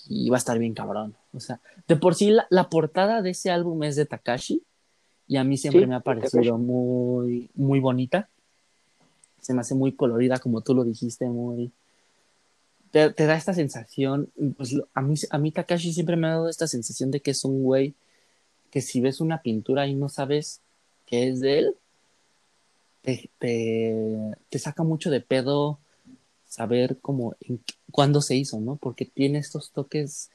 Y 0.08 0.30
va 0.30 0.38
a 0.38 0.39
estar 0.39 0.58
bien 0.58 0.74
cabrón. 0.74 1.14
O 1.34 1.41
sea, 1.41 1.60
de 1.89 1.98
por 1.98 2.16
sí 2.16 2.34
la, 2.50 2.70
portada 2.70 3.22
de 3.22 3.32
ese 3.32 3.52
álbum 3.52 3.84
es 3.84 3.98
de 3.98 4.06
Takashi 4.06 4.64
y 5.28 5.36
a 5.36 5.43
mí 5.43 5.58
siempre 5.58 5.86
me 5.88 5.95
ha 5.95 6.00
parecido 6.00 6.58
muy, 6.58 7.50
muy 7.54 7.82
bonita. 7.82 8.30
Se 9.41 9.54
me 9.54 9.60
hace 9.60 9.76
muy 9.76 9.91
colorida, 9.91 10.39
como 10.39 10.62
tú 10.62 10.74
lo 10.74 10.86
dijiste, 10.86 11.26
muy... 11.26 11.74
Te, 12.91 13.10
da 13.10 13.36
esta 13.36 13.54
sensación, 13.54 14.32
pues 14.56 14.74
a 14.93 15.02
mí, 15.02 15.16
a 15.30 15.38
mí 15.38 15.52
Takashi 15.52 15.91
siempre 15.91 16.16
me 16.16 16.28
ha 16.28 16.32
dado 16.32 16.48
esta 16.48 16.68
sensación 16.68 17.12
de 17.12 17.20
que 17.20 17.32
es 17.32 17.43
un 17.43 17.62
güey 17.62 17.93
que 18.72 18.80
si 18.80 19.02
ves 19.02 19.20
una 19.20 19.41
pintura 19.41 19.86
y 19.86 19.95
no 19.95 20.08
sabes 20.08 20.62
qué 21.06 21.28
es 21.28 21.41
de 21.41 21.60
él, 21.60 21.76
te, 23.02 24.60
saca 24.60 24.84
mucho 24.84 25.10
de 25.10 25.22
pedo 25.22 25.80
saber 26.48 26.98
cómo, 27.02 27.36
cuándo 27.91 28.22
se 28.22 28.36
hizo, 28.36 28.60
¿no? 28.60 28.76
Porque 28.76 29.06
tiene 29.06 29.39
estos 29.39 29.72
toques 29.72 30.30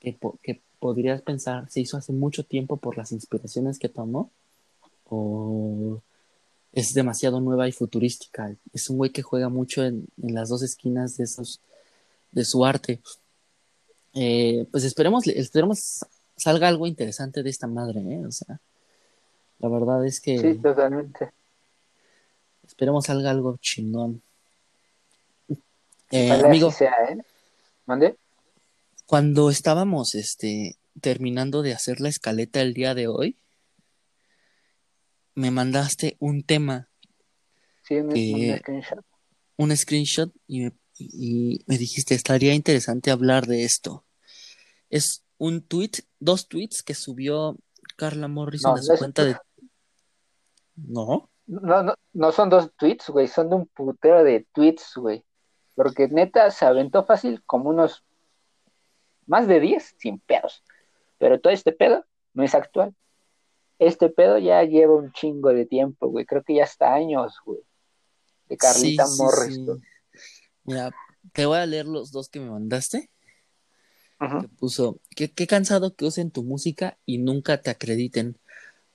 que, 0.00 0.18
que 0.42 0.60
podrías 0.78 1.22
pensar 1.22 1.70
se 1.70 1.80
hizo 1.80 1.96
hace 1.96 2.12
mucho 2.12 2.44
tiempo 2.44 2.76
por 2.76 2.98
las 2.98 3.12
inspiraciones 3.12 3.78
que 3.78 3.88
tomó 3.88 4.30
o 5.08 6.02
es 6.72 6.92
demasiado 6.92 7.40
nueva 7.40 7.68
y 7.68 7.72
futurística. 7.72 8.54
Es 8.72 8.90
un 8.90 8.98
güey 8.98 9.10
que 9.10 9.22
juega 9.22 9.48
mucho 9.48 9.84
en, 9.84 10.06
en 10.20 10.34
las 10.34 10.48
dos 10.48 10.62
esquinas 10.62 11.16
de, 11.16 11.24
esos, 11.24 11.60
de 12.32 12.44
su 12.44 12.64
arte. 12.64 13.00
Eh, 14.12 14.66
pues 14.70 14.84
esperemos, 14.84 15.26
esperemos 15.26 16.04
salga 16.36 16.68
algo 16.68 16.86
interesante 16.86 17.42
de 17.42 17.50
esta 17.50 17.66
madre, 17.66 18.00
¿eh? 18.00 18.26
O 18.26 18.32
sea, 18.32 18.60
la 19.60 19.68
verdad 19.68 20.04
es 20.04 20.20
que... 20.20 20.38
Sí, 20.38 20.54
totalmente. 20.56 21.30
Esperemos 22.66 23.06
salga 23.06 23.30
algo 23.30 23.56
chingón. 23.60 24.22
Eh, 26.10 26.30
amigo, 26.30 26.70
sea, 26.70 26.92
¿eh? 27.10 27.18
¿Mande? 27.86 28.16
Cuando 29.06 29.50
estábamos 29.50 30.14
este, 30.14 30.76
terminando 31.00 31.62
de 31.62 31.72
hacer 31.72 32.00
la 32.00 32.08
escaleta 32.08 32.60
el 32.60 32.74
día 32.74 32.94
de 32.94 33.08
hoy, 33.08 33.36
me 35.34 35.50
mandaste 35.50 36.16
un 36.20 36.42
tema. 36.42 36.88
Sí, 37.82 37.96
un, 37.96 38.10
screenshot. 38.10 39.04
Un 39.56 39.76
screenshot 39.76 40.32
y 40.46 40.60
me, 40.62 40.72
y 40.98 41.60
me 41.66 41.78
dijiste, 41.78 42.14
estaría 42.14 42.54
interesante 42.54 43.10
hablar 43.10 43.46
de 43.46 43.64
esto. 43.64 44.04
Es 44.90 45.22
un 45.38 45.62
tweet, 45.62 45.90
dos 46.20 46.48
tweets 46.48 46.82
que 46.82 46.94
subió 46.94 47.58
Carla 47.96 48.28
Morrison 48.28 48.76
de 48.76 48.82
su 48.82 48.96
cuenta 48.96 49.24
de... 49.24 49.36
¿No? 50.76 51.28
No, 51.46 51.82
no, 51.82 51.94
no 52.12 52.32
son 52.32 52.48
dos 52.48 52.70
tweets, 52.76 53.10
güey, 53.10 53.28
son 53.28 53.50
de 53.50 53.56
un 53.56 53.66
putero 53.66 54.24
de 54.24 54.46
tweets, 54.52 54.94
güey. 54.96 55.24
Porque 55.74 56.08
neta 56.08 56.50
se 56.50 56.64
aventó 56.64 57.04
fácil 57.04 57.42
como 57.44 57.70
unos 57.70 58.04
más 59.26 59.46
de 59.48 59.60
10 59.60 59.96
sin 59.98 60.18
pedos. 60.20 60.62
Pero 61.18 61.40
todo 61.40 61.52
este 61.52 61.72
pedo 61.72 62.04
no 62.32 62.44
es 62.44 62.54
actual. 62.54 62.94
Este 63.78 64.08
pedo 64.08 64.38
ya 64.38 64.62
lleva 64.62 64.94
un 64.94 65.12
chingo 65.12 65.50
de 65.50 65.66
tiempo, 65.66 66.08
güey. 66.08 66.24
Creo 66.24 66.42
que 66.42 66.54
ya 66.54 66.64
hasta 66.64 66.94
años, 66.94 67.34
güey. 67.44 67.60
De 68.48 68.56
Carlita 68.56 69.04
Morrison. 69.18 69.82
Mira, 70.64 70.90
te 71.32 71.46
voy 71.46 71.58
a 71.58 71.66
leer 71.66 71.86
los 71.86 72.12
dos 72.12 72.28
que 72.28 72.40
me 72.40 72.50
mandaste. 72.50 73.10
Que 74.20 74.48
puso, 74.48 75.00
qué, 75.14 75.30
qué 75.30 75.46
cansado 75.46 75.94
que 75.94 76.06
usen 76.06 76.30
tu 76.30 76.44
música 76.44 76.96
y 77.04 77.18
nunca 77.18 77.60
te 77.60 77.68
acrediten. 77.68 78.38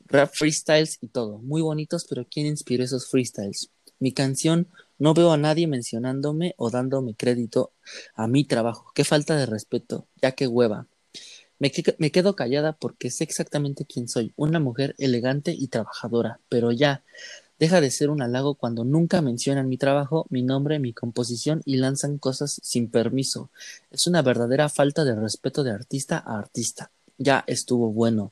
Rap 0.10 0.32
freestyles 0.34 0.98
y 1.02 1.08
todo. 1.08 1.38
Muy 1.38 1.62
bonitos, 1.62 2.06
pero 2.10 2.26
¿quién 2.30 2.48
inspiró 2.48 2.84
esos 2.84 3.08
freestyles? 3.08 3.70
Mi 4.00 4.12
canción 4.12 4.68
no 4.98 5.14
veo 5.14 5.32
a 5.32 5.38
nadie 5.38 5.68
mencionándome 5.68 6.56
o 6.58 6.70
dándome 6.70 7.16
crédito 7.16 7.72
a 8.16 8.28
mi 8.28 8.44
trabajo. 8.44 8.92
Qué 8.96 9.04
falta 9.04 9.36
de 9.36 9.46
respeto, 9.46 10.08
ya 10.22 10.32
que 10.32 10.48
hueva. 10.48 10.88
Me, 11.60 11.72
me, 11.98 12.12
quedo 12.12 12.36
callada 12.36 12.74
porque 12.74 13.12
sé 13.12 13.26
exactamente 13.26 13.86
quién 13.86 14.08
soy, 14.08 14.34
una 14.38 14.60
mujer 14.60 14.96
elegante 14.98 15.52
y 15.52 15.68
trabajadora, 15.68 16.40
pero 16.48 16.72
ya, 16.72 17.04
deja 17.60 17.82
de 17.82 17.92
ser 17.92 18.10
un 18.10 18.22
halago 18.22 18.56
cuando 18.56 18.86
nunca 18.86 19.22
mencionan 19.22 19.68
mi 19.68 19.78
trabajo, 19.78 20.26
mi 20.30 20.42
nombre, 20.42 20.80
mi 20.80 20.94
composición 20.94 21.62
y 21.66 21.76
lanzan 21.76 22.18
cosas 22.18 22.60
sin 22.64 22.90
permiso. 22.90 23.50
Es 23.92 24.08
una 24.08 24.22
verdadera 24.22 24.70
falta 24.70 25.04
de 25.04 25.16
respeto 25.16 25.64
de 25.64 25.72
artista 25.72 26.24
a 26.26 26.40
artista. 26.40 26.92
Ya 27.18 27.44
estuvo 27.46 27.92
bueno. 27.92 28.32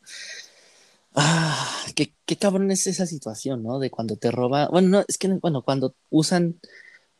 Ah, 1.19 1.67
qué, 1.95 2.13
qué 2.27 2.37
cabrón 2.37 2.69
es 2.69 2.85
esa 2.85 3.07
situación, 3.07 3.63
¿no? 3.63 3.79
De 3.79 3.89
cuando 3.89 4.17
te 4.17 4.29
roba, 4.29 4.67
bueno, 4.67 4.87
no, 4.89 5.03
es 5.07 5.17
que, 5.17 5.27
bueno, 5.29 5.63
cuando 5.63 5.95
usan 6.11 6.59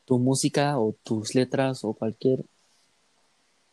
tu 0.06 0.20
música 0.20 0.78
o 0.78 0.94
tus 1.04 1.34
letras 1.34 1.84
o 1.84 1.94
cualquier 1.94 2.46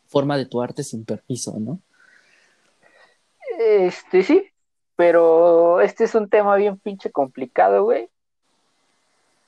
forma 0.07 0.39
de 0.39 0.47
tu 0.47 0.63
arte 0.63 0.83
sin 0.83 1.05
permiso, 1.05 1.55
¿no? 1.61 1.79
Este, 3.59 4.23
sí, 4.23 4.49
pero 4.97 5.83
este 5.83 6.05
es 6.05 6.15
un 6.15 6.31
tema 6.31 6.57
bien 6.57 6.79
pinche 6.79 7.13
complicado, 7.13 7.85
güey. 7.85 8.09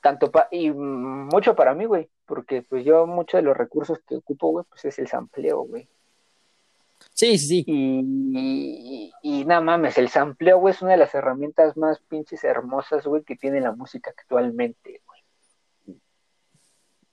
Tanto 0.03 0.31
pa 0.31 0.49
y 0.51 0.70
mucho 0.70 1.57
para 1.57 1.74
mí, 1.74 1.87
güey, 1.87 2.11
porque 2.27 2.61
pues 2.61 2.85
yo 2.85 3.07
muchos 3.07 3.39
de 3.39 3.43
los 3.43 3.57
recursos 3.57 3.99
que 4.07 4.16
ocupo, 4.16 4.51
güey, 4.51 4.66
pues 4.68 4.85
es 4.85 4.99
el 4.99 5.09
sampleo, 5.09 5.62
güey. 5.62 5.89
Sí, 7.17 7.39
sí. 7.39 7.64
Y, 7.67 9.11
y, 9.23 9.45
nada 9.47 9.62
mames, 9.62 9.97
el 9.97 10.11
sampleo, 10.11 10.59
güey, 10.59 10.75
es 10.75 10.83
una 10.83 10.93
de 10.93 10.99
las 10.99 11.14
herramientas 11.14 11.75
más 11.79 11.99
pinches 12.01 12.45
hermosas, 12.45 13.07
güey, 13.07 13.23
que 13.25 13.37
tiene 13.37 13.62
la 13.62 13.73
música 13.73 14.11
actualmente, 14.11 15.01
güey. 15.07 15.99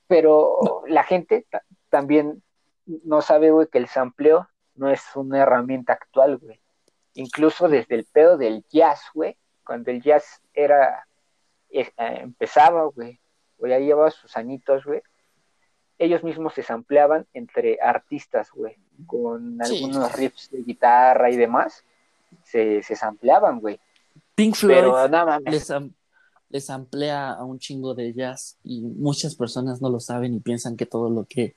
Pero 0.08 0.84
la 0.88 1.04
gente 1.04 1.48
también 1.90 2.44
no 2.86 3.22
sabe, 3.22 3.52
güey, 3.52 3.68
que 3.68 3.78
el 3.78 3.88
sampleo 3.88 4.50
no 4.76 4.90
es 4.90 5.04
una 5.16 5.40
herramienta 5.42 5.94
actual, 5.94 6.38
güey. 6.38 6.60
Incluso 7.14 7.70
desde 7.70 7.96
el 7.96 8.04
pedo 8.04 8.38
del 8.38 8.66
jazz, 8.70 9.04
güey, 9.14 9.38
cuando 9.66 9.90
el 9.90 10.02
jazz 10.02 10.42
era, 10.54 11.08
eh, 11.70 11.90
empezaba, 11.98 12.84
güey, 12.88 13.22
o 13.58 13.68
ya 13.68 13.80
llevaba 13.80 14.12
sus 14.12 14.36
añitos, 14.36 14.84
güey, 14.84 15.02
ellos 16.00 16.24
mismos 16.24 16.54
se 16.54 16.64
sampleaban 16.64 17.26
entre 17.34 17.80
artistas, 17.82 18.50
güey, 18.54 18.76
con 19.06 19.62
algunos 19.62 20.12
riffs 20.14 20.50
de 20.52 20.64
guitarra 20.64 21.30
y 21.32 21.38
demás, 21.38 21.84
se, 22.44 22.84
se 22.84 22.96
sampleaban, 22.96 23.60
güey. 23.60 23.80
Pink 24.36 24.56
Floyd 24.56 24.92
les, 25.46 25.72
les 26.50 26.70
amplía 26.70 27.32
a 27.32 27.44
un 27.44 27.60
chingo 27.60 27.94
de 27.94 28.14
jazz 28.14 28.58
y 28.64 28.82
muchas 28.82 29.36
personas 29.36 29.82
no 29.82 29.90
lo 29.90 30.00
saben 30.00 30.34
y 30.34 30.40
piensan 30.40 30.76
que 30.76 30.86
todo 30.86 31.10
lo 31.10 31.26
que 31.26 31.56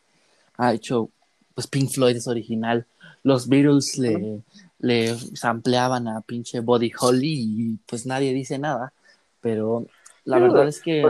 ha 0.58 0.72
hecho 0.72 1.10
pues 1.56 1.66
Pink 1.66 1.90
Floyd 1.90 2.16
es 2.16 2.28
original. 2.28 2.84
Los 3.22 3.48
Beatles 3.48 3.96
le, 3.96 4.42
le 4.78 5.16
sampleaban 5.16 6.06
a 6.06 6.20
pinche 6.20 6.60
Body 6.60 6.92
Holly 7.00 7.34
y 7.34 7.78
pues 7.86 8.04
nadie 8.04 8.34
dice 8.34 8.58
nada. 8.58 8.92
Pero 9.40 9.86
la 10.24 10.38
verdad 10.38 10.68
es 10.68 10.82
que 10.82 11.02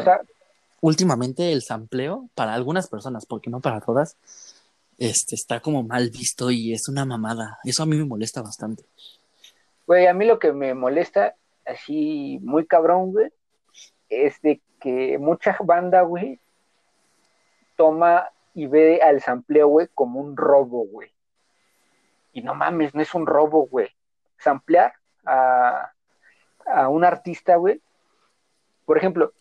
últimamente 0.81 1.53
el 1.53 1.63
sampleo, 1.63 2.29
para 2.35 2.55
algunas 2.55 2.89
personas, 2.89 3.27
porque 3.27 3.51
no 3.51 3.61
para 3.61 3.81
todas, 3.81 4.17
este, 4.99 5.35
está 5.35 5.61
como 5.61 5.83
mal 5.83 6.11
visto 6.11 6.51
y 6.51 6.73
es 6.73 6.89
una 6.89 7.05
mamada. 7.05 7.59
Eso 7.65 7.83
a 7.83 7.87
mí 7.87 7.97
me 7.97 8.05
molesta 8.05 8.43
bastante. 8.43 8.85
Güey, 9.87 10.07
a 10.07 10.15
mí 10.15 10.25
lo 10.25 10.39
que 10.39 10.53
me 10.53 10.75
molesta, 10.75 11.37
así 11.65 12.39
muy 12.43 12.67
cabrón, 12.67 13.13
güey, 13.13 13.31
es 14.09 14.41
de 14.43 14.61
que 14.81 15.19
mucha 15.19 15.57
banda, 15.63 16.03
güey, 16.03 16.41
toma 17.77 18.31
y 18.55 18.67
ve 18.67 19.01
al 19.03 19.21
sampleo, 19.21 19.69
güey, 19.69 19.89
como 19.95 20.21
un 20.21 20.37
robo, 20.37 20.87
güey. 20.87 21.11
Y 22.33 22.43
no 22.43 22.55
mames, 22.55 22.95
no 22.95 23.03
es 23.03 23.15
un 23.15 23.27
robo, 23.27 23.67
güey. 23.67 23.89
Samplear 24.39 24.95
a, 25.25 25.93
a 26.67 26.89
un 26.89 27.05
artista, 27.05 27.57
güey. 27.57 27.81
Por 28.85 28.99
ejemplo, 28.99 29.33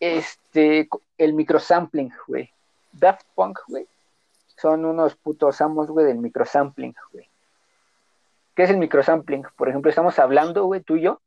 este, 0.00 0.88
el 1.18 1.34
microsampling, 1.34 2.12
güey. 2.26 2.50
Daft 2.92 3.26
Punk, 3.34 3.60
güey. 3.68 3.86
Son 4.56 4.84
unos 4.84 5.14
putos 5.14 5.60
amos, 5.60 5.88
güey, 5.88 6.06
del 6.06 6.18
microsampling, 6.18 6.94
güey. 7.12 7.28
¿Qué 8.54 8.64
es 8.64 8.70
el 8.70 8.78
microsampling? 8.78 9.46
Por 9.56 9.68
ejemplo, 9.68 9.90
estamos 9.90 10.18
hablando, 10.18 10.64
güey, 10.64 10.80
tú 10.80 10.96
y 10.96 11.02
yo. 11.02 11.20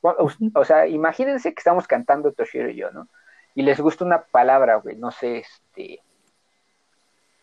O, 0.00 0.64
sea, 0.64 0.86
imagínense 0.86 1.54
que 1.54 1.60
estamos 1.60 1.86
cantando 1.86 2.32
Toshiro 2.32 2.68
y 2.70 2.76
yo, 2.76 2.90
¿no? 2.90 3.08
Y 3.54 3.62
les 3.62 3.80
gusta 3.80 4.04
una 4.04 4.22
palabra, 4.22 4.76
güey, 4.76 4.96
no 4.96 5.10
sé, 5.10 5.38
este. 5.38 6.00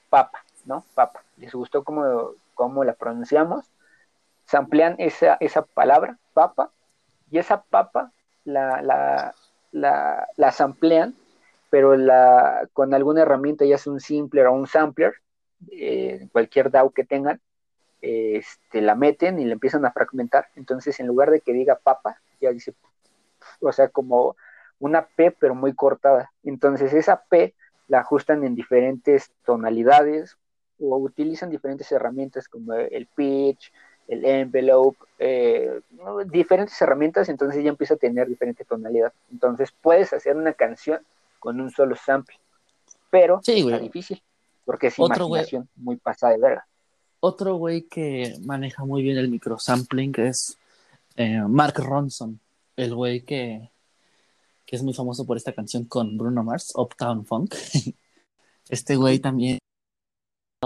Papa, 0.10 0.44
¿no? 0.66 0.84
Papa. 0.96 1.24
Les 1.38 1.54
gustó 1.54 1.84
cómo, 1.84 2.32
cómo 2.56 2.84
la 2.84 2.94
pronunciamos. 2.94 3.66
Samplean 4.46 4.96
esa, 4.98 5.38
esa 5.40 5.62
palabra, 5.62 6.18
papa, 6.34 6.72
y 7.30 7.38
esa 7.38 7.62
papa 7.62 8.12
la, 8.44 8.82
la, 8.82 9.36
la, 9.72 10.28
la 10.36 10.52
samplean, 10.52 11.16
pero 11.70 11.96
con 12.74 12.94
alguna 12.94 13.22
herramienta, 13.22 13.66
ya 13.66 13.78
sea 13.78 13.94
un 13.94 14.00
simpler 14.00 14.48
o 14.48 14.54
un 14.54 14.68
sampler, 14.68 15.14
eh, 15.72 16.28
cualquier 16.32 16.72
DAO 16.72 16.92
que 16.92 17.04
tengan, 17.04 17.42
este, 18.02 18.82
la 18.82 18.96
meten 18.96 19.40
y 19.40 19.46
la 19.46 19.54
empiezan 19.54 19.86
a 19.86 19.92
fragmentar. 19.92 20.48
Entonces, 20.56 21.00
en 21.00 21.08
lugar 21.08 21.32
de 21.32 21.42
que 21.42 21.54
diga 21.54 21.76
papa, 21.76 22.22
ya 22.40 22.52
dice, 22.52 22.74
o 23.60 23.72
sea, 23.72 23.90
como 23.90 24.36
una 24.80 25.06
P, 25.06 25.32
pero 25.32 25.56
muy 25.56 25.74
cortada. 25.76 26.32
Entonces, 26.44 26.94
esa 26.94 27.24
P 27.30 27.54
la 27.88 28.00
ajustan 28.00 28.44
en 28.44 28.56
diferentes 28.56 29.32
tonalidades 29.46 30.38
o 30.80 30.98
utilizan 30.98 31.50
diferentes 31.50 31.92
herramientas 31.92 32.48
como 32.48 32.74
el 32.74 33.08
pitch, 33.08 33.74
el 34.10 34.26
envelope, 34.26 34.98
eh, 35.20 35.82
diferentes 36.26 36.82
herramientas, 36.82 37.30
entonces 37.30 37.64
ya 37.64 37.70
empieza 37.70 37.94
a 37.94 37.98
tener 37.98 38.28
diferente 38.28 38.66
tonalidad. 38.66 39.14
Entonces 39.32 39.72
puedes 39.82 40.12
hacer 40.14 40.36
una 40.36 40.54
canción 40.54 41.00
con 41.38 41.62
un 41.62 41.70
solo 41.70 41.96
sample, 41.96 42.36
pero 43.12 43.40
es 43.46 43.82
difícil, 43.82 44.22
porque 44.66 44.88
es 44.88 44.96
Otro 44.98 45.28
imaginación 45.28 45.70
muy 45.76 45.98
pasada 45.98 46.34
de 46.34 46.40
verga. 46.40 46.68
Otro 47.20 47.56
güey 47.56 47.84
que 47.84 48.36
maneja 48.42 48.84
muy 48.84 49.04
bien 49.04 49.18
el 49.18 49.30
microsampling 49.30 50.14
es 50.18 50.58
eh, 51.16 51.42
Mark 51.48 51.76
Ronson, 51.78 52.40
el 52.76 52.96
güey 52.96 53.22
que, 53.22 53.70
que 54.66 54.76
es 54.76 54.82
muy 54.82 54.96
famoso 54.96 55.24
por 55.26 55.38
esta 55.38 55.54
canción 55.54 55.86
con 55.86 56.18
Bruno 56.18 56.44
Mars, 56.44 56.74
Uptown 56.76 57.26
Funk. 57.26 57.54
este 58.70 58.96
güey 58.96 59.20
también 59.20 59.60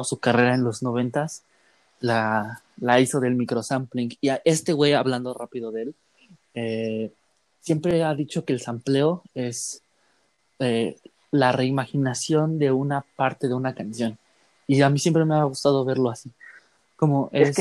su 0.02 0.18
carrera 0.20 0.56
en 0.56 0.64
los 0.64 0.82
noventas 0.82 1.44
la, 2.04 2.62
la 2.82 3.00
hizo 3.00 3.20
del 3.22 3.36
microsampling. 3.36 4.18
Y 4.20 4.30
a 4.30 4.42
este 4.44 4.74
güey, 4.74 4.94
hablando 4.94 5.34
rápido 5.34 5.72
de 5.72 5.84
él, 5.84 5.96
eh, 6.54 7.12
siempre 7.62 8.04
ha 8.04 8.14
dicho 8.14 8.44
que 8.44 8.52
el 8.52 8.60
sampleo 8.60 9.24
es 9.34 9.82
eh, 10.60 10.98
la 11.32 11.54
reimaginación 11.54 12.60
de 12.60 12.72
una 12.72 13.06
parte 13.16 13.48
de 13.48 13.54
una 13.54 13.74
canción. 13.74 14.18
Y 14.68 14.82
a 14.82 14.90
mí 14.90 15.00
siempre 15.00 15.24
me 15.24 15.36
ha 15.36 15.44
gustado 15.46 15.86
verlo 15.86 16.10
así. 16.10 16.30
Como 16.98 17.30
es, 17.32 17.56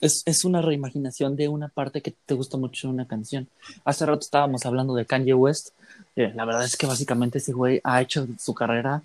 es, 0.00 0.44
una 0.44 0.60
reimaginación 0.60 1.34
de 1.34 1.48
una 1.48 1.68
parte 1.68 2.02
que 2.02 2.14
te 2.26 2.34
gusta 2.34 2.58
mucho 2.58 2.88
de 2.88 2.94
una 2.94 3.08
canción. 3.08 3.48
Hace 3.84 4.04
rato 4.04 4.20
estábamos 4.20 4.66
hablando 4.66 4.94
de 4.94 5.06
Kanye 5.06 5.32
West. 5.32 5.70
Eh, 6.16 6.32
la 6.34 6.44
verdad 6.44 6.64
es 6.64 6.76
que 6.76 6.86
básicamente 6.86 7.38
ese 7.38 7.52
güey 7.52 7.80
ha 7.82 8.02
hecho 8.02 8.26
su 8.38 8.52
carrera, 8.52 9.02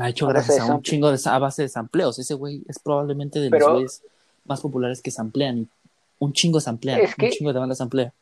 ha 0.00 0.08
hecho 0.08 0.26
gracias 0.26 0.60
a 0.60 0.74
un 0.74 0.82
chingo 0.82 1.10
de 1.10 1.18
a 1.24 1.38
base 1.38 1.62
de 1.62 1.68
sampleos. 1.68 2.18
Ese 2.18 2.34
güey 2.34 2.62
es 2.68 2.78
probablemente 2.78 3.38
de 3.40 3.50
los 3.50 3.68
güeyes 3.68 4.02
más 4.44 4.60
populares 4.60 5.00
que 5.00 5.10
samplean 5.10 5.58
y 5.58 5.68
un 6.18 6.32
chingo 6.32 6.60
samplean, 6.60 7.00
un 7.00 7.30
chingo 7.30 7.52
de 7.52 7.58
bandas 7.58 7.78
samplean 7.78 8.12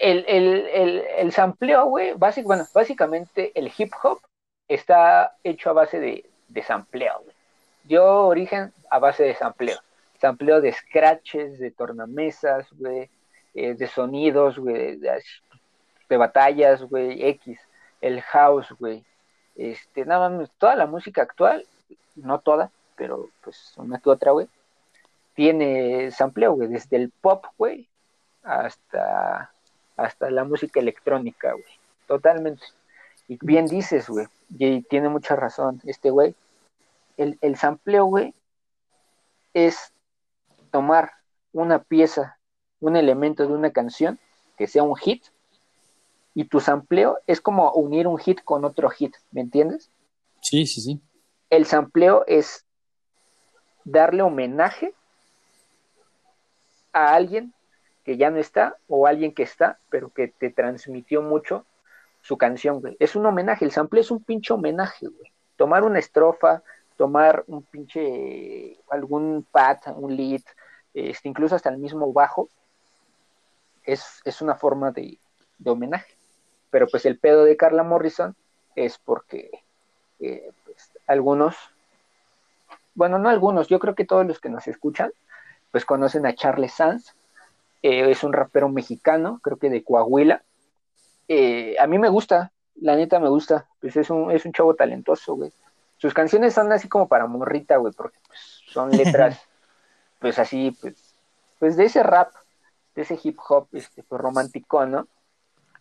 el, 0.00 0.24
el, 0.28 0.66
el, 0.72 1.04
el 1.18 1.32
sampleo, 1.32 1.86
güey, 1.86 2.14
bueno, 2.14 2.66
básicamente 2.72 3.52
el 3.54 3.70
hip 3.76 3.92
hop 4.02 4.20
está 4.68 5.36
hecho 5.44 5.70
a 5.70 5.74
base 5.74 6.00
de, 6.00 6.24
de 6.48 6.62
sampleo, 6.62 7.20
güey. 7.22 7.36
Dio 7.84 8.26
origen 8.26 8.72
a 8.90 8.98
base 8.98 9.24
de 9.24 9.34
sampleo. 9.34 9.78
Sampleo 10.20 10.60
de 10.60 10.72
scratches, 10.72 11.58
de 11.58 11.70
tornamesas, 11.70 12.66
güey, 12.72 13.10
eh, 13.54 13.74
de 13.74 13.86
sonidos, 13.86 14.58
güey, 14.58 14.96
de, 14.96 16.16
batallas, 16.16 16.82
güey, 16.82 17.24
X. 17.26 17.58
El 18.00 18.20
house, 18.22 18.72
güey. 18.78 19.04
Este, 19.56 20.04
nada 20.04 20.28
más, 20.28 20.50
toda 20.58 20.76
la 20.76 20.86
música 20.86 21.22
actual, 21.22 21.66
no 22.16 22.40
toda, 22.40 22.70
pero 22.96 23.28
pues 23.42 23.74
una 23.76 23.98
que 23.98 24.10
otra, 24.10 24.32
güey, 24.32 24.48
tiene 25.34 26.10
sampleo, 26.10 26.52
güey, 26.52 26.68
desde 26.68 26.96
el 26.96 27.10
pop, 27.10 27.44
güey, 27.56 27.88
hasta 28.42 29.50
hasta 29.96 30.30
la 30.30 30.44
música 30.44 30.80
electrónica, 30.80 31.52
güey. 31.52 31.64
Totalmente. 32.06 32.64
Y 33.28 33.38
bien 33.42 33.66
dices, 33.66 34.08
güey, 34.08 34.26
y 34.58 34.82
tiene 34.82 35.08
mucha 35.08 35.36
razón 35.36 35.80
este 35.84 36.10
güey. 36.10 36.34
El, 37.16 37.38
el 37.42 37.56
sampleo, 37.56 38.06
güey, 38.06 38.34
es 39.52 39.92
tomar 40.70 41.12
una 41.52 41.80
pieza, 41.80 42.38
un 42.80 42.96
elemento 42.96 43.46
de 43.46 43.52
una 43.52 43.70
canción 43.70 44.18
que 44.56 44.66
sea 44.66 44.82
un 44.82 44.96
hit, 44.96 45.24
y 46.34 46.44
tu 46.44 46.60
sampleo 46.60 47.18
es 47.26 47.40
como 47.40 47.72
unir 47.72 48.06
un 48.06 48.18
hit 48.18 48.42
con 48.42 48.64
otro 48.64 48.88
hit, 48.90 49.14
¿me 49.30 49.40
entiendes? 49.40 49.90
Sí, 50.40 50.66
sí, 50.66 50.80
sí. 50.80 51.00
El 51.50 51.66
sampleo 51.66 52.24
es 52.26 52.64
darle 53.84 54.22
homenaje 54.22 54.94
a 56.92 57.14
alguien 57.14 57.52
que 58.04 58.16
ya 58.16 58.30
no 58.30 58.38
está 58.38 58.76
o 58.88 59.06
alguien 59.06 59.34
que 59.34 59.42
está, 59.42 59.78
pero 59.88 60.10
que 60.10 60.28
te 60.28 60.50
transmitió 60.50 61.22
mucho 61.22 61.66
su 62.22 62.36
canción, 62.36 62.80
güey. 62.80 62.96
Es 62.98 63.16
un 63.16 63.26
homenaje, 63.26 63.64
el 63.64 63.72
sample 63.72 64.00
es 64.00 64.10
un 64.10 64.22
pinche 64.22 64.52
homenaje, 64.52 65.06
güey. 65.06 65.32
Tomar 65.56 65.84
una 65.84 65.98
estrofa, 65.98 66.62
tomar 66.96 67.44
un 67.46 67.62
pinche, 67.62 68.78
algún 68.90 69.46
pad, 69.50 69.78
un 69.96 70.16
lead, 70.16 70.42
este, 70.92 71.28
incluso 71.28 71.54
hasta 71.54 71.70
el 71.70 71.78
mismo 71.78 72.12
bajo, 72.12 72.48
es, 73.84 74.20
es 74.24 74.42
una 74.42 74.54
forma 74.54 74.90
de, 74.90 75.18
de, 75.58 75.70
homenaje. 75.70 76.14
Pero 76.70 76.86
pues 76.88 77.04
el 77.06 77.18
pedo 77.18 77.44
de 77.44 77.56
Carla 77.56 77.82
Morrison 77.82 78.36
es 78.76 78.98
porque 78.98 79.50
eh, 80.20 80.52
pues, 80.64 80.90
algunos, 81.06 81.56
bueno, 82.94 83.18
no 83.18 83.28
algunos, 83.28 83.68
yo 83.68 83.78
creo 83.78 83.94
que 83.94 84.04
todos 84.04 84.26
los 84.26 84.40
que 84.40 84.48
nos 84.48 84.66
escuchan, 84.68 85.12
pues 85.70 85.84
conocen 85.84 86.26
a 86.26 86.34
Charles 86.34 86.74
Sanz, 86.74 87.14
eh, 87.82 88.10
es 88.10 88.22
un 88.22 88.32
rapero 88.32 88.68
mexicano, 88.68 89.40
creo 89.42 89.56
que 89.56 89.70
de 89.70 89.82
Coahuila. 89.82 90.42
Eh, 91.28 91.76
a 91.78 91.86
mí 91.86 91.98
me 91.98 92.08
gusta, 92.08 92.52
la 92.76 92.96
neta 92.96 93.18
me 93.18 93.28
gusta, 93.28 93.66
pues 93.80 93.96
es 93.96 94.10
un, 94.10 94.30
es 94.30 94.44
un 94.44 94.52
chavo 94.52 94.74
talentoso, 94.74 95.34
güey. 95.34 95.52
Sus 95.96 96.14
canciones 96.14 96.54
son 96.54 96.72
así 96.72 96.88
como 96.88 97.08
para 97.08 97.26
morrita, 97.26 97.76
güey, 97.76 97.92
porque 97.92 98.18
pues, 98.26 98.62
son 98.66 98.90
letras, 98.96 99.40
pues 100.18 100.38
así, 100.38 100.76
pues, 100.80 101.14
pues 101.58 101.76
de 101.76 101.84
ese 101.84 102.02
rap, 102.02 102.32
de 102.94 103.02
ese 103.02 103.18
hip 103.22 103.38
hop, 103.48 103.68
este, 103.72 104.02
pues 104.02 104.20
romántico, 104.20 104.84
¿no? 104.86 105.06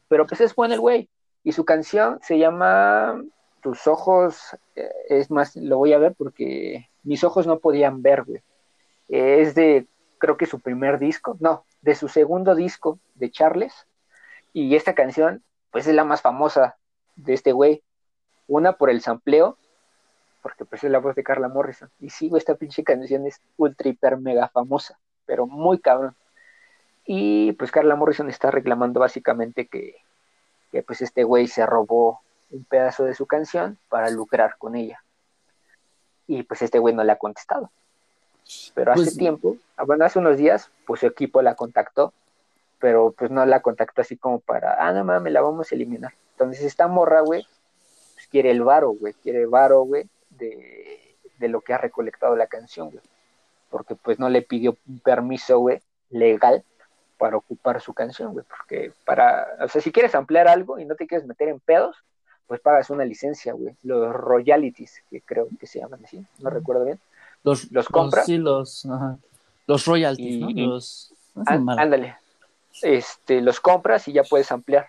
Pero 0.10 0.28
pues 0.28 0.42
es 0.42 0.54
bueno 0.54 0.74
el 0.74 0.82
güey. 0.82 1.10
Y 1.44 1.54
su 1.54 1.64
canción 1.64 2.20
se 2.22 2.38
llama 2.38 3.24
Tus 3.62 3.88
ojos, 3.88 4.58
eh, 4.76 4.92
es 5.08 5.32
más, 5.32 5.56
lo 5.56 5.78
voy 5.78 5.94
a 5.94 5.98
ver 5.98 6.14
porque 6.18 6.90
mis 7.04 7.24
ojos 7.24 7.48
no 7.48 7.60
podían 7.60 8.02
ver, 8.02 8.24
güey. 8.24 8.42
es 9.08 9.56
de, 9.56 9.88
creo 10.18 10.36
que 10.36 10.46
su 10.46 10.60
primer 10.60 11.00
disco, 11.00 11.38
no, 11.40 11.64
de 11.82 11.96
su 11.96 12.10
segundo 12.10 12.56
disco 12.56 13.00
de 13.16 13.32
Charles. 13.32 13.88
Y 14.52 14.76
esta 14.76 14.94
canción, 14.94 15.44
pues 15.72 15.88
es 15.88 15.96
la 15.96 16.04
más 16.04 16.22
famosa 16.22 16.78
de 17.16 17.34
este 17.34 17.54
güey. 17.54 17.84
Una 18.48 18.74
por 18.74 18.90
el 18.90 19.02
sampleo, 19.02 19.58
porque 20.42 20.66
pues 20.66 20.84
es 20.84 20.92
la 20.92 21.00
voz 21.00 21.16
de 21.16 21.24
Carla 21.24 21.48
Morrison. 21.48 21.90
Y 22.00 22.10
sí, 22.10 22.30
esta 22.36 22.56
pinche 22.56 22.84
canción 22.84 23.26
es 23.28 23.42
ultra 23.58 23.90
hiper 23.90 24.18
mega 24.18 24.50
famosa, 24.50 25.00
pero 25.26 25.48
muy 25.48 25.80
cabrón. 25.80 26.16
Y 27.12 27.54
pues 27.54 27.72
Carla 27.72 27.96
Morrison 27.96 28.30
está 28.30 28.52
reclamando 28.52 29.00
básicamente 29.00 29.66
que, 29.66 29.96
que 30.72 30.84
pues 30.84 31.02
este 31.02 31.24
güey 31.24 31.48
se 31.48 31.66
robó 31.66 32.22
un 32.52 32.64
pedazo 32.66 33.04
de 33.04 33.16
su 33.16 33.26
canción 33.26 33.80
para 33.90 34.12
lucrar 34.12 34.60
con 34.60 34.76
ella. 34.76 35.02
Y 36.28 36.44
pues 36.44 36.62
este 36.62 36.78
güey 36.78 36.94
no 36.94 37.04
le 37.04 37.12
ha 37.12 37.16
contestado. 37.16 37.72
Pero 38.76 38.92
hace 38.92 39.06
pues, 39.06 39.18
tiempo, 39.18 39.58
ah, 39.76 39.86
bueno, 39.86 40.06
hace 40.06 40.20
unos 40.20 40.38
días, 40.38 40.70
pues 40.86 41.00
su 41.00 41.08
equipo 41.08 41.42
la 41.42 41.56
contactó, 41.56 42.14
pero 42.78 43.12
pues 43.18 43.32
no 43.32 43.44
la 43.44 43.64
contactó 43.64 44.02
así 44.02 44.16
como 44.16 44.40
para, 44.40 44.76
ah, 44.88 44.94
no 44.94 45.04
mames, 45.04 45.34
la 45.34 45.42
vamos 45.42 45.72
a 45.72 45.76
eliminar. 45.76 46.14
Entonces 46.34 46.64
esta 46.64 46.88
morra, 46.88 47.22
güey, 47.22 47.44
pues 48.14 48.28
quiere 48.28 48.52
el 48.52 48.62
varo, 48.62 48.92
güey, 48.92 49.16
quiere 49.16 49.48
varo, 49.48 49.82
güey, 49.82 50.08
de, 50.30 51.16
de 51.40 51.48
lo 51.48 51.62
que 51.62 51.74
ha 51.74 51.80
recolectado 51.80 52.36
la 52.36 52.46
canción, 52.46 52.92
güey. 52.92 53.04
Porque 53.72 53.96
pues 53.96 54.20
no 54.20 54.30
le 54.30 54.44
pidió 54.44 54.78
permiso, 55.04 55.58
güey, 55.58 55.82
legal 56.12 56.64
para 57.20 57.38
ocupar 57.38 57.80
su 57.82 57.94
canción, 57.94 58.34
güey. 58.34 58.46
Porque 58.50 58.92
para, 59.06 59.48
o 59.62 59.68
sea, 59.68 59.80
si 59.82 59.92
quieres 59.92 60.16
ampliar 60.16 60.48
algo 60.48 60.80
y 60.80 60.86
no 60.86 60.96
te 60.96 61.06
quieres 61.06 61.28
meter 61.28 61.50
en 61.50 61.60
pedos, 61.60 61.96
pues 62.48 62.60
pagas 62.62 62.90
una 62.90 63.06
licencia, 63.06 63.54
güey. 63.54 63.76
Los 63.84 64.12
royalties, 64.12 65.04
que 65.12 65.22
creo 65.22 65.48
que 65.60 65.68
se 65.68 65.80
llaman 65.80 66.04
así, 66.04 66.26
no 66.40 66.50
recuerdo 66.50 66.86
bien 66.86 67.00
los, 67.44 67.72
los 67.72 67.88
compras. 67.88 68.26
sí, 68.26 68.38
los, 68.38 68.88
los 69.68 69.86
royalties, 69.86 70.40
¿no? 70.40 70.50
Los, 70.50 71.14
ándale. 71.46 72.18
Este, 72.82 73.42
los 73.42 73.60
compras 73.60 74.08
y 74.08 74.14
ya 74.14 74.24
puedes 74.24 74.52
ampliar. 74.52 74.88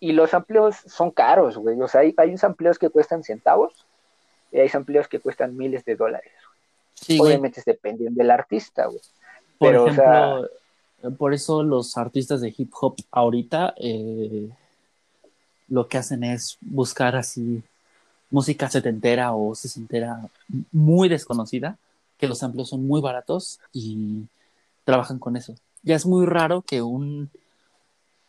Y 0.00 0.12
los 0.12 0.34
amplios 0.34 0.76
son 0.86 1.10
caros, 1.10 1.56
güey. 1.56 1.80
O 1.80 1.88
sea, 1.88 2.02
hay, 2.02 2.14
hay 2.16 2.30
unos 2.30 2.44
amplios 2.44 2.78
que 2.78 2.90
cuestan 2.90 3.22
centavos 3.22 3.86
y 4.52 4.60
hay 4.60 4.70
amplios 4.72 5.08
que 5.08 5.20
cuestan 5.20 5.56
miles 5.56 5.84
de 5.84 5.96
dólares. 5.96 6.32
Sí, 6.94 7.18
Obviamente 7.20 7.60
es 7.60 7.66
dependiendo 7.66 8.18
del 8.18 8.30
artista, 8.30 8.86
güey. 8.86 9.00
Por 9.58 9.68
Pero, 9.68 9.86
ejemplo, 9.88 10.48
por 11.10 11.34
eso 11.34 11.62
los 11.62 11.96
artistas 11.96 12.40
de 12.40 12.54
hip 12.56 12.72
hop 12.80 12.96
ahorita 13.10 13.74
eh, 13.76 14.48
lo 15.68 15.88
que 15.88 15.98
hacen 15.98 16.24
es 16.24 16.58
buscar 16.60 17.16
así 17.16 17.62
música 18.30 18.68
setentera 18.68 19.32
o 19.32 19.54
sesentera 19.54 20.28
muy 20.72 21.08
desconocida, 21.08 21.78
que 22.18 22.26
los 22.26 22.38
samples 22.38 22.68
son 22.68 22.86
muy 22.86 23.00
baratos 23.00 23.60
y 23.72 24.24
trabajan 24.84 25.18
con 25.18 25.36
eso. 25.36 25.54
Ya 25.82 25.94
es 25.94 26.06
muy 26.06 26.26
raro 26.26 26.62
que 26.62 26.82
un 26.82 27.30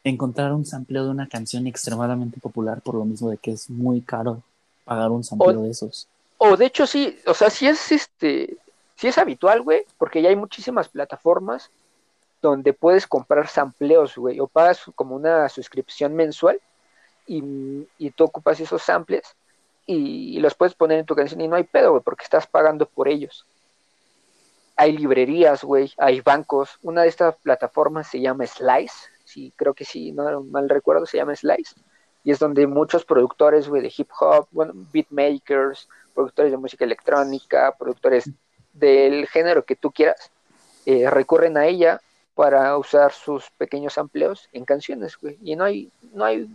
encontrar 0.03 0.53
un 0.53 0.65
sampleo 0.65 1.05
de 1.05 1.09
una 1.09 1.27
canción 1.27 1.65
extremadamente 1.65 2.39
popular 2.39 2.81
por 2.81 2.95
lo 2.95 3.05
mismo 3.05 3.31
de 3.31 3.37
que 3.37 3.51
es 3.51 3.69
muy 3.69 4.01
caro 4.01 4.43
pagar 4.83 5.09
un 5.09 5.23
sampleo 5.23 5.63
de 5.63 5.71
esos. 5.71 6.07
O 6.37 6.55
de 6.55 6.67
hecho 6.67 6.85
sí, 6.85 7.17
o 7.25 7.33
sea, 7.33 7.49
sí 7.49 7.65
es 7.65 7.91
este, 7.91 8.57
sí 8.95 9.07
es 9.07 9.17
habitual, 9.17 9.61
güey, 9.61 9.81
porque 9.97 10.21
ya 10.21 10.29
hay 10.29 10.35
muchísimas 10.35 10.89
plataformas 10.89 11.71
donde 12.49 12.73
puedes 12.73 13.07
comprar 13.07 13.47
sampleos, 13.47 14.15
güey, 14.15 14.39
o 14.39 14.47
pagas 14.47 14.83
como 14.95 15.15
una 15.15 15.49
suscripción 15.49 16.15
mensual 16.15 16.59
y, 17.27 17.87
y 17.97 18.11
tú 18.11 18.25
ocupas 18.25 18.59
esos 18.59 18.81
samples 18.81 19.35
y, 19.85 20.39
los 20.39 20.55
puedes 20.55 20.75
poner 20.75 20.99
en 20.99 21.05
tu 21.05 21.15
canción 21.15 21.41
y 21.41 21.47
no 21.47 21.55
hay 21.55 21.63
pedo, 21.63 21.91
güey, 21.91 22.03
porque 22.03 22.23
estás 22.23 22.47
pagando 22.47 22.85
por 22.87 23.07
ellos. 23.07 23.45
Hay 24.75 24.97
librerías, 24.97 25.63
güey, 25.63 25.93
hay 25.97 26.21
bancos. 26.21 26.77
Una 26.81 27.03
de 27.03 27.07
estas 27.07 27.35
plataformas 27.37 28.07
se 28.07 28.19
llama 28.19 28.45
Slice, 28.45 29.09
sí, 29.23 29.53
creo 29.55 29.73
que 29.73 29.85
sí, 29.85 30.11
no 30.11 30.41
mal 30.41 30.69
recuerdo, 30.69 31.05
se 31.05 31.17
llama 31.17 31.35
Slice. 31.35 31.75
Y 32.23 32.31
es 32.31 32.39
donde 32.39 32.65
muchos 32.65 33.05
productores, 33.05 33.69
güey, 33.69 33.83
de 33.83 33.93
hip 33.95 34.09
hop, 34.19 34.47
bueno, 34.51 34.73
beatmakers, 34.91 35.87
productores 36.13 36.51
de 36.51 36.57
música 36.57 36.83
electrónica, 36.83 37.75
productores 37.77 38.29
del 38.73 39.27
género 39.27 39.63
que 39.63 39.75
tú 39.75 39.91
quieras, 39.91 40.31
eh, 40.85 41.09
recurren 41.09 41.57
a 41.57 41.67
ella 41.67 42.01
para 42.35 42.77
usar 42.77 43.11
sus 43.11 43.49
pequeños 43.51 43.97
amplios 43.97 44.49
en 44.51 44.65
canciones, 44.65 45.17
güey. 45.17 45.37
Y 45.41 45.55
no 45.55 45.63
hay, 45.63 45.91
no 46.13 46.25
hay 46.25 46.47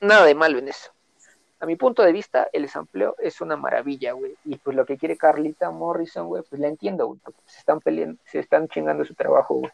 nada 0.00 0.26
de 0.26 0.34
malo 0.34 0.58
en 0.58 0.68
eso 0.68 0.90
a 1.60 1.66
mi 1.66 1.76
punto 1.76 2.02
de 2.02 2.12
vista, 2.12 2.48
el 2.52 2.68
sampleo 2.68 3.16
es 3.18 3.40
una 3.40 3.56
maravilla, 3.56 4.12
güey. 4.12 4.36
Y 4.44 4.56
pues 4.56 4.76
lo 4.76 4.86
que 4.86 4.96
quiere 4.96 5.16
Carlita 5.16 5.70
Morrison, 5.70 6.28
güey, 6.28 6.42
pues 6.48 6.60
la 6.60 6.68
entiendo, 6.68 7.06
güey, 7.06 7.20
se 7.46 7.58
están 7.58 7.80
peleando, 7.80 8.20
se 8.30 8.38
están 8.38 8.68
chingando 8.68 9.04
su 9.04 9.14
trabajo, 9.14 9.54
güey. 9.54 9.72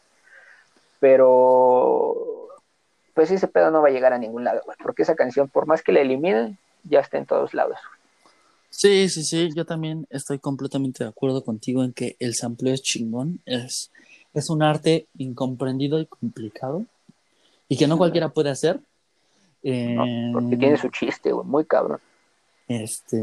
Pero, 0.99 2.47
pues 3.13 3.29
ese 3.29 3.47
pedo 3.47 3.69
no 3.69 3.81
va 3.81 3.89
a 3.89 3.91
llegar 3.91 4.13
a 4.13 4.17
ningún 4.17 4.43
lado, 4.43 4.61
güey, 4.65 4.77
porque 4.81 5.03
esa 5.03 5.15
canción, 5.15 5.47
por 5.47 5.67
más 5.67 5.83
que 5.83 5.91
la 5.91 6.01
eliminen, 6.01 6.57
ya 6.83 7.01
está 7.01 7.17
en 7.17 7.27
todos 7.27 7.53
lados. 7.53 7.77
Sí, 8.71 9.07
sí, 9.09 9.23
sí, 9.23 9.51
yo 9.55 9.65
también 9.65 10.07
estoy 10.09 10.39
completamente 10.39 11.03
de 11.03 11.09
acuerdo 11.09 11.43
contigo 11.43 11.83
en 11.83 11.93
que 11.93 12.15
el 12.19 12.33
sampleo 12.33 12.73
es 12.73 12.81
chingón, 12.81 13.41
es, 13.45 13.91
es 14.35 14.49
un 14.49 14.61
arte 14.61 15.07
incomprendido 15.17 15.99
y 15.99 16.05
complicado 16.05 16.85
y 17.67 17.77
que 17.77 17.87
no 17.87 17.97
cualquiera 17.97 18.29
puede 18.29 18.51
hacer. 18.51 18.79
No, 19.63 20.33
porque 20.33 20.57
tiene 20.57 20.77
su 20.77 20.89
chiste, 20.89 21.31
güey, 21.31 21.47
muy 21.47 21.65
cabrón. 21.65 21.99
Este, 22.67 23.19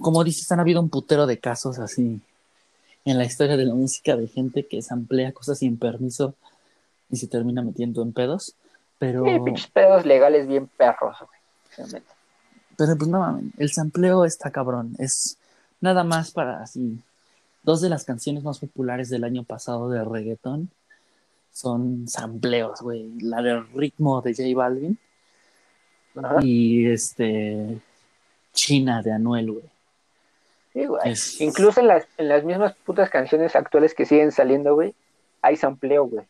como 0.00 0.24
dices, 0.24 0.50
han 0.50 0.60
habido 0.60 0.80
un 0.80 0.88
putero 0.88 1.26
de 1.26 1.38
casos 1.38 1.78
así 1.78 2.20
en 3.04 3.18
la 3.18 3.24
historia 3.24 3.56
de 3.56 3.64
la 3.64 3.74
música 3.74 4.16
de 4.16 4.28
gente 4.28 4.66
que 4.66 4.80
samplea 4.80 5.32
cosas 5.32 5.58
sin 5.58 5.78
permiso 5.78 6.34
y 7.10 7.16
se 7.16 7.26
termina 7.26 7.62
metiendo 7.62 8.02
en 8.02 8.12
pedos. 8.12 8.54
Pero. 8.98 9.24
Sí, 9.24 9.40
pinches 9.44 9.68
pedos 9.68 10.06
legales 10.06 10.46
bien 10.46 10.68
perros, 10.68 11.16
güey. 11.18 12.02
Pero 12.76 12.96
pues 12.96 13.08
no, 13.08 13.40
el 13.58 13.70
sampleo 13.72 14.24
está 14.24 14.50
cabrón. 14.50 14.94
Es 14.98 15.36
nada 15.80 16.04
más 16.04 16.30
para 16.30 16.62
así. 16.62 16.98
Dos 17.62 17.80
de 17.80 17.88
las 17.88 18.04
canciones 18.04 18.44
más 18.44 18.58
populares 18.58 19.08
del 19.08 19.24
año 19.24 19.44
pasado 19.44 19.90
de 19.90 20.04
reggaeton 20.04 20.70
son 21.52 22.06
sampleos, 22.08 22.80
güey. 22.80 23.10
La 23.20 23.42
del 23.42 23.66
ritmo 23.72 24.20
de 24.22 24.34
J 24.34 24.48
Balvin. 24.56 24.98
Y 26.42 26.86
este. 26.88 27.80
China 28.52 29.02
de 29.02 29.12
Anuel, 29.12 29.52
güey. 29.52 29.64
Sí, 30.72 30.86
güey. 30.86 31.14
Incluso 31.40 31.80
en 31.80 31.88
las, 31.88 32.06
en 32.16 32.28
las 32.28 32.44
mismas 32.44 32.74
putas 32.84 33.10
canciones 33.10 33.56
actuales 33.56 33.94
que 33.94 34.06
siguen 34.06 34.32
saliendo, 34.32 34.74
güey, 34.74 34.94
hay 35.42 35.56
sampleo, 35.56 36.06
güey. 36.06 36.26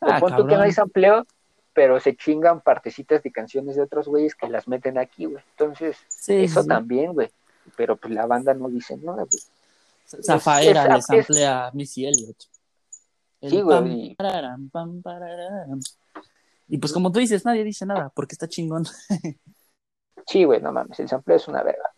Ah, 0.00 0.20
que 0.20 0.42
no 0.42 0.60
hay 0.60 0.72
sampleo, 0.72 1.26
pero 1.72 1.98
se 2.00 2.14
chingan 2.14 2.60
partecitas 2.60 3.22
de 3.22 3.32
canciones 3.32 3.76
de 3.76 3.82
otros 3.82 4.06
güeyes 4.06 4.34
que 4.34 4.48
las 4.48 4.68
meten 4.68 4.98
aquí, 4.98 5.26
güey. 5.26 5.42
Entonces, 5.52 5.98
eso 6.28 6.64
también, 6.64 7.12
güey. 7.12 7.30
Pero 7.76 7.96
pues 7.96 8.12
la 8.12 8.26
banda 8.26 8.54
no 8.54 8.68
dice 8.68 8.96
nada, 8.96 9.24
güey. 9.24 9.42
Zafaera 10.22 10.94
le 10.94 11.02
samplea 11.02 11.66
a 11.66 11.72
Missy 11.72 12.06
Elliott. 12.06 12.44
sí, 13.42 13.60
güey. 13.60 14.16
Y 16.68 16.78
pues 16.78 16.92
como 16.92 17.12
tú 17.12 17.18
dices, 17.18 17.44
nadie 17.44 17.64
dice 17.64 17.86
nada, 17.86 18.10
porque 18.14 18.34
está 18.34 18.48
chingón. 18.48 18.86
sí, 20.26 20.44
güey, 20.44 20.60
no 20.60 20.72
mames, 20.72 20.98
el 21.00 21.08
sampleo 21.08 21.36
es 21.36 21.48
una 21.48 21.62
verga. 21.62 21.90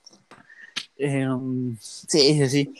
Em, 0.97 1.77
sí, 1.79 2.35
sí, 2.35 2.49
sí. 2.49 2.75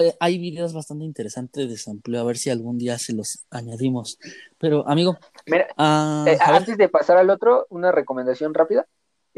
Eh, 0.00 0.14
hay 0.20 0.38
videos 0.38 0.72
bastante 0.72 1.04
interesantes 1.04 1.68
de 1.68 1.76
sampleo, 1.76 2.20
a 2.20 2.24
ver 2.24 2.36
si 2.36 2.50
algún 2.50 2.78
día 2.78 2.98
se 2.98 3.12
los 3.12 3.44
añadimos. 3.50 4.18
Pero, 4.56 4.88
amigo. 4.88 5.18
Mira, 5.46 5.66
ah, 5.76 6.24
eh, 6.28 6.38
antes 6.40 6.78
de 6.78 6.88
pasar 6.88 7.16
al 7.16 7.30
otro, 7.30 7.66
una 7.70 7.90
recomendación 7.90 8.54
rápida. 8.54 8.86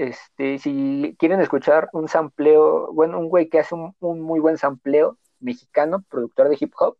Este, 0.00 0.58
si 0.58 1.14
quieren 1.18 1.42
escuchar 1.42 1.90
un 1.92 2.08
sampleo, 2.08 2.90
bueno, 2.90 3.18
un 3.18 3.28
güey 3.28 3.50
que 3.50 3.58
hace 3.58 3.74
un, 3.74 3.94
muy 4.22 4.40
buen 4.40 4.56
sampleo 4.56 5.18
mexicano, 5.40 6.02
productor 6.08 6.48
de 6.48 6.56
hip 6.58 6.72
hop, 6.78 6.96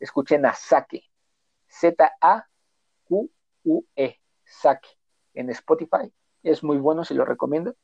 escuchen 0.00 0.44
a 0.44 0.52
Saque. 0.54 1.04
Z-A-Q-U-E. 1.68 2.10
Saque. 4.44 4.88
En 5.34 5.48
Spotify. 5.50 6.12
Es 6.42 6.64
muy 6.64 6.78
bueno, 6.78 7.04
se 7.04 7.14
lo 7.14 7.24
recomiendo. 7.24 7.76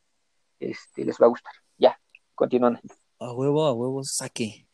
Este, 0.59 1.05
les 1.05 1.17
va 1.23 1.27
a 1.27 1.29
gustar. 1.29 1.53
Ya, 1.79 2.01
continúan. 2.35 2.81
A 3.21 3.33
huevo, 3.33 3.67
a 3.67 3.73
huevo, 3.73 4.03
saque. 4.03 4.67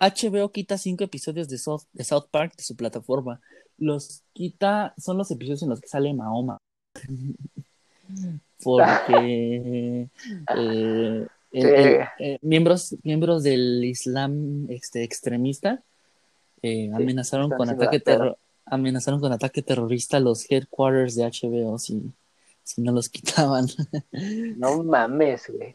HBO 0.00 0.52
quita 0.52 0.76
cinco 0.76 1.02
episodios 1.02 1.48
de 1.48 1.56
South, 1.56 1.84
de 1.94 2.04
South 2.04 2.28
Park 2.30 2.56
de 2.58 2.62
su 2.64 2.76
plataforma. 2.76 3.40
Los 3.78 4.22
quita, 4.34 4.92
son 4.98 5.16
los 5.16 5.30
episodios 5.30 5.62
en 5.62 5.70
los 5.70 5.80
que 5.80 5.88
sale 5.88 6.12
Mahoma. 6.12 6.58
Porque 8.62 10.08
eh, 10.56 11.26
eh, 11.52 12.38
miembros, 12.42 12.96
miembros 13.02 13.42
del 13.42 13.84
Islam 13.84 14.66
este, 14.70 15.02
extremista 15.02 15.82
eh, 16.62 16.90
amenazaron 16.94 17.50
con 17.50 17.68
ataque 17.68 18.02
amenazaron 18.66 19.20
con 19.20 19.30
ataque 19.32 19.60
terrorista 19.62 20.18
los 20.20 20.50
headquarters 20.50 21.14
de 21.14 21.24
HBO 21.24 21.78
si, 21.78 22.12
si 22.62 22.80
no 22.80 22.92
los 22.92 23.08
quitaban. 23.10 23.66
No 24.56 24.82
mames, 24.82 25.50
güey. 25.50 25.74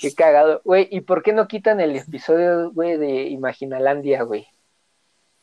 Qué 0.00 0.14
cagado. 0.14 0.62
Güey, 0.64 0.88
¿y 0.90 1.02
por 1.02 1.22
qué 1.22 1.32
no 1.34 1.46
quitan 1.46 1.80
el 1.80 1.96
episodio, 1.96 2.70
güey, 2.72 2.96
de 2.96 3.24
Imaginalandia, 3.24 4.22
güey? 4.22 4.46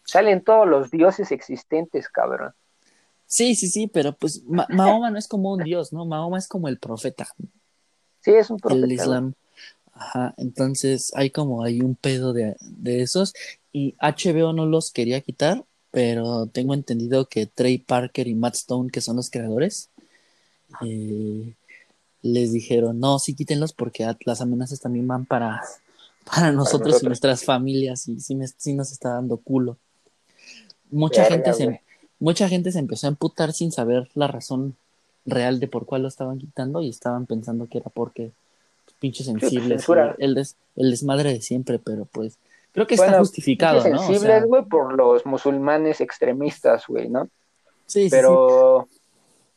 Salen 0.04 0.44
todos 0.44 0.68
los 0.68 0.90
dioses 0.90 1.32
existentes, 1.32 2.10
cabrón. 2.10 2.54
Sí, 3.28 3.56
sí, 3.56 3.68
sí, 3.68 3.88
pero 3.88 4.14
pues 4.14 4.42
Mahoma 4.46 5.12
no 5.12 5.18
es 5.18 5.28
como 5.28 5.52
un 5.54 5.64
dios, 5.64 5.92
¿no? 5.92 6.06
Mahoma 6.06 6.38
es 6.38 6.48
como 6.48 6.70
el 6.70 6.80
profeta. 6.80 7.28
Sí, 8.22 8.32
es 8.32 8.50
un 8.50 8.58
profeta. 8.58 8.86
El 8.86 8.92
Islam. 8.94 9.34
Ajá, 9.94 10.34
entonces 10.38 11.12
hay 11.16 11.30
como 11.30 11.64
hay 11.64 11.82
un 11.82 11.96
pedo 11.96 12.32
de, 12.32 12.56
de 12.62 13.02
esos 13.02 13.34
y 13.74 13.96
HBO 14.00 14.54
no 14.54 14.66
los 14.66 14.92
quería 14.92 15.22
quitar, 15.22 15.66
pero 15.92 16.46
tengo 16.46 16.74
entendido 16.74 17.26
que 17.28 17.48
Trey 17.48 17.80
Parker 17.80 18.28
y 18.28 18.36
Matt 18.36 18.56
Stone, 18.56 18.90
que 18.92 19.02
son 19.02 19.16
los 19.16 19.30
creadores, 19.30 19.90
eh, 20.86 21.54
les 22.22 22.52
dijeron, 22.52 23.00
no, 23.00 23.20
sí 23.20 23.34
quítenlos 23.34 23.74
porque 23.74 24.08
las 24.26 24.42
amenazas 24.42 24.80
también 24.80 25.08
van 25.08 25.26
para, 25.26 25.64
para 26.24 26.52
nosotros, 26.52 27.02
y 27.02 27.06
nuestras 27.08 27.44
familias 27.44 28.08
y 28.08 28.20
sí, 28.20 28.36
nos 28.74 28.92
está 28.92 29.14
dando 29.14 29.38
culo. 29.38 29.78
Mucha 30.90 31.26
gente 31.26 31.54
se, 31.54 31.82
mucha 32.20 32.50
gente 32.50 32.72
se 32.72 32.80
empezó 32.80 33.08
a 33.08 33.10
emputar 33.10 33.54
sin 33.54 33.72
saber 33.72 34.10
la 34.14 34.28
razón 34.28 34.76
real 35.26 35.60
de 35.60 35.68
por 35.68 35.86
cuál 35.86 36.04
lo 36.04 36.08
estaban 36.08 36.40
quitando 36.40 36.82
y 36.82 36.90
estaban 36.90 37.26
pensando 37.26 37.68
que 37.68 37.80
era 37.80 37.90
porque 37.90 38.32
pinches 39.00 39.28
sensibles, 39.28 39.86
el, 40.18 40.44
el 40.76 40.92
desmadre 40.92 41.34
de 41.34 41.42
siempre, 41.42 41.80
pero 41.80 42.06
pues 42.06 42.38
creo 42.72 42.88
que 42.88 42.96
está 42.96 43.20
justificado, 43.20 43.88
¿no? 43.88 44.00
sensibles, 44.00 44.46
güey, 44.46 44.64
por 44.66 44.96
los 44.96 45.26
musulmanes 45.26 46.02
extremistas, 46.02 46.86
güey, 46.88 47.10
¿no? 47.10 47.30
Sí, 47.86 48.08
pero 48.10 48.88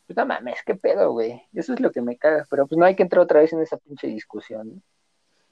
pues 0.06 0.16
no 0.16 0.26
mames, 0.26 0.58
qué 0.66 0.74
pedo, 0.74 1.12
güey. 1.12 1.42
Eso 1.54 1.72
es 1.72 1.80
lo 1.80 1.90
que 1.92 2.02
me 2.02 2.16
caga, 2.16 2.46
pero 2.50 2.66
pues 2.66 2.78
no 2.78 2.84
hay 2.84 2.96
que 2.96 3.02
entrar 3.02 3.22
otra 3.22 3.40
vez 3.40 3.52
en 3.52 3.60
esa 3.60 3.76
pinche 3.76 4.08
discusión. 4.08 4.82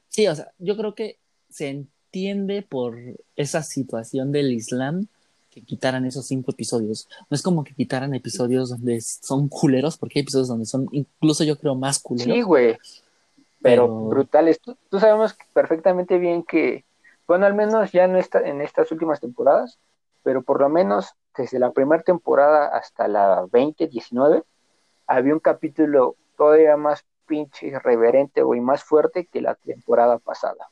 Sí, 0.09 0.27
o 0.27 0.35
sea, 0.35 0.51
yo 0.59 0.77
creo 0.77 0.95
que 0.95 1.17
se 1.49 1.69
entiende 1.69 2.63
por 2.63 2.99
esa 3.37 3.63
situación 3.63 4.33
del 4.33 4.53
Islam 4.53 5.07
que 5.61 5.67
quitaran 5.67 6.05
esos 6.07 6.27
cinco 6.27 6.53
episodios. 6.53 7.09
No 7.29 7.35
es 7.35 7.43
como 7.43 7.65
que 7.65 7.75
quitaran 7.75 8.15
episodios 8.15 8.71
donde 8.71 9.01
son 9.01 9.49
culeros, 9.49 9.97
porque 9.97 10.19
hay 10.19 10.23
episodios 10.23 10.49
donde 10.49 10.67
son 10.67 10.89
incluso 10.93 11.45
yo 11.45 11.59
creo 11.59 11.75
más 11.75 11.99
culeros. 11.99 12.35
Sí, 12.35 12.43
güey. 12.43 12.79
Pero, 13.61 13.89
brutales. 13.89 14.61
Tú, 14.61 14.77
tú, 14.89 15.01
sabemos 15.01 15.37
perfectamente 15.53 16.19
bien 16.19 16.45
que, 16.45 16.85
bueno, 17.27 17.47
al 17.47 17.55
menos 17.55 17.91
ya 17.91 18.07
no 18.07 18.19
está 18.19 18.41
en 18.41 18.61
estas 18.61 18.93
últimas 18.93 19.21
temporadas, 19.21 19.79
pero 20.23 20.43
por 20.43 20.61
lo 20.61 20.69
menos 20.69 21.15
desde 21.37 21.59
la 21.59 21.73
primera 21.73 22.03
temporada 22.03 22.69
hasta 22.69 23.09
la 23.09 23.47
2019, 23.53 24.43
había 25.07 25.33
un 25.33 25.41
capítulo 25.41 26.17
todavía 26.37 26.77
más 26.77 27.05
pinche 27.27 27.67
irreverente, 27.67 28.41
y 28.41 28.61
más 28.61 28.83
fuerte 28.83 29.27
que 29.27 29.41
la 29.41 29.55
temporada 29.55 30.19
pasada. 30.19 30.69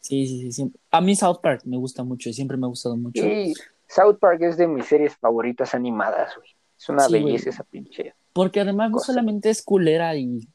Sí, 0.00 0.26
sí, 0.26 0.52
sí. 0.52 0.72
A 0.90 1.00
mí 1.00 1.16
South 1.16 1.38
Park 1.42 1.62
me 1.64 1.76
gusta 1.76 2.04
mucho, 2.04 2.32
siempre 2.32 2.56
me 2.56 2.66
ha 2.66 2.68
gustado 2.68 2.96
mucho. 2.96 3.22
Sí, 3.22 3.54
South 3.88 4.18
Park 4.20 4.42
es 4.42 4.56
de 4.56 4.66
mis 4.66 4.86
series 4.86 5.16
favoritas 5.16 5.74
animadas, 5.74 6.36
güey. 6.36 6.48
Es 6.78 6.88
una 6.88 7.08
belleza 7.08 7.50
esa 7.50 7.64
pinche. 7.64 8.14
Porque 8.32 8.60
además 8.60 8.90
no 8.90 8.98
solamente 9.00 9.50
es 9.50 9.62
culera 9.62 10.14
y, 10.16 10.48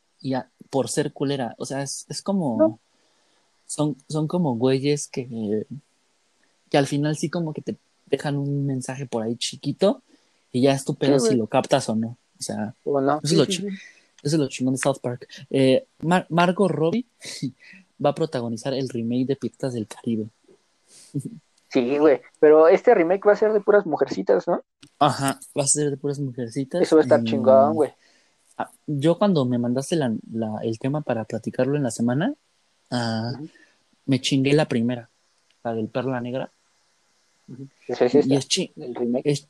por 0.70 0.90
ser 0.90 1.12
culera, 1.12 1.56
o 1.58 1.66
sea, 1.66 1.82
es, 1.82 2.22
como... 2.24 2.80
Son, 3.66 3.98
son 4.08 4.28
como 4.28 4.56
güeyes 4.56 5.08
que, 5.08 5.66
que 6.70 6.78
al 6.78 6.86
final 6.86 7.18
sí 7.18 7.30
como 7.30 7.54
que 7.54 7.62
te 7.62 7.76
dejan 8.06 8.38
un 8.38 8.68
mensaje 8.68 9.08
por 9.08 9.24
ahí 9.24 9.36
chiquito 9.36 10.04
y 10.52 10.62
ya 10.62 10.74
es 10.74 10.86
tu 10.86 10.94
pedo 10.94 11.20
si 11.20 11.36
lo 11.36 11.48
captas 11.48 11.90
o 11.90 11.96
no. 11.96 12.18
O 12.40 12.44
sea, 12.44 12.76
eso, 13.24 13.44
es 14.22 14.34
lo 14.34 14.48
chingón 14.48 14.76
de 14.76 14.78
South 14.78 15.00
Park. 15.02 15.28
Eh, 15.50 15.86
Margot 16.30 16.70
Robbie 16.70 17.06
va 18.04 18.12
a 18.12 18.16
protagonizar 18.16 18.74
el 18.74 18.90
remake 18.90 19.26
de 19.26 19.36
Piratas 19.36 19.74
del 19.74 19.88
Caribe. 19.88 20.28
Sí, 21.74 21.98
güey, 21.98 22.22
pero 22.40 22.68
este 22.68 22.94
remake 22.94 23.28
va 23.28 23.34
a 23.34 23.36
ser 23.36 23.52
de 23.52 23.60
puras 23.60 23.86
mujercitas, 23.86 24.48
¿no? 24.48 24.64
Ajá, 25.00 25.40
va 25.58 25.64
a 25.64 25.68
ser 25.68 25.90
de 25.90 25.98
puras 25.98 26.20
mujercitas. 26.20 26.82
Eso 26.82 26.98
va 26.98 27.02
a 27.02 27.04
estar 27.04 27.24
chingón, 27.24 27.74
güey. 27.74 27.92
Ah, 28.60 28.70
yo 28.86 29.18
cuando 29.18 29.44
me 29.46 29.58
mandaste 29.58 29.96
la, 29.96 30.14
el 30.62 30.78
tema 30.78 31.02
para 31.02 31.24
platicarlo 31.24 31.76
en 31.76 31.84
la 31.84 31.90
semana, 31.90 32.36
ah, 32.92 33.34
me 34.06 34.22
chingué 34.22 34.54
la 34.54 34.68
primera, 34.68 35.10
la 35.64 35.74
del 35.74 35.88
Perla 35.88 36.22
Negra 36.22 36.52
y 37.48 38.36
es, 38.36 39.48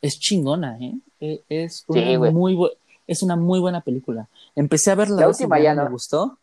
es, 0.00 0.18
chingona, 0.18 0.78
¿eh? 0.78 0.98
e, 1.20 1.42
Es, 1.48 1.84
una 1.86 2.30
muy 2.30 2.58
es 3.06 3.22
una 3.22 3.36
muy 3.36 3.60
buena 3.60 3.82
película. 3.82 4.28
Empecé 4.54 4.90
a 4.90 4.96
ver 4.96 5.10
la, 5.10 5.28
última 5.28 5.60
ya 5.60 5.74
no 5.74 5.84
me 5.84 5.90
gustó, 5.90 6.38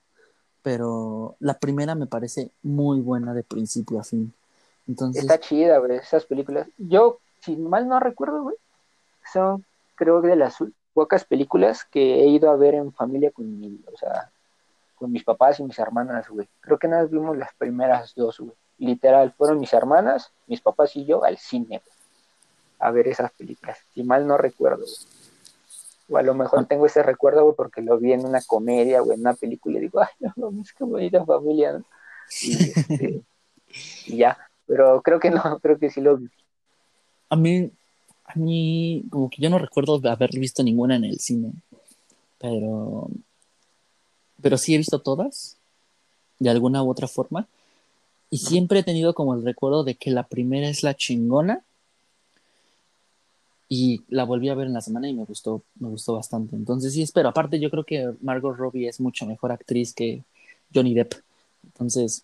pero 0.61 1.36
la 1.39 1.59
primera 1.59 1.95
me 1.95 2.07
parece 2.07 2.51
muy 2.61 3.01
buena 3.01 3.34
de 3.34 3.43
principio 3.43 3.99
a 3.99 4.03
fin. 4.03 4.34
Entonces... 4.88 5.23
Está 5.23 5.39
chida, 5.39 5.77
güey, 5.77 5.97
esas 5.97 6.25
películas. 6.25 6.67
Yo, 6.77 7.19
si 7.39 7.55
mal 7.55 7.88
no 7.88 7.99
recuerdo, 7.99 8.43
güey, 8.43 8.57
son, 9.31 9.65
creo, 9.95 10.21
de 10.21 10.36
las 10.36 10.57
pocas 10.93 11.25
películas 11.25 11.86
que 11.86 12.21
he 12.21 12.27
ido 12.27 12.49
a 12.49 12.55
ver 12.55 12.75
en 12.75 12.93
familia 12.93 13.31
con 13.31 13.59
mi, 13.59 13.79
o 13.91 13.97
sea, 13.97 14.29
con 14.95 15.11
mis 15.11 15.23
papás 15.23 15.59
y 15.59 15.63
mis 15.63 15.79
hermanas, 15.79 16.29
güey. 16.29 16.47
Creo 16.61 16.77
que 16.77 16.88
nada 16.88 17.05
vimos 17.05 17.38
las 17.38 17.53
primeras 17.55 18.13
dos, 18.15 18.39
güey. 18.39 18.53
Literal, 18.77 19.34
fueron 19.38 19.59
mis 19.59 19.73
hermanas, 19.73 20.31
mis 20.47 20.61
papás 20.61 20.95
y 20.95 21.05
yo 21.05 21.23
al 21.23 21.38
cine, 21.38 21.81
a 22.79 22.91
ver 22.91 23.07
esas 23.07 23.31
películas. 23.31 23.77
Si 23.93 24.03
mal 24.03 24.27
no 24.27 24.38
recuerdo, 24.38 24.86
O 26.09 26.17
a 26.17 26.21
lo 26.21 26.34
mejor 26.34 26.59
ah. 26.59 26.65
tengo 26.67 26.86
ese 26.86 27.01
recuerdo, 27.01 27.43
güey, 27.43 27.55
porque 27.55 27.81
lo 27.81 27.97
vi 27.97 28.13
en 28.13 28.25
una 28.25 28.41
comedia, 28.41 29.01
o 29.01 29.11
en 29.11 29.21
una 29.21 29.34
película 29.34 29.77
y 29.77 29.81
digo, 29.81 30.01
ay, 30.01 30.29
no, 30.36 30.51
es 30.61 30.73
que 30.73 30.84
bonita 30.84 31.25
familia, 31.25 31.73
¿no? 31.73 31.86
Este, 32.29 33.23
y, 34.07 34.17
ya. 34.17 34.38
Pero 34.68 35.01
creo 35.01 35.20
que 35.20 35.30
no, 35.30 35.41
creo 35.61 35.78
que 35.78 35.89
sí 35.89 36.01
lo 36.01 36.18
vi. 36.18 36.30
A 37.30 37.36
mí, 37.36 37.72
a 38.26 38.36
mí, 38.36 39.03
como 39.09 39.30
que 39.30 39.41
yo 39.41 39.49
no 39.49 39.59
recuerdo 39.59 40.01
haber 40.09 40.32
visto 40.32 40.64
ninguna 40.64 40.95
en 40.95 41.05
el 41.05 41.20
cine. 41.20 41.53
Pero. 42.38 43.09
Pero 44.41 44.57
sí 44.57 44.76
he 44.76 44.78
visto 44.78 44.99
todas. 44.99 45.57
De 46.39 46.49
alguna 46.49 46.84
u 46.84 46.89
otra 46.89 47.07
forma. 47.07 47.47
Y 48.30 48.38
siempre 48.39 48.80
he 48.80 48.84
tenido 48.84 49.14
como 49.14 49.36
el 49.36 49.43
recuerdo 49.43 49.84
de 49.84 49.95
que 49.95 50.11
la 50.11 50.24
primera 50.24 50.68
es 50.68 50.84
la 50.84 50.95
chingona. 50.95 51.64
Y 53.70 54.01
la 54.09 54.24
volví 54.24 54.49
a 54.49 54.55
ver 54.55 54.68
en 54.68 54.74
la 54.74 54.82
semana 54.82 55.09
y 55.09 55.14
me 55.14 55.24
gustó, 55.24 55.64
me 55.80 55.89
gustó 55.89 56.14
bastante. 56.14 56.55
Entonces 56.55 56.93
sí 56.93 57.01
espero. 57.01 57.30
Aparte, 57.30 57.59
yo 57.59 57.72
creo 57.72 57.84
que 57.84 58.14
Margot 58.22 58.55
Robbie 58.55 58.88
es 58.88 58.99
mucho 58.99 59.26
mejor 59.26 59.51
actriz 59.51 59.93
que 59.93 60.24
Johnny 60.74 60.93
Depp. 60.93 61.14
Entonces, 61.64 62.24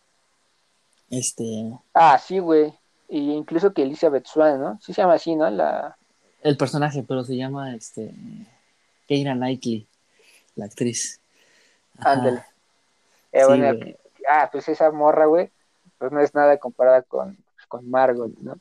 este. 1.10 1.72
Ah, 1.94 2.18
sí, 2.18 2.40
güey. 2.40 2.74
Y 3.08 3.32
incluso 3.32 3.74
que 3.74 3.84
Elizabeth 3.84 4.28
Swan, 4.28 4.60
¿no? 4.60 4.80
Sí 4.82 4.94
se 4.94 5.02
llama 5.02 5.16
así, 5.16 5.36
¿no? 5.36 5.50
La... 5.50 5.98
El 6.42 6.58
personaje, 6.58 7.04
pero 7.08 7.24
se 7.24 7.36
llama 7.36 7.76
este. 7.76 8.14
Keira 9.08 9.34
Knightley, 9.34 9.88
la 10.56 10.66
actriz. 10.66 11.20
Ándale. 11.98 12.44
Eh, 13.32 13.98
ah, 14.30 14.50
pues 14.52 14.70
esa 14.70 14.92
morra, 14.92 15.26
güey, 15.26 15.50
pues 15.98 16.12
no 16.12 16.22
es 16.22 16.34
nada 16.34 16.58
comparada 16.58 17.02
con, 17.02 17.38
con 17.68 17.90
Margot, 17.90 18.32
¿no? 18.40 18.56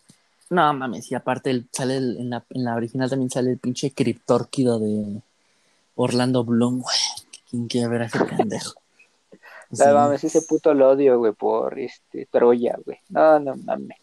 No 0.51 0.73
mames, 0.73 1.11
y 1.13 1.15
aparte 1.15 1.65
sale 1.73 1.97
en, 1.97 2.31
la, 2.31 2.43
en 2.51 2.65
la 2.65 2.75
original 2.75 3.11
también 3.11 3.31
sale 3.31 3.51
el 3.51 3.59
pinche 3.59 3.93
criptórquido 3.93 4.79
de 4.79 5.21
Orlando 5.95 6.45
Bloom, 6.45 6.81
güey. 6.81 6.97
¿Quién 7.51 7.69
quiere 7.69 7.89
ver 7.89 8.03
a 8.03 8.07
ese 8.07 8.25
pendejo? 8.25 8.81
No 9.71 9.95
mames, 9.95 10.25
ese 10.25 10.43
puto 10.43 10.73
lo 10.73 10.91
odio, 10.91 11.19
güey, 11.19 11.33
por 11.33 11.79
este 11.79 12.27
Troya, 12.27 12.79
güey. 12.85 12.99
No, 13.11 13.39
no 13.39 13.55
mames. 13.57 13.99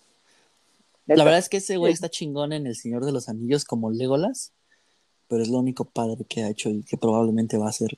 La 1.07 1.23
verdad 1.23 1.39
es 1.39 1.49
que 1.49 1.57
ese 1.57 1.77
güey 1.77 1.93
está 1.93 2.09
chingón 2.09 2.53
en 2.53 2.67
El 2.67 2.75
Señor 2.75 3.05
de 3.05 3.11
los 3.11 3.29
Anillos 3.29 3.63
como 3.65 3.91
Legolas, 3.91 4.51
pero 5.27 5.43
es 5.43 5.49
lo 5.49 5.59
único 5.59 5.85
padre 5.85 6.25
que 6.27 6.43
ha 6.43 6.49
hecho 6.49 6.69
y 6.69 6.83
que 6.83 6.97
probablemente 6.97 7.57
va 7.57 7.67
a 7.67 7.69
hacer. 7.69 7.97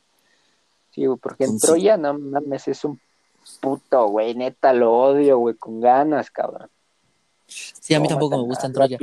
Sí, 0.92 1.06
güey, 1.06 1.18
porque 1.20 1.46
en 1.46 1.60
Troya, 1.60 1.98
no 1.98 2.18
mames, 2.18 2.68
es 2.68 2.84
un 2.84 3.00
puto, 3.62 4.08
güey, 4.08 4.34
neta, 4.36 4.74
lo 4.74 4.94
odio, 4.94 5.38
güey, 5.38 5.56
con 5.56 5.80
ganas, 5.80 6.30
cabrón. 6.32 6.70
Sí, 7.48 7.94
a 7.94 8.00
mí 8.00 8.08
tampoco 8.08 8.38
me 8.38 8.44
gusta 8.44 8.72
Troya. 8.72 8.98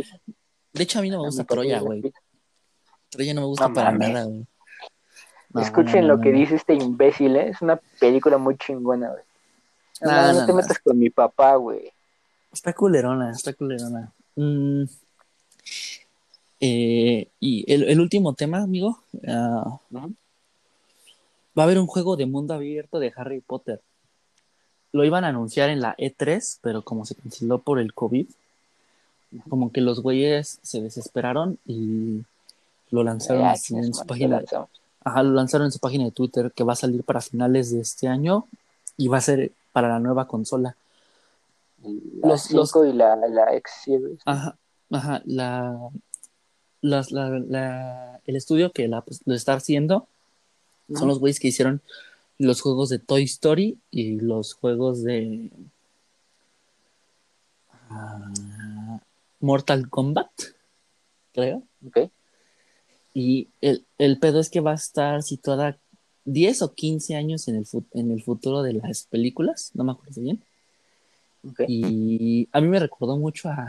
De 0.72 0.82
hecho, 0.82 0.98
a 0.98 1.02
mí 1.02 1.10
no 1.10 1.18
me 1.18 1.26
gusta 1.26 1.44
Troya, 1.44 1.80
güey. 1.80 2.12
Troya 3.08 3.34
no 3.34 3.42
me 3.42 3.46
gusta 3.46 3.68
para 3.72 3.92
nada, 3.92 4.24
güey. 4.24 4.46
Escuchen 5.54 6.08
lo 6.08 6.20
que 6.20 6.32
dice 6.32 6.56
este 6.56 6.74
imbécil, 6.74 7.36
¿eh? 7.36 7.50
Es 7.50 7.62
una 7.62 7.80
película 8.00 8.38
muy 8.38 8.56
chingona, 8.56 9.10
güey. 9.10 9.22
No, 10.00 10.46
te 10.46 10.52
metas 10.52 10.78
con 10.80 10.98
mi 10.98 11.10
papá, 11.10 11.56
güey. 11.56 11.92
Está 12.52 12.72
culerona, 12.72 13.30
está 13.30 13.52
culerona. 13.52 14.12
Mm. 14.36 14.84
Eh, 16.60 17.28
y 17.40 17.72
el, 17.72 18.00
último 18.00 18.34
tema, 18.34 18.58
amigo. 18.58 18.98
Ah, 19.26 19.78
va 19.96 20.02
a 21.56 21.62
haber 21.62 21.78
un 21.78 21.86
juego 21.86 22.16
de 22.16 22.26
mundo 22.26 22.54
abierto 22.54 22.98
de 22.98 23.12
Harry 23.16 23.40
Potter 23.40 23.80
lo 24.94 25.04
iban 25.04 25.24
a 25.24 25.28
anunciar 25.28 25.70
en 25.70 25.80
la 25.80 25.96
E3, 25.96 26.60
pero 26.62 26.82
como 26.82 27.04
se 27.04 27.16
canceló 27.16 27.58
por 27.58 27.80
el 27.80 27.92
COVID, 27.94 28.26
como 29.48 29.72
que 29.72 29.80
los 29.80 30.00
güeyes 30.00 30.60
se 30.62 30.80
desesperaron 30.80 31.58
y 31.66 32.22
lo 32.90 33.02
lanzaron 33.02 33.44
en 33.70 33.92
su 33.92 34.06
página. 34.06 34.40
Ajá, 35.04 35.22
lo 35.22 35.32
lanzaron 35.32 35.66
en 35.66 35.72
su 35.72 35.78
página 35.78 36.04
de 36.04 36.10
Twitter 36.10 36.50
que 36.52 36.64
va 36.64 36.72
a 36.72 36.76
salir 36.76 37.04
para 37.04 37.20
finales 37.20 37.70
de 37.70 37.80
este 37.80 38.08
año 38.08 38.46
y 38.96 39.08
va 39.08 39.18
a 39.18 39.20
ser 39.20 39.52
para 39.72 39.88
la 39.88 39.98
nueva 39.98 40.26
consola. 40.26 40.76
los, 42.22 42.50
los... 42.50 42.72
y 42.86 42.92
la, 42.92 43.14
la 43.16 43.54
X 43.56 43.72
Series. 43.84 44.20
Ajá, 44.24 44.56
ajá, 44.90 45.22
la, 45.26 45.90
la, 46.80 48.20
el 48.24 48.36
estudio 48.36 48.72
que 48.72 48.88
la, 48.88 49.02
pues, 49.02 49.20
lo 49.24 49.34
está 49.34 49.54
haciendo 49.54 50.06
son 50.94 51.08
los 51.08 51.18
güeyes 51.18 51.40
que 51.40 51.48
hicieron 51.48 51.80
los 52.38 52.60
juegos 52.60 52.88
de 52.88 52.98
Toy 52.98 53.24
Story 53.24 53.78
y 53.90 54.20
los 54.20 54.54
juegos 54.54 55.02
de 55.02 55.50
ah, 57.90 59.00
Mortal 59.40 59.88
Kombat, 59.88 60.30
creo. 61.32 61.62
Okay. 61.88 62.10
Y 63.14 63.48
el, 63.60 63.84
el, 63.98 64.18
pedo 64.18 64.40
es 64.40 64.50
que 64.50 64.60
va 64.60 64.72
a 64.72 64.74
estar 64.74 65.22
situada 65.22 65.78
10 66.24 66.62
o 66.62 66.74
15 66.74 67.14
años 67.14 67.48
en 67.48 67.56
el, 67.56 67.66
en 67.92 68.10
el 68.10 68.22
futuro 68.22 68.62
de 68.62 68.74
las 68.74 69.04
películas, 69.04 69.70
no 69.74 69.84
me 69.84 69.92
acuerdo 69.92 70.20
bien. 70.20 70.42
Y 71.68 72.48
a 72.52 72.60
mí 72.60 72.68
me 72.68 72.80
recordó 72.80 73.16
mucho 73.16 73.48
a, 73.48 73.68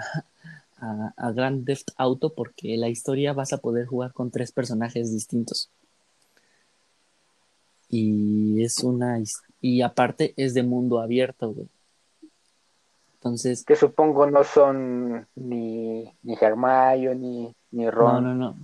a, 0.80 1.14
a, 1.16 1.32
Grand 1.32 1.66
Theft 1.66 1.90
Auto 1.98 2.34
porque 2.34 2.76
la 2.78 2.90
historia 2.90 3.34
vas 3.34 3.54
a 3.54 3.58
poder 3.60 3.86
jugar 3.86 4.14
con 4.14 4.32
tres 4.32 4.52
personajes 4.52 5.12
distintos 5.12 5.70
y 7.90 8.64
es 8.64 8.84
una 8.84 9.20
y 9.62 9.82
aparte 9.82 10.34
es 10.38 10.54
de 10.54 10.64
mundo 10.64 11.00
abierto, 11.00 11.52
güey. 11.52 11.68
Entonces, 13.16 13.64
que 13.64 13.76
supongo 13.76 14.30
no 14.30 14.44
son 14.44 15.28
ni 15.36 16.12
ni 16.24 16.36
Germayo 16.36 17.16
ni 17.16 17.56
ni 17.72 17.90
Ron. 17.90 18.24
No, 18.24 18.34
no, 18.34 18.36
no. 18.36 18.56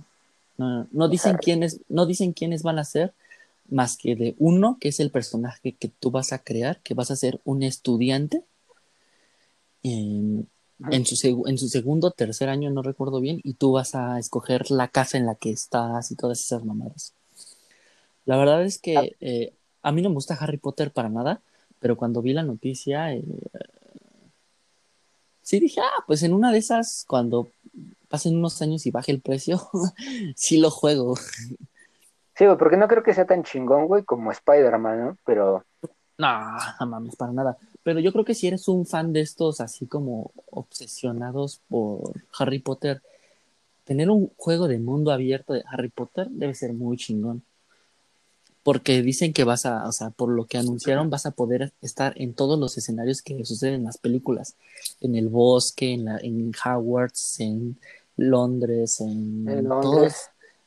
No, 0.90 1.08
dicen 1.08 1.36
quiénes 1.36 1.80
no 1.88 2.06
dicen 2.06 2.32
quiénes 2.32 2.62
van 2.62 2.78
a 2.78 2.84
ser 2.84 3.14
más 3.68 3.96
que 3.96 4.16
de 4.16 4.34
uno 4.38 4.76
que 4.80 4.88
es 4.88 5.00
el 5.00 5.10
personaje 5.10 5.72
que 5.72 5.88
tú 5.88 6.10
vas 6.10 6.32
a 6.32 6.38
crear, 6.38 6.80
que 6.82 6.94
vas 6.94 7.10
a 7.10 7.16
ser 7.16 7.40
un 7.44 7.62
estudiante 7.62 8.44
en, 9.82 10.48
en 10.90 11.06
su, 11.06 11.44
en 11.46 11.58
su 11.58 11.68
segundo 11.68 12.08
o 12.08 12.10
tercer 12.10 12.48
año, 12.48 12.70
no 12.70 12.82
recuerdo 12.82 13.20
bien, 13.20 13.40
y 13.44 13.54
tú 13.54 13.72
vas 13.72 13.94
a 13.94 14.18
escoger 14.18 14.70
la 14.70 14.88
casa 14.88 15.18
en 15.18 15.26
la 15.26 15.34
que 15.34 15.50
estás 15.50 16.10
y 16.10 16.16
todas 16.16 16.40
esas 16.40 16.64
mamadas. 16.64 17.14
La 18.24 18.36
verdad 18.36 18.64
es 18.64 18.78
que 18.78 18.96
ah. 18.96 19.04
eh, 19.20 19.52
a 19.82 19.92
mí 19.92 20.02
no 20.02 20.08
me 20.08 20.16
gusta 20.16 20.34
Harry 20.34 20.58
Potter 20.58 20.92
para 20.92 21.08
nada, 21.08 21.42
pero 21.78 21.96
cuando 21.96 22.22
vi 22.22 22.32
la 22.32 22.42
noticia, 22.42 23.12
eh, 23.12 23.24
sí 25.42 25.60
dije, 25.60 25.80
ah, 25.80 26.04
pues 26.06 26.22
en 26.22 26.32
una 26.32 26.52
de 26.52 26.58
esas, 26.58 27.04
cuando 27.06 27.48
pasen 28.12 28.36
unos 28.36 28.60
años 28.60 28.84
y 28.84 28.90
baje 28.90 29.10
el 29.10 29.22
precio, 29.22 29.58
sí 30.36 30.58
lo 30.58 30.70
juego. 30.70 31.16
Sí, 32.36 32.44
porque 32.58 32.76
no 32.76 32.86
creo 32.86 33.02
que 33.02 33.14
sea 33.14 33.26
tan 33.26 33.42
chingón, 33.42 33.86
güey, 33.86 34.04
como 34.04 34.30
Spider-Man, 34.30 35.00
¿no? 35.00 35.16
Pero... 35.24 35.64
No, 36.18 36.56
no 36.78 36.86
mames, 36.86 37.16
para 37.16 37.32
nada. 37.32 37.56
Pero 37.82 38.00
yo 38.00 38.12
creo 38.12 38.26
que 38.26 38.34
si 38.34 38.46
eres 38.48 38.68
un 38.68 38.84
fan 38.84 39.14
de 39.14 39.22
estos 39.22 39.62
así 39.62 39.86
como 39.86 40.30
obsesionados 40.50 41.62
por 41.70 42.12
Harry 42.38 42.58
Potter, 42.58 43.00
tener 43.84 44.10
un 44.10 44.30
juego 44.36 44.68
de 44.68 44.78
mundo 44.78 45.10
abierto 45.10 45.54
de 45.54 45.64
Harry 45.66 45.88
Potter 45.88 46.28
debe 46.28 46.54
ser 46.54 46.74
muy 46.74 46.98
chingón 46.98 47.42
porque 48.62 49.02
dicen 49.02 49.32
que 49.32 49.44
vas 49.44 49.66
a, 49.66 49.86
o 49.88 49.92
sea, 49.92 50.10
por 50.10 50.28
lo 50.28 50.46
que 50.46 50.58
anunciaron, 50.58 51.10
vas 51.10 51.26
a 51.26 51.32
poder 51.32 51.72
estar 51.80 52.12
en 52.16 52.32
todos 52.32 52.58
los 52.58 52.78
escenarios 52.78 53.22
que 53.22 53.44
suceden 53.44 53.74
en 53.74 53.84
las 53.84 53.98
películas, 53.98 54.56
en 55.00 55.16
el 55.16 55.28
bosque, 55.28 55.92
en, 55.92 56.04
la, 56.04 56.18
en 56.18 56.52
Hogwarts, 56.64 57.40
en 57.40 57.78
Londres, 58.22 59.00
en, 59.00 59.44
Todos, 59.68 60.14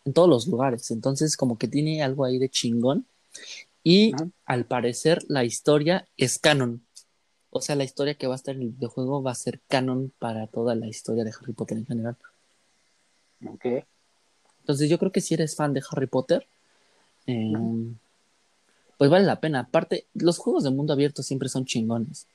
en 0.06 0.14
todos 0.14 0.30
los 0.30 0.48
lugares. 0.48 0.92
Entonces, 0.92 1.38
como 1.38 1.58
que 1.58 1.68
tiene 1.68 2.04
algo 2.04 2.26
ahí 2.26 2.38
de 2.38 2.50
chingón. 2.50 3.06
Y 3.84 4.14
al 4.46 4.66
parecer, 4.66 5.24
la 5.28 5.44
historia 5.44 6.08
es 6.18 6.40
canon. 6.40 6.82
O 7.52 7.62
sea, 7.62 7.76
la 7.76 7.84
historia 7.84 8.16
que 8.16 8.28
va 8.28 8.34
a 8.34 8.38
estar 8.38 8.56
en 8.56 8.64
el 8.64 8.70
videojuego 8.70 9.22
va 9.22 9.32
a 9.32 9.36
ser 9.36 9.62
canon 9.68 10.12
para 10.20 10.48
toda 10.48 10.76
la 10.76 10.88
historia 10.88 11.24
de 11.24 11.32
Harry 11.40 11.54
Potter 11.54 11.78
en 11.78 11.86
general. 11.86 12.18
Ok. 13.48 13.66
Entonces, 14.62 14.90
yo 14.90 14.98
creo 14.98 15.12
que 15.12 15.22
si 15.22 15.36
eres 15.36 15.56
fan 15.56 15.74
de 15.74 15.84
Harry 15.92 16.08
Potter, 16.08 16.48
Em, 17.28 17.96
pues 18.98 19.10
vale 19.10 19.26
la 19.26 19.40
pena. 19.40 19.62
Aparte, 19.62 20.06
los 20.14 20.38
juegos 20.38 20.64
de 20.64 20.72
mundo 20.72 20.94
abierto 20.94 21.24
siempre 21.24 21.50
son 21.50 21.66
chingones. 21.66 22.28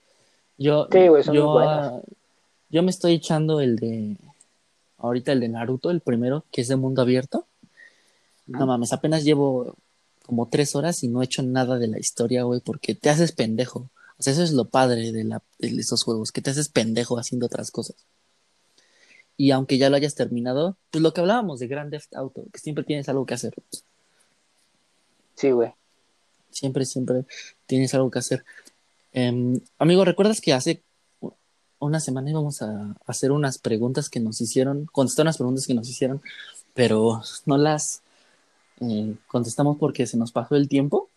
Yo, 0.58 0.88
yo, 1.32 2.02
yo 2.68 2.82
me 2.82 2.90
estoy 2.90 3.14
echando 3.14 3.60
el 3.60 3.76
de. 3.76 4.16
Ahorita 5.00 5.32
el 5.32 5.40
de 5.40 5.48
Naruto, 5.48 5.90
el 5.90 6.00
primero, 6.00 6.44
que 6.52 6.60
es 6.60 6.68
de 6.68 6.76
mundo 6.76 7.02
abierto. 7.02 7.46
No 8.46 8.66
mames, 8.66 8.92
apenas 8.92 9.24
llevo 9.24 9.76
como 10.26 10.48
tres 10.48 10.74
horas 10.74 11.02
y 11.02 11.08
no 11.08 11.22
he 11.22 11.24
hecho 11.24 11.42
nada 11.42 11.78
de 11.78 11.88
la 11.88 11.98
historia, 11.98 12.42
güey, 12.42 12.60
porque 12.60 12.94
te 12.94 13.10
haces 13.10 13.32
pendejo. 13.32 13.88
O 14.18 14.22
sea, 14.22 14.32
eso 14.32 14.42
es 14.42 14.52
lo 14.52 14.66
padre 14.66 15.12
de, 15.12 15.24
la, 15.24 15.42
de 15.58 15.68
esos 15.68 16.02
juegos, 16.02 16.32
que 16.32 16.42
te 16.42 16.50
haces 16.50 16.68
pendejo 16.68 17.18
haciendo 17.18 17.46
otras 17.46 17.70
cosas. 17.70 17.96
y 19.36 19.52
aunque 19.52 19.78
ya 19.78 19.88
lo 19.88 19.96
hayas 19.96 20.14
terminado, 20.14 20.76
pues 20.90 21.02
lo 21.02 21.14
que 21.14 21.20
hablábamos 21.20 21.60
de 21.60 21.66
Grand 21.66 21.90
Theft 21.90 22.14
Auto, 22.14 22.44
que 22.52 22.58
siempre 22.58 22.84
tienes 22.84 23.08
algo 23.08 23.24
que 23.24 23.34
hacer. 23.34 23.54
Sí, 25.34 25.50
güey. 25.50 25.72
Siempre, 26.50 26.84
siempre 26.84 27.24
tienes 27.66 27.94
algo 27.94 28.10
que 28.10 28.18
hacer. 28.18 28.44
Em, 29.12 29.60
amigo, 29.78 30.04
¿recuerdas 30.04 30.40
que 30.40 30.52
hace 30.52 30.82
una 31.80 32.00
semana 32.00 32.30
íbamos 32.30 32.62
a 32.62 32.94
hacer 33.06 33.32
unas 33.32 33.58
preguntas 33.58 34.08
que 34.08 34.20
nos 34.20 34.40
hicieron, 34.40 34.86
contestar 34.86 35.24
unas 35.24 35.38
preguntas 35.38 35.66
que 35.66 35.74
nos 35.74 35.88
hicieron, 35.88 36.22
pero 36.74 37.22
no 37.46 37.56
las 37.56 38.02
eh, 38.80 39.14
contestamos 39.26 39.76
porque 39.78 40.06
se 40.06 40.16
nos 40.16 40.32
pasó 40.32 40.56
el 40.56 40.68
tiempo? 40.68 41.08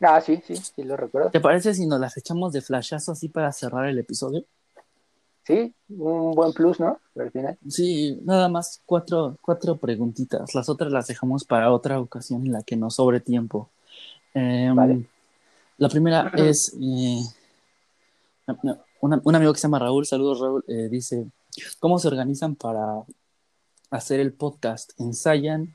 Ah, 0.00 0.20
sí, 0.20 0.42
sí, 0.46 0.56
sí 0.56 0.82
lo 0.82 0.96
recuerdo. 0.96 1.30
¿Te 1.30 1.40
parece 1.40 1.74
si 1.74 1.86
nos 1.86 1.98
las 2.00 2.16
echamos 2.16 2.52
de 2.52 2.60
flashazo 2.60 3.12
así 3.12 3.28
para 3.28 3.52
cerrar 3.52 3.86
el 3.86 3.98
episodio? 3.98 4.44
Sí, 5.44 5.74
un 5.90 6.34
buen 6.34 6.52
plus, 6.52 6.80
¿no? 6.80 6.98
Al 7.18 7.30
final. 7.30 7.58
Sí, 7.68 8.18
nada 8.24 8.48
más 8.48 8.80
cuatro, 8.86 9.38
cuatro 9.42 9.76
preguntitas. 9.76 10.54
Las 10.54 10.68
otras 10.68 10.90
las 10.90 11.06
dejamos 11.06 11.44
para 11.44 11.70
otra 11.70 12.00
ocasión 12.00 12.46
en 12.46 12.52
la 12.52 12.62
que 12.62 12.76
nos 12.76 12.94
sobre 12.94 13.20
tiempo. 13.20 13.70
Em, 14.32 14.74
vale. 14.74 15.06
La 15.78 15.88
primera 15.88 16.32
es, 16.36 16.74
eh, 16.80 17.22
un 19.12 19.34
amigo 19.34 19.52
que 19.52 19.58
se 19.58 19.64
llama 19.64 19.78
Raúl, 19.78 20.06
saludos 20.06 20.40
Raúl, 20.40 20.64
eh, 20.66 20.88
dice, 20.88 21.26
¿cómo 21.78 21.98
se 21.98 22.08
organizan 22.08 22.54
para 22.54 23.02
hacer 23.90 24.18
el 24.20 24.32
podcast? 24.32 24.98
¿Ensayan 24.98 25.74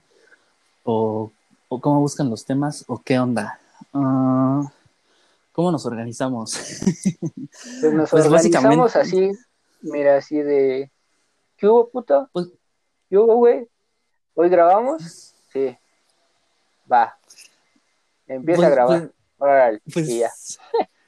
o, 0.84 1.32
o 1.68 1.82
cómo 1.82 2.00
buscan 2.00 2.30
los 2.30 2.46
temas 2.46 2.86
o 2.88 3.02
qué 3.04 3.20
onda? 3.20 3.60
Ah, 3.94 4.72
¿Cómo 5.52 5.72
nos 5.72 5.86
organizamos? 5.86 6.58
Pues 7.82 7.94
nos 7.94 8.10
pues 8.10 8.26
organizamos 8.26 8.96
así, 8.96 9.32
mira, 9.82 10.18
así 10.18 10.38
de, 10.38 10.90
¿qué 11.58 11.68
hubo, 11.68 11.90
puto? 11.90 12.30
Pues, 12.32 12.48
¿Qué 13.10 13.18
hubo, 13.18 13.36
güey? 13.36 13.68
¿Hoy 14.36 14.48
grabamos? 14.48 15.34
Sí. 15.52 15.78
Va. 16.90 17.18
Empieza 18.28 18.62
a 18.62 18.66
pues, 18.66 18.76
grabar. 18.76 19.12
Órale, 19.40 19.82
pues, 19.92 20.08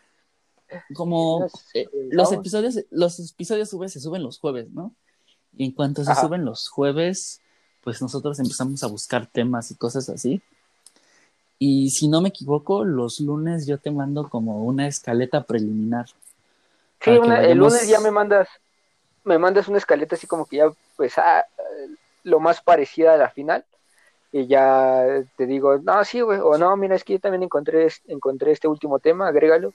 como 0.94 1.48
eh, 1.74 1.88
los 2.12 2.32
episodios, 2.32 2.80
los 2.90 3.20
episodios 3.20 3.70
se 3.70 4.00
suben 4.00 4.24
los 4.24 4.40
jueves, 4.40 4.70
¿no? 4.72 4.94
Y 5.58 5.66
en 5.66 5.72
cuanto 5.72 6.04
se 6.04 6.16
suben 6.16 6.46
los 6.46 6.70
jueves, 6.70 7.42
pues 7.84 8.02
nosotros 8.02 8.40
empezamos 8.40 8.84
a 8.84 8.88
buscar 8.88 9.28
temas 9.28 9.72
y 9.72 9.76
cosas 9.76 10.10
así. 10.10 10.42
Y 11.60 11.92
si 11.92 12.08
no 12.08 12.22
me 12.22 12.30
equivoco, 12.30 12.84
los 12.84 13.20
lunes 13.20 13.68
yo 13.68 13.78
te 13.78 13.92
mando 13.92 14.30
como 14.30 14.64
una 14.64 14.88
escaleta 14.88 15.44
preliminar. 15.44 16.08
Sí, 17.02 17.12
el 17.12 17.58
lunes 17.58 17.88
ya 17.88 18.00
me 18.00 18.12
mandas, 18.12 18.48
me 19.24 19.38
mandas 19.38 19.68
una 19.68 19.78
escaleta 19.78 20.16
así 20.16 20.26
como 20.26 20.46
que 20.46 20.58
ya, 20.58 20.72
pues, 20.96 21.18
ah, 21.18 21.46
lo 22.24 22.40
más 22.40 22.62
parecida 22.62 23.14
a 23.14 23.18
la 23.18 23.30
final. 23.30 23.66
Y 24.32 24.48
ya 24.48 25.24
te 25.36 25.46
digo, 25.46 25.78
no, 25.80 26.04
sí, 26.06 26.22
güey, 26.22 26.40
o 26.40 26.58
no, 26.58 26.76
mira, 26.78 26.96
es 26.96 27.04
que 27.04 27.14
yo 27.14 27.20
también 27.20 27.44
encontré, 27.44 27.90
encontré 28.08 28.54
este 28.54 28.68
último 28.68 29.00
tema, 29.00 29.28
agrégalo. 29.28 29.74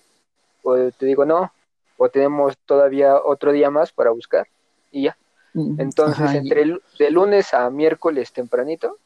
O 0.62 0.74
te 0.90 1.06
digo, 1.06 1.24
no, 1.24 1.52
o 1.96 2.08
tenemos 2.08 2.56
todavía 2.58 3.16
otro 3.16 3.52
día 3.52 3.70
más 3.70 3.92
para 3.92 4.10
buscar. 4.10 4.48
Y 4.90 5.04
ya. 5.04 5.16
Mm, 5.54 5.80
Entonces, 5.80 6.34
entre 6.34 6.62
el, 6.62 6.82
de 6.98 7.10
lunes 7.10 7.54
a 7.54 7.70
miércoles 7.70 8.32
tempranito, 8.32 8.98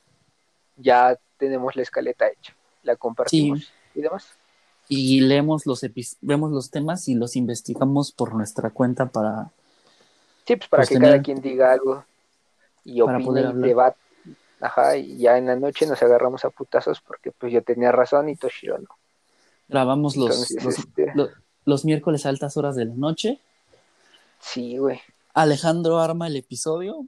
ya 0.77 1.19
tenemos 1.39 1.77
la 1.77 1.83
escaleta 1.83 2.29
hecha 2.29 2.55
la 2.83 2.97
compartimos 2.97 3.73
y 3.95 4.03
demás. 4.03 4.35
Y 4.89 5.21
leemos 5.21 5.67
los 5.67 5.85
vemos 6.21 6.51
los 6.51 6.71
temas 6.71 7.07
y 7.09 7.15
los 7.15 7.37
investigamos 7.37 8.11
por 8.13 8.35
nuestra 8.35 8.71
cuenta 8.71 9.07
para... 9.07 9.51
Sí, 10.47 10.57
pues 10.57 10.69
para 10.69 10.81
pues, 10.81 10.89
que 10.89 10.99
cada 10.99 11.23
quien 11.23 11.41
diga 11.41 11.73
algo 11.73 12.05
y 12.85 13.01
opine 13.01 13.43
y 13.43 13.53
debate. 13.53 13.99
Ajá, 14.61 14.97
y 14.97 15.17
ya 15.17 15.39
en 15.39 15.47
la 15.47 15.57
noche 15.57 15.87
nos 15.87 16.03
agarramos 16.03 16.45
a 16.45 16.51
putazos 16.51 17.01
porque 17.01 17.31
pues 17.31 17.53
yo 17.53 17.63
tenía 17.63 17.93
razón 17.93 18.29
y 18.29 18.37
Toshiro 18.37 18.79
no. 18.79 18.89
Grabamos 19.71 20.17
los, 20.17 20.51
este, 20.51 21.13
los, 21.65 21.85
miércoles 21.85 22.27
a 22.27 22.31
altas 22.31 22.57
horas 22.57 22.75
de 22.75 22.87
la 22.87 22.95
noche. 22.95 23.39
Sí, 24.41 24.79
güey. 24.79 25.01
Alejandro 25.33 26.01
arma 26.01 26.27
el 26.27 26.37
episodio. 26.37 27.07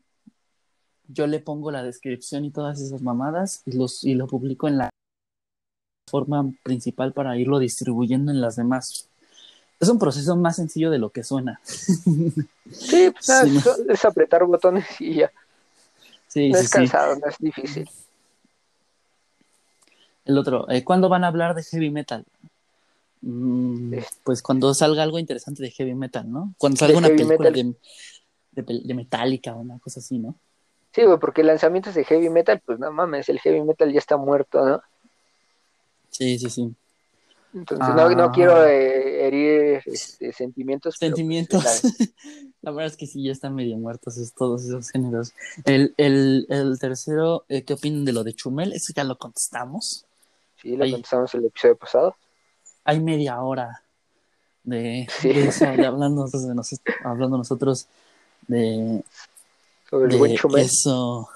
Yo 1.08 1.26
le 1.26 1.40
pongo 1.40 1.72
la 1.72 1.82
descripción 1.82 2.44
y 2.44 2.52
todas 2.52 2.80
esas 2.80 3.02
mamadas 3.02 3.62
y, 3.66 3.72
los, 3.72 4.04
y 4.04 4.14
lo 4.14 4.28
publico 4.28 4.68
en 4.68 4.78
la 4.78 4.90
forma 6.08 6.52
principal 6.62 7.12
para 7.12 7.36
irlo 7.36 7.58
distribuyendo 7.58 8.30
en 8.30 8.40
las 8.40 8.54
demás. 8.54 9.08
Es 9.80 9.88
un 9.88 9.98
proceso 9.98 10.36
más 10.36 10.54
sencillo 10.54 10.90
de 10.90 10.98
lo 10.98 11.10
que 11.10 11.24
suena. 11.24 11.60
Sí, 12.70 13.10
pues, 13.10 13.28
es, 13.88 14.04
apretar 14.06 14.44
botones 14.46 14.86
y 14.98 15.16
ya. 15.16 15.32
Sí, 16.26 16.48
no 16.48 16.58
es 16.58 16.70
cansado, 16.70 17.16
no 17.16 17.26
es 17.26 17.36
difícil. 17.38 17.86
El 20.24 20.38
otro, 20.38 20.70
eh, 20.70 20.82
¿cuándo 20.82 21.10
van 21.10 21.24
a 21.24 21.26
hablar 21.26 21.54
de 21.54 21.64
heavy 21.64 21.90
metal? 21.90 22.24
Mm, 23.22 23.94
pues 24.24 24.42
cuando 24.42 24.74
salga 24.74 25.04
algo 25.04 25.18
interesante 25.18 25.62
de 25.62 25.70
heavy 25.70 25.94
metal, 25.94 26.30
¿no? 26.30 26.54
Cuando 26.58 26.76
salga 26.76 26.98
una 26.98 27.08
película 27.08 27.50
de, 27.50 27.74
de, 28.50 28.94
Metallica 28.94 29.54
o 29.54 29.60
una 29.60 29.78
cosa 29.78 30.00
así, 30.00 30.18
¿no? 30.18 30.34
Sí, 30.92 31.04
güey, 31.04 31.18
porque 31.18 31.44
lanzamientos 31.44 31.94
de 31.94 32.04
heavy 32.04 32.28
metal, 32.28 32.60
pues 32.66 32.78
no 32.80 32.92
mames, 32.92 33.28
el 33.28 33.38
heavy 33.38 33.62
metal 33.62 33.92
ya 33.92 33.98
está 33.98 34.16
muerto, 34.16 34.66
¿no? 34.66 34.82
Sí, 36.10 36.38
sí, 36.38 36.50
sí. 36.50 36.74
Entonces 37.54 37.94
no, 37.94 38.10
no, 38.10 38.32
quiero 38.32 38.56
ah. 38.56 38.70
eh, 38.70 39.26
herir 39.26 39.82
este, 39.84 40.32
sentimientos. 40.32 40.96
Pues, 40.98 41.10
sentimientos. 41.10 41.62
la... 42.62 42.70
verdad 42.72 42.86
es 42.86 42.96
que 42.96 43.06
sí, 43.06 43.22
ya 43.22 43.32
están 43.32 43.54
medio 43.54 43.76
muertos 43.76 44.16
todos 44.34 44.64
esos 44.64 44.90
géneros. 44.90 45.32
El, 45.64 45.94
el, 45.96 46.46
el 46.48 46.78
tercero, 46.78 47.44
eh, 47.48 47.62
¿qué 47.62 47.74
opinan 47.74 48.04
de 48.04 48.12
lo 48.12 48.24
de 48.24 48.34
Chumel? 48.34 48.72
Eso 48.72 48.92
ya 48.96 49.04
lo 49.04 49.16
contestamos. 49.16 50.06
Sí, 50.60 50.76
lo 50.76 50.90
contestamos 50.90 51.34
el 51.34 51.44
episodio 51.44 51.76
pasado. 51.76 52.16
Hay 52.84 53.00
media 53.00 53.40
hora 53.40 53.82
de, 54.64 55.08
eso, 55.22 55.66
hablando, 55.66 56.26
de 56.26 56.54
hablando 57.04 57.38
nosotros 57.38 57.86
de, 58.46 59.02
sobre 59.88 60.12
el 60.12 60.18
buen 60.18 60.36
Chumel. 60.36 60.64
Eso, 60.64 61.28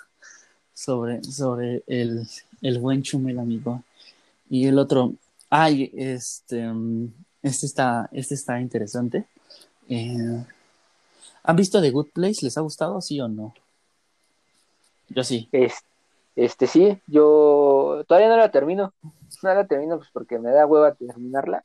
sobre, 0.74 1.22
sobre 1.24 1.82
el, 1.86 2.28
el 2.62 2.78
buen 2.78 3.02
Chumel, 3.02 3.38
amigo. 3.38 3.82
Y 4.48 4.66
el 4.66 4.78
otro, 4.78 5.14
ay, 5.50 5.90
este, 5.94 6.70
este 7.42 7.66
está, 7.66 8.08
este 8.12 8.34
está 8.34 8.60
interesante. 8.60 9.26
Eh, 9.88 10.44
¿Han 11.44 11.56
visto 11.56 11.80
The 11.80 11.90
Good 11.90 12.08
Place? 12.12 12.44
¿Les 12.44 12.58
ha 12.58 12.60
gustado, 12.60 13.00
sí 13.00 13.20
o 13.20 13.28
no? 13.28 13.54
Yo 15.08 15.22
sí. 15.22 15.48
Este, 16.34 16.66
sí, 16.66 16.98
yo 17.06 18.04
todavía 18.06 18.28
no 18.28 18.36
la 18.36 18.50
termino. 18.50 18.92
No 19.42 19.54
la 19.54 19.66
termino 19.66 19.96
pues 19.98 20.10
porque 20.12 20.38
me 20.38 20.50
da 20.50 20.66
hueva 20.66 20.94
terminarla. 20.94 21.64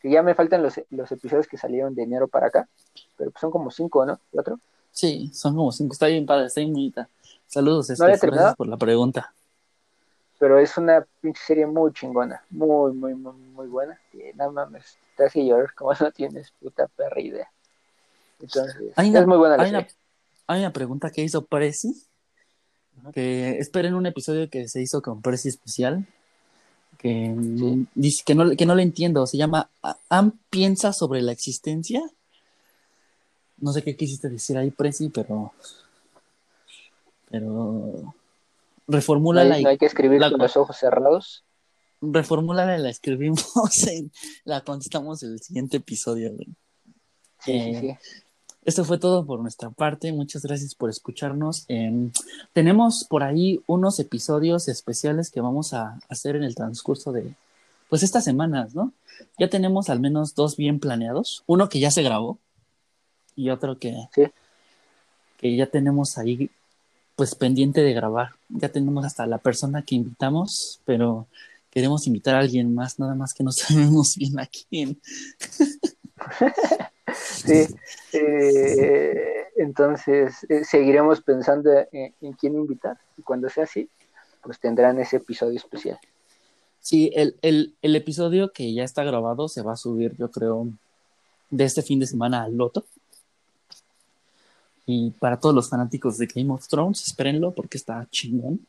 Que 0.00 0.10
ya 0.10 0.22
me 0.22 0.34
faltan 0.34 0.62
los, 0.62 0.80
los 0.90 1.10
episodios 1.10 1.48
que 1.48 1.56
salieron 1.56 1.94
de 1.94 2.04
enero 2.04 2.28
para 2.28 2.46
acá. 2.46 2.68
Pero 3.16 3.30
pues 3.30 3.40
son 3.40 3.50
como 3.50 3.70
cinco, 3.70 4.06
¿no? 4.06 4.20
¿Y 4.32 4.38
otro? 4.38 4.60
Sí, 4.92 5.30
son 5.32 5.56
como 5.56 5.72
cinco. 5.72 5.92
Está 5.92 6.06
bien 6.06 6.26
padre, 6.26 6.46
está 6.46 6.60
bien 6.60 6.72
bonita. 6.72 7.08
Saludos, 7.46 7.90
este, 7.90 8.04
gracias 8.04 8.56
por 8.56 8.68
la 8.68 8.76
pregunta 8.76 9.32
pero 10.38 10.58
es 10.58 10.76
una 10.78 11.04
pinche 11.20 11.42
serie 11.44 11.66
muy 11.66 11.92
chingona, 11.92 12.42
muy, 12.50 12.92
muy, 12.92 13.14
muy, 13.14 13.32
muy 13.32 13.66
buena. 13.66 14.00
Y 14.12 14.36
nada 14.36 14.50
mames, 14.50 14.96
te 15.16 15.24
hace 15.24 15.44
llorar 15.44 15.74
como 15.74 15.92
no 16.00 16.12
tienes 16.12 16.52
puta 16.52 16.86
perra 16.86 17.20
idea. 17.20 17.50
Entonces, 18.40 18.76
es 18.96 19.26
muy 19.26 19.36
buena 19.36 19.56
la 19.56 19.64
hay 19.64 19.70
serie. 19.70 19.86
Una, 19.86 19.96
hay 20.46 20.60
una 20.60 20.72
pregunta 20.72 21.10
que 21.10 21.22
hizo 21.22 21.44
Prezi, 21.44 22.04
que 23.12 23.58
esperen 23.58 23.94
un 23.94 24.06
episodio 24.06 24.48
que 24.48 24.68
se 24.68 24.80
hizo 24.80 25.02
con 25.02 25.22
Prezi 25.22 25.48
especial, 25.48 26.06
que 26.98 27.34
dice 27.94 28.22
que 28.26 28.34
no, 28.34 28.50
que 28.56 28.66
no 28.66 28.74
le 28.74 28.82
entiendo, 28.82 29.26
se 29.26 29.38
llama 29.38 29.70
¿Am 30.08 30.32
piensa 30.50 30.92
sobre 30.92 31.22
la 31.22 31.32
existencia? 31.32 32.02
No 33.56 33.72
sé 33.72 33.82
qué 33.82 33.96
quisiste 33.96 34.28
decir 34.28 34.58
ahí, 34.58 34.70
Prezi, 34.70 35.08
pero 35.08 35.52
pero 37.30 38.14
reformúlala. 38.86 39.60
No 39.60 39.68
hay, 39.68 39.78
que 39.78 39.86
escribir 39.86 40.20
con 40.20 40.38
los 40.38 40.56
ojos 40.56 40.76
cerrados. 40.76 41.44
Reformúlala 42.00 42.78
y 42.78 42.82
la 42.82 42.90
escribimos, 42.90 43.44
en, 43.88 44.10
la 44.44 44.60
contestamos 44.62 45.22
en 45.22 45.32
el 45.32 45.40
siguiente 45.40 45.78
episodio. 45.78 46.32
Sí, 47.40 47.52
eh, 47.52 47.78
sí, 47.80 48.08
Esto 48.64 48.84
fue 48.84 48.98
todo 48.98 49.24
por 49.24 49.40
nuestra 49.40 49.70
parte. 49.70 50.12
Muchas 50.12 50.42
gracias 50.42 50.74
por 50.74 50.90
escucharnos. 50.90 51.64
Em, 51.68 52.10
tenemos 52.52 53.06
por 53.08 53.22
ahí 53.22 53.62
unos 53.66 53.98
episodios 53.98 54.68
especiales 54.68 55.30
que 55.30 55.40
vamos 55.40 55.72
a 55.72 55.98
hacer 56.08 56.36
en 56.36 56.44
el 56.44 56.54
transcurso 56.54 57.12
de, 57.12 57.34
pues, 57.88 58.02
estas 58.02 58.24
semanas, 58.24 58.74
¿no? 58.74 58.92
Ya 59.38 59.48
tenemos 59.48 59.88
al 59.88 60.00
menos 60.00 60.34
dos 60.34 60.56
bien 60.56 60.80
planeados. 60.80 61.44
Uno 61.46 61.68
que 61.68 61.80
ya 61.80 61.90
se 61.90 62.02
grabó 62.02 62.38
y 63.34 63.50
otro 63.50 63.78
que, 63.78 63.94
que 65.38 65.56
ya 65.56 65.66
tenemos 65.66 66.18
ahí 66.18 66.50
pues 67.18 67.34
pendiente 67.34 67.80
de 67.80 67.92
grabar. 67.94 68.30
Ya 68.48 68.68
tenemos 68.68 69.04
hasta 69.04 69.26
la 69.26 69.38
persona 69.38 69.82
que 69.82 69.96
invitamos, 69.96 70.80
pero 70.84 71.26
queremos 71.68 72.06
invitar 72.06 72.36
a 72.36 72.38
alguien 72.38 72.72
más, 72.72 73.00
nada 73.00 73.16
más 73.16 73.34
que 73.34 73.42
no 73.42 73.50
sabemos 73.50 74.14
bien 74.18 74.38
a 74.38 74.46
quién. 74.46 75.00
sí, 77.14 77.66
eh, 78.12 79.46
Entonces, 79.56 80.44
eh, 80.48 80.64
seguiremos 80.64 81.20
pensando 81.20 81.70
en, 81.92 82.32
quién 82.34 82.54
invitar. 82.54 82.98
Y 83.16 83.22
cuando 83.22 83.48
sea 83.48 83.64
así, 83.64 83.88
pues 84.42 84.58
tendrán 84.58 84.98
ese 85.00 85.16
episodio 85.16 85.56
especial. 85.56 85.98
Sí, 86.80 87.10
el, 87.14 87.36
el, 87.42 87.74
el 87.82 87.96
episodio 87.96 88.52
que 88.52 88.72
ya 88.72 88.84
está 88.84 89.04
grabado 89.04 89.48
se 89.48 89.62
va 89.62 89.72
a 89.72 89.76
subir, 89.76 90.16
yo 90.16 90.30
creo, 90.30 90.68
de 91.50 91.64
este 91.64 91.82
fin 91.82 92.00
de 92.00 92.06
semana 92.06 92.44
al 92.44 92.56
Loto. 92.56 92.84
Y 94.86 95.10
para 95.10 95.38
todos 95.38 95.54
los 95.54 95.68
fanáticos 95.68 96.16
de 96.16 96.26
Game 96.26 96.50
of 96.52 96.66
Thrones, 96.66 97.06
espérenlo 97.06 97.52
porque 97.52 97.76
está 97.76 98.06
chingón. 98.10 98.60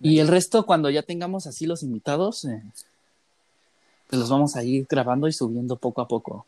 Y 0.00 0.18
el 0.18 0.28
resto, 0.28 0.66
cuando 0.66 0.90
ya 0.90 1.02
tengamos 1.02 1.46
así 1.46 1.66
los 1.66 1.82
invitados, 1.82 2.44
eh, 2.44 2.62
pues 4.08 4.20
los 4.20 4.30
vamos 4.30 4.54
a 4.56 4.62
ir 4.62 4.86
grabando 4.88 5.26
y 5.26 5.32
subiendo 5.32 5.76
poco 5.76 6.00
a 6.00 6.08
poco. 6.08 6.46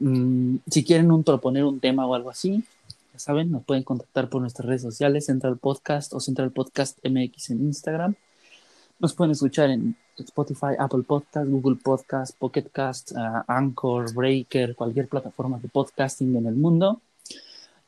Mm, 0.00 0.56
si 0.68 0.84
quieren 0.84 1.22
proponer 1.22 1.64
un 1.64 1.80
tema 1.80 2.06
o 2.06 2.14
algo 2.14 2.30
así, 2.30 2.64
ya 3.12 3.18
saben, 3.18 3.50
nos 3.52 3.64
pueden 3.64 3.84
contactar 3.84 4.28
por 4.28 4.40
nuestras 4.40 4.66
redes 4.66 4.82
sociales, 4.82 5.26
Central 5.26 5.58
Podcast 5.58 6.12
o 6.14 6.20
Central 6.20 6.50
Podcast 6.50 6.98
MX 7.04 7.50
en 7.50 7.60
Instagram. 7.60 8.14
Nos 8.98 9.14
pueden 9.14 9.32
escuchar 9.32 9.70
en 9.70 9.96
Spotify, 10.18 10.74
Apple 10.78 11.02
Podcast, 11.02 11.48
Google 11.48 11.76
Podcast, 11.76 12.36
Pocket 12.38 12.64
Cast, 12.72 13.12
uh, 13.12 13.42
Anchor, 13.46 14.12
Breaker, 14.14 14.74
cualquier 14.74 15.08
plataforma 15.08 15.58
de 15.58 15.68
podcasting 15.68 16.36
en 16.36 16.46
el 16.46 16.54
mundo. 16.54 17.00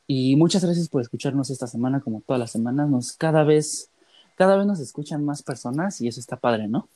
Y 0.07 0.36
muchas 0.36 0.64
gracias 0.64 0.88
por 0.88 1.02
escucharnos 1.02 1.50
esta 1.50 1.66
semana, 1.66 2.00
como 2.00 2.20
todas 2.20 2.38
las 2.38 2.52
semanas. 2.52 2.88
Nos 2.88 3.12
cada 3.12 3.42
vez, 3.44 3.90
cada 4.36 4.57
vez 4.57 4.66
nos 4.66 4.78
escuchan 4.78 5.24
más 5.24 5.42
personas 5.42 6.00
y 6.00 6.09
eso 6.09 6.20
está 6.20 6.36
padre, 6.36 6.68
¿no? 6.68 6.88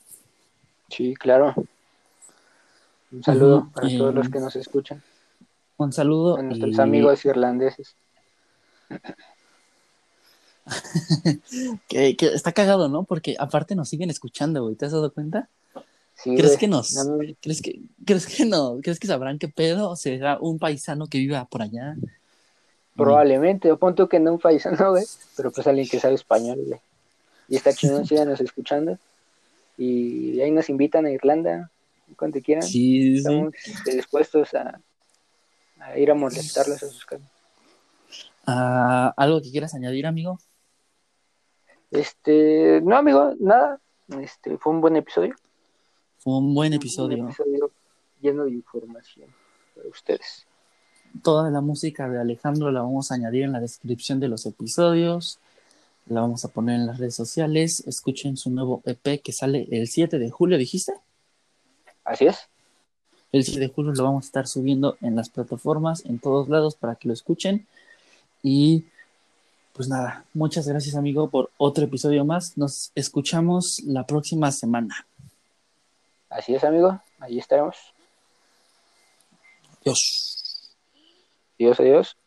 Sí, 0.89 1.13
claro. 1.15 1.53
Un 3.11 3.23
saludo 3.23 3.69
para 3.73 3.87
todos 3.89 4.15
los 4.15 4.29
que 4.29 4.39
nos 4.39 4.55
escuchan. 4.55 5.01
Un 5.77 5.91
saludo. 5.91 6.37
A 6.37 6.43
nuestros 6.43 6.79
amigos 6.79 7.25
irlandeses. 7.25 7.95
que, 11.87 12.15
está 12.19 12.51
cagado, 12.51 12.87
¿no? 12.87 13.03
Porque 13.03 13.35
aparte 13.39 13.75
nos 13.75 13.89
siguen 13.89 14.09
escuchando, 14.09 14.63
güey. 14.63 14.75
¿Te 14.75 14.85
has 14.85 14.91
dado 14.91 15.11
cuenta? 15.11 15.49
¿Crees 16.23 16.57
que 16.57 16.67
nos, 16.67 16.95
¿crees 17.41 17.63
que, 17.63 17.81
crees 18.05 18.27
que 18.27 18.45
no, 18.45 18.77
crees 18.83 18.99
que 18.99 19.07
sabrán 19.07 19.39
qué 19.39 19.47
pedo? 19.47 19.89
¿O 19.89 19.95
será 19.95 20.37
un 20.39 20.59
paisano 20.59 21.07
que 21.07 21.17
viva 21.17 21.45
por 21.45 21.63
allá? 21.63 21.95
Probablemente, 22.95 23.71
o 23.71 23.77
punto 23.77 24.07
que 24.07 24.19
no 24.19 24.33
un 24.33 24.39
paisano, 24.39 24.91
güey, 24.91 25.05
pero 25.35 25.51
pues 25.51 25.65
alguien 25.65 25.87
que 25.87 25.99
sabe 25.99 26.13
español, 26.13 26.59
güey. 26.67 26.79
Y 27.49 27.55
está 27.55 27.73
chingón, 27.73 28.05
síganos 28.07 28.39
escuchando. 28.39 28.99
Y 29.77 30.39
ahí 30.41 30.51
nos 30.51 30.69
invitan 30.69 31.05
a 31.05 31.11
Irlanda, 31.11 31.71
cuando 32.15 32.39
quieran. 32.41 32.63
Sí, 32.63 33.17
Estamos 33.17 33.53
este, 33.65 33.95
dispuestos 33.95 34.53
a, 34.53 34.81
a, 35.79 35.97
ir 35.97 36.11
a 36.11 36.15
molestarlos 36.15 36.81
a 36.83 36.87
sus 36.87 37.05
casas. 37.05 37.29
Ah, 38.45 39.13
¿Algo 39.17 39.41
que 39.41 39.51
quieras 39.51 39.73
añadir, 39.73 40.05
amigo? 40.05 40.39
Este, 41.91 42.81
no, 42.81 42.95
amigo, 42.95 43.35
nada. 43.39 43.79
Este, 44.19 44.57
fue 44.57 44.73
un 44.73 44.81
buen 44.81 44.95
episodio. 44.95 45.35
Fue 46.19 46.37
un 46.37 46.53
buen 46.53 46.73
episodio. 46.73 47.17
Un 47.17 47.29
episodio 47.29 47.71
lleno 48.21 48.45
de 48.45 48.51
información 48.51 49.29
para 49.75 49.89
ustedes. 49.89 50.45
Toda 51.23 51.49
la 51.49 51.61
música 51.61 52.07
de 52.07 52.19
Alejandro 52.19 52.71
la 52.71 52.81
vamos 52.81 53.11
a 53.11 53.15
añadir 53.15 53.43
en 53.43 53.51
la 53.51 53.59
descripción 53.59 54.19
de 54.19 54.29
los 54.29 54.45
episodios. 54.45 55.39
La 56.07 56.21
vamos 56.21 56.45
a 56.45 56.47
poner 56.47 56.75
en 56.75 56.87
las 56.87 56.99
redes 56.99 57.15
sociales. 57.15 57.83
Escuchen 57.85 58.37
su 58.37 58.49
nuevo 58.49 58.81
EP 58.85 59.21
que 59.21 59.31
sale 59.31 59.67
el 59.71 59.87
7 59.87 60.19
de 60.19 60.29
julio, 60.29 60.57
¿dijiste? 60.57 60.93
Así 62.03 62.25
es. 62.25 62.49
El 63.31 63.43
7 63.43 63.59
de 63.59 63.69
julio 63.69 63.93
lo 63.93 64.03
vamos 64.03 64.25
a 64.25 64.27
estar 64.27 64.47
subiendo 64.47 64.97
en 65.01 65.15
las 65.15 65.29
plataformas, 65.29 66.03
en 66.05 66.19
todos 66.19 66.49
lados, 66.49 66.75
para 66.75 66.95
que 66.95 67.07
lo 67.07 67.13
escuchen. 67.13 67.65
Y 68.43 68.85
pues 69.73 69.87
nada, 69.87 70.25
muchas 70.33 70.67
gracias 70.67 70.95
amigo 70.95 71.29
por 71.29 71.49
otro 71.57 71.85
episodio 71.85 72.25
más. 72.25 72.57
Nos 72.57 72.91
escuchamos 72.93 73.81
la 73.85 74.05
próxima 74.05 74.51
semana. 74.51 75.07
Así 76.29 76.53
es 76.53 76.63
amigo, 76.63 77.01
ahí 77.19 77.39
estaremos. 77.39 77.77
Adiós. 79.81 80.71
Adiós, 81.57 81.79
adiós. 81.79 82.17